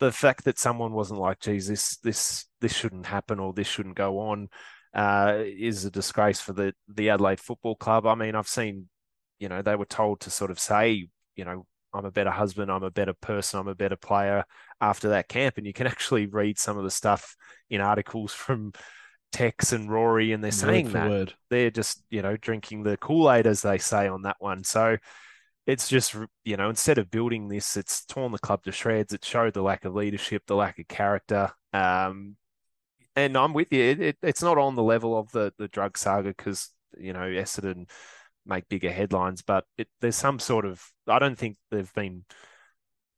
[0.00, 3.96] the fact that someone wasn't like, geez, this this this shouldn't happen or this shouldn't
[3.96, 4.48] go on,
[4.94, 8.06] uh, is a disgrace for the the Adelaide Football Club.
[8.06, 8.88] I mean, I've seen,
[9.38, 12.70] you know, they were told to sort of say, you know, I'm a better husband,
[12.70, 14.44] I'm a better person, I'm a better player
[14.80, 15.56] after that camp.
[15.56, 17.36] And you can actually read some of the stuff
[17.70, 18.72] in articles from
[19.32, 21.34] Tex and Rory, and they're saying that word.
[21.50, 24.64] they're just you know drinking the Kool Aid as they say on that one.
[24.64, 24.96] So
[25.66, 29.12] it's just you know instead of building this, it's torn the club to shreds.
[29.12, 31.52] It showed the lack of leadership, the lack of character.
[31.72, 32.36] Um,
[33.16, 33.82] and I'm with you.
[33.82, 37.20] It, it, it's not on the level of the the drug saga because you know
[37.20, 37.88] Essendon
[38.46, 42.24] make bigger headlines, but it, there's some sort of I don't think they've been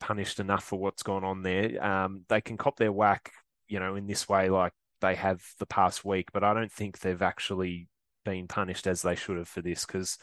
[0.00, 1.82] punished enough for what's gone on there.
[1.84, 3.30] Um, they can cop their whack,
[3.68, 6.98] you know, in this way like they have the past week, but I don't think
[6.98, 7.88] they've actually
[8.24, 10.18] been punished as they should have for this because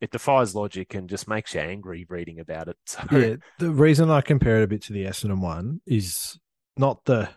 [0.00, 2.76] it defies logic and just makes you angry reading about it.
[2.86, 3.00] So.
[3.10, 6.38] Yeah, the reason I compare it a bit to the Essendon one is
[6.76, 7.28] not the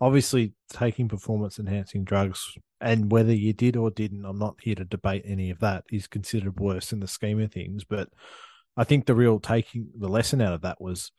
[0.00, 4.84] obviously taking performance enhancing drugs and whether you did or didn't, I'm not here to
[4.84, 7.84] debate any of that, is considered worse in the scheme of things.
[7.84, 8.08] But
[8.76, 11.12] I think the real taking the lesson out of that was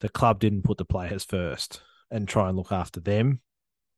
[0.00, 3.40] the club didn't put the players first and try and look after them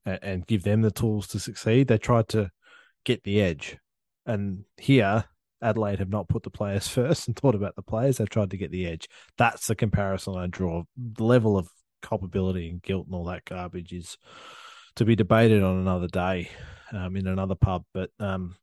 [0.07, 1.89] and, give them the tools to succeed.
[1.89, 2.51] They tried to
[3.05, 3.77] get the edge.
[4.25, 5.25] And here,
[5.63, 8.19] Adelaide have not put the players first and thought about the players.
[8.19, 9.09] They've tried to get the edge.
[9.37, 10.85] That's the comparison I draw.
[10.97, 11.69] The level of
[12.03, 14.17] culpability and guilt and all that garbage is
[14.97, 16.51] to be debated on another day
[16.93, 17.85] um, in another pub.
[17.93, 18.57] But um,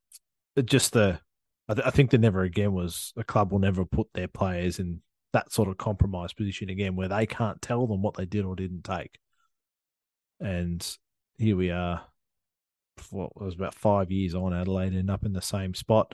[0.64, 1.20] just the,
[1.68, 4.80] I, th- I, think the never again was a club will never put their players
[4.80, 5.02] in
[5.34, 8.56] that sort of compromised position again where they can't tell them what they did or
[8.56, 9.18] didn't take.
[10.40, 10.86] And
[11.38, 12.02] here we are,
[13.10, 16.14] what was about five years on Adelaide and up in the same spot.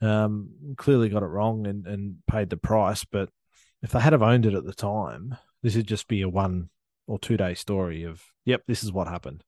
[0.00, 3.04] Um, clearly got it wrong and, and paid the price.
[3.04, 3.28] But
[3.82, 6.70] if they had have owned it at the time, this would just be a one
[7.06, 9.44] or two day story of, yep, this is what happened.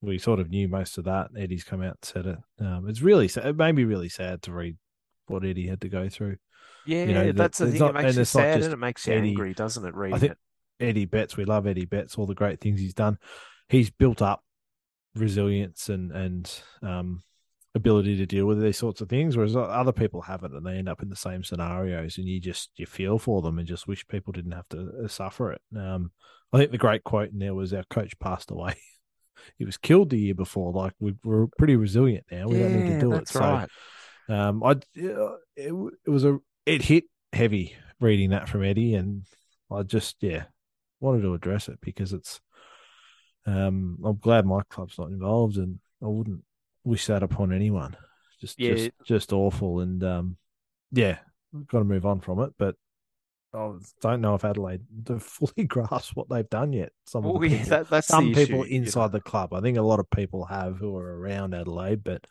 [0.00, 1.30] We sort of knew most of that.
[1.36, 2.38] Eddie's come out and said it.
[2.60, 3.46] Um, it's really sad.
[3.46, 4.76] It made me really sad to read
[5.26, 6.36] what Eddie had to go through.
[6.86, 7.80] Yeah, you know, that's the, the thing.
[7.80, 9.94] Not, it makes you sad and it makes you Eddie, angry, doesn't it?
[9.94, 10.38] Reading I think it.
[10.80, 13.18] Eddie Betts, we love Eddie Betts, all the great things he's done.
[13.68, 14.42] He's built up
[15.14, 17.22] resilience and and um,
[17.74, 20.88] ability to deal with these sorts of things, whereas other people haven't, and they end
[20.88, 24.06] up in the same scenarios, and you just you feel for them and just wish
[24.08, 25.62] people didn't have to uh, suffer it.
[25.76, 26.10] Um,
[26.52, 28.74] I think the great quote in there was our coach passed away.
[29.58, 30.72] he was killed the year before.
[30.72, 32.48] Like we, are pretty resilient now.
[32.48, 33.34] We yeah, don't need to do it.
[33.34, 33.68] Right.
[34.28, 35.72] So, um, I it,
[36.06, 39.24] it was a it hit heavy reading that from Eddie, and
[39.70, 40.44] I just yeah
[41.00, 42.40] wanted to address it because it's.
[43.48, 46.42] Um, I'm glad my club's not involved, and I wouldn't
[46.84, 47.96] wish that upon anyone.
[48.40, 48.74] Just yeah.
[48.74, 50.36] just just awful, and um,
[50.92, 51.18] yeah,
[51.66, 52.52] got to move on from it.
[52.58, 52.74] But
[53.54, 53.72] I
[54.02, 54.82] don't know if Adelaide
[55.20, 56.92] fully grasped what they've done yet.
[57.06, 59.12] Some oh, yeah, that, that's some people issue, inside you know.
[59.12, 59.54] the club.
[59.54, 62.26] I think a lot of people have who are around Adelaide, but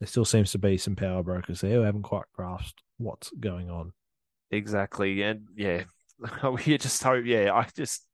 [0.00, 3.70] there still seems to be some power brokers there who haven't quite grasped what's going
[3.70, 3.92] on.
[4.50, 5.82] Exactly, and yeah,
[6.64, 7.26] you just hope.
[7.26, 8.06] Yeah, I just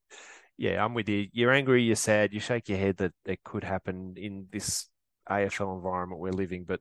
[0.57, 1.29] yeah, I'm with you.
[1.33, 4.87] You're angry, you're sad, you shake your head that it could happen in this
[5.29, 6.65] AFL environment we're living.
[6.65, 6.81] But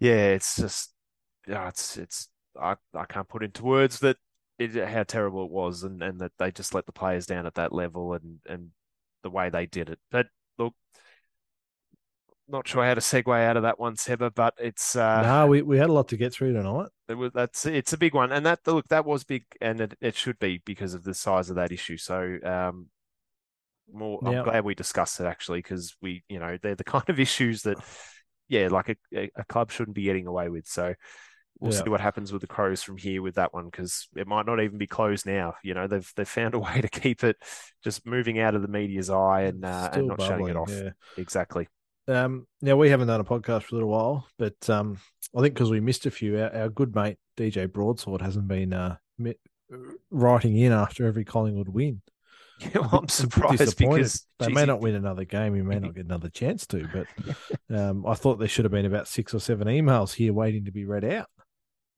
[0.00, 0.92] yeah, it's just
[1.46, 2.28] yeah, it's it's
[2.60, 4.16] I, I can't put into words that
[4.58, 7.54] it, how terrible it was, and, and that they just let the players down at
[7.54, 8.70] that level, and and
[9.22, 9.98] the way they did it.
[10.10, 10.26] But
[10.58, 10.74] look,
[12.48, 15.62] not sure how to segue out of that one, Seba, but it's uh, no, we,
[15.62, 16.88] we had a lot to get through tonight.
[17.08, 19.94] It was, that's it's a big one, and that look that was big, and it,
[20.00, 21.96] it should be because of the size of that issue.
[21.96, 22.86] So um,
[23.92, 24.20] more.
[24.24, 27.62] I'm glad we discussed it actually because we, you know, they're the kind of issues
[27.62, 27.78] that,
[28.48, 30.66] yeah, like a, a club shouldn't be getting away with.
[30.66, 30.94] So
[31.60, 31.82] we'll yeah.
[31.82, 34.60] see what happens with the Crows from here with that one because it might not
[34.60, 35.54] even be closed now.
[35.62, 37.36] You know, they've they've found a way to keep it
[37.82, 40.70] just moving out of the media's eye and uh, and not bubbling, shutting it off.
[40.70, 40.90] Yeah.
[41.16, 41.68] Exactly.
[42.08, 44.98] Um, now we haven't done a podcast for a little while, but um,
[45.36, 48.72] I think because we missed a few, our, our, good mate DJ Broadsword hasn't been
[48.72, 48.96] uh,
[50.10, 52.00] writing in after every Collingwood win.
[52.60, 55.54] Yeah, well, I'm surprised because they geez, may not win another game.
[55.54, 57.06] He may not get another chance to, but
[57.76, 60.72] um, I thought there should have been about six or seven emails here waiting to
[60.72, 61.26] be read out.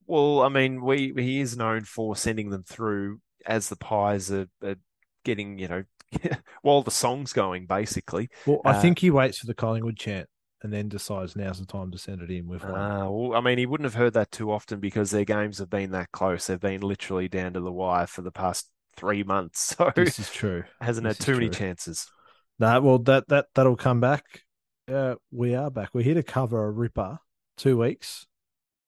[0.07, 4.49] Well, I mean, we he is known for sending them through as the pies are,
[4.63, 4.77] are
[5.25, 5.85] getting, you know,
[6.63, 8.29] while the song's going, basically.
[8.47, 10.29] Well, I uh, think he waits for the Collingwood chant
[10.63, 12.75] and then decides now's the time to send it in with one.
[12.75, 15.71] Uh, well, I mean, he wouldn't have heard that too often because their games have
[15.71, 16.47] been that close.
[16.47, 19.75] They've been literally down to the wire for the past three months.
[19.81, 20.65] So this is true.
[20.81, 21.67] Hasn't this had too many true.
[21.67, 22.11] chances.
[22.59, 24.43] No, nah, well that that that'll come back.
[24.87, 25.91] Uh, we are back.
[25.95, 27.19] We're here to cover a ripper.
[27.57, 28.27] Two weeks,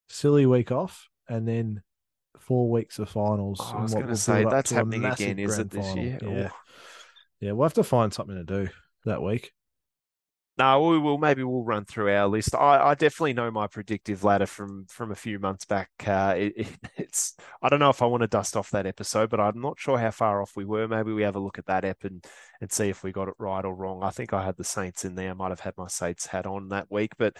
[0.09, 1.83] silly week off, and then
[2.39, 3.61] four weeks of finals.
[3.63, 6.05] Oh, I was going to say that's happening again, is it this final.
[6.05, 6.19] year?
[6.23, 6.51] Yeah.
[7.43, 7.53] Yeah.
[7.53, 8.71] We'll have to find something to do
[9.05, 9.53] that week.
[10.59, 11.17] No, we will.
[11.17, 12.55] Maybe we'll run through our list.
[12.55, 15.91] I, I definitely know my predictive ladder from from a few months back.
[16.07, 19.31] Uh, it, it, it's I don't know if I want to dust off that episode,
[19.31, 20.87] but I'm not sure how far off we were.
[20.87, 22.25] Maybe we have a look at that app and
[22.61, 24.03] and see if we got it right or wrong.
[24.03, 25.31] I think I had the Saints in there.
[25.31, 27.39] I might have had my Saints hat on that week, but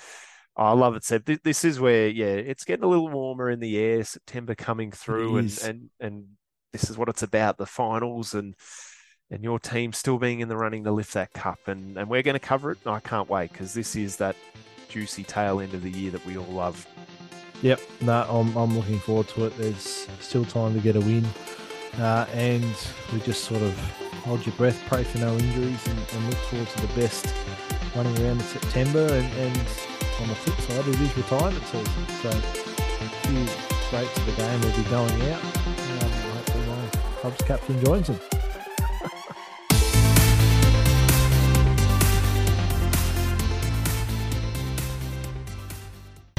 [0.57, 1.25] I love it, Seb.
[1.43, 4.05] This is where, yeah, it's getting a little warmer in the air.
[4.05, 6.25] September coming through, and and and
[6.73, 8.55] this is what it's about: the finals and
[9.33, 11.59] and your team still being in the running to lift that cup.
[11.67, 12.79] And, and we're going to cover it.
[12.87, 14.37] I can't wait because this is that
[14.89, 16.87] juicy tail end of the year that we all love.
[17.63, 19.57] Yep, no, I'm, I'm looking forward to it.
[19.57, 21.25] There's still time to get a win.
[21.99, 22.77] Uh, and
[23.13, 23.79] we just sort of
[24.25, 27.35] hold your breath, pray for no injuries, and, and look forward to the best
[27.97, 29.07] running around in September.
[29.07, 29.57] And, and
[30.21, 31.87] on the flip side, it is retirement season.
[32.21, 33.47] So a few
[33.89, 35.43] greats of the game will be going out.
[35.43, 36.89] Um, hopefully, my
[37.21, 38.42] club's captain joins them.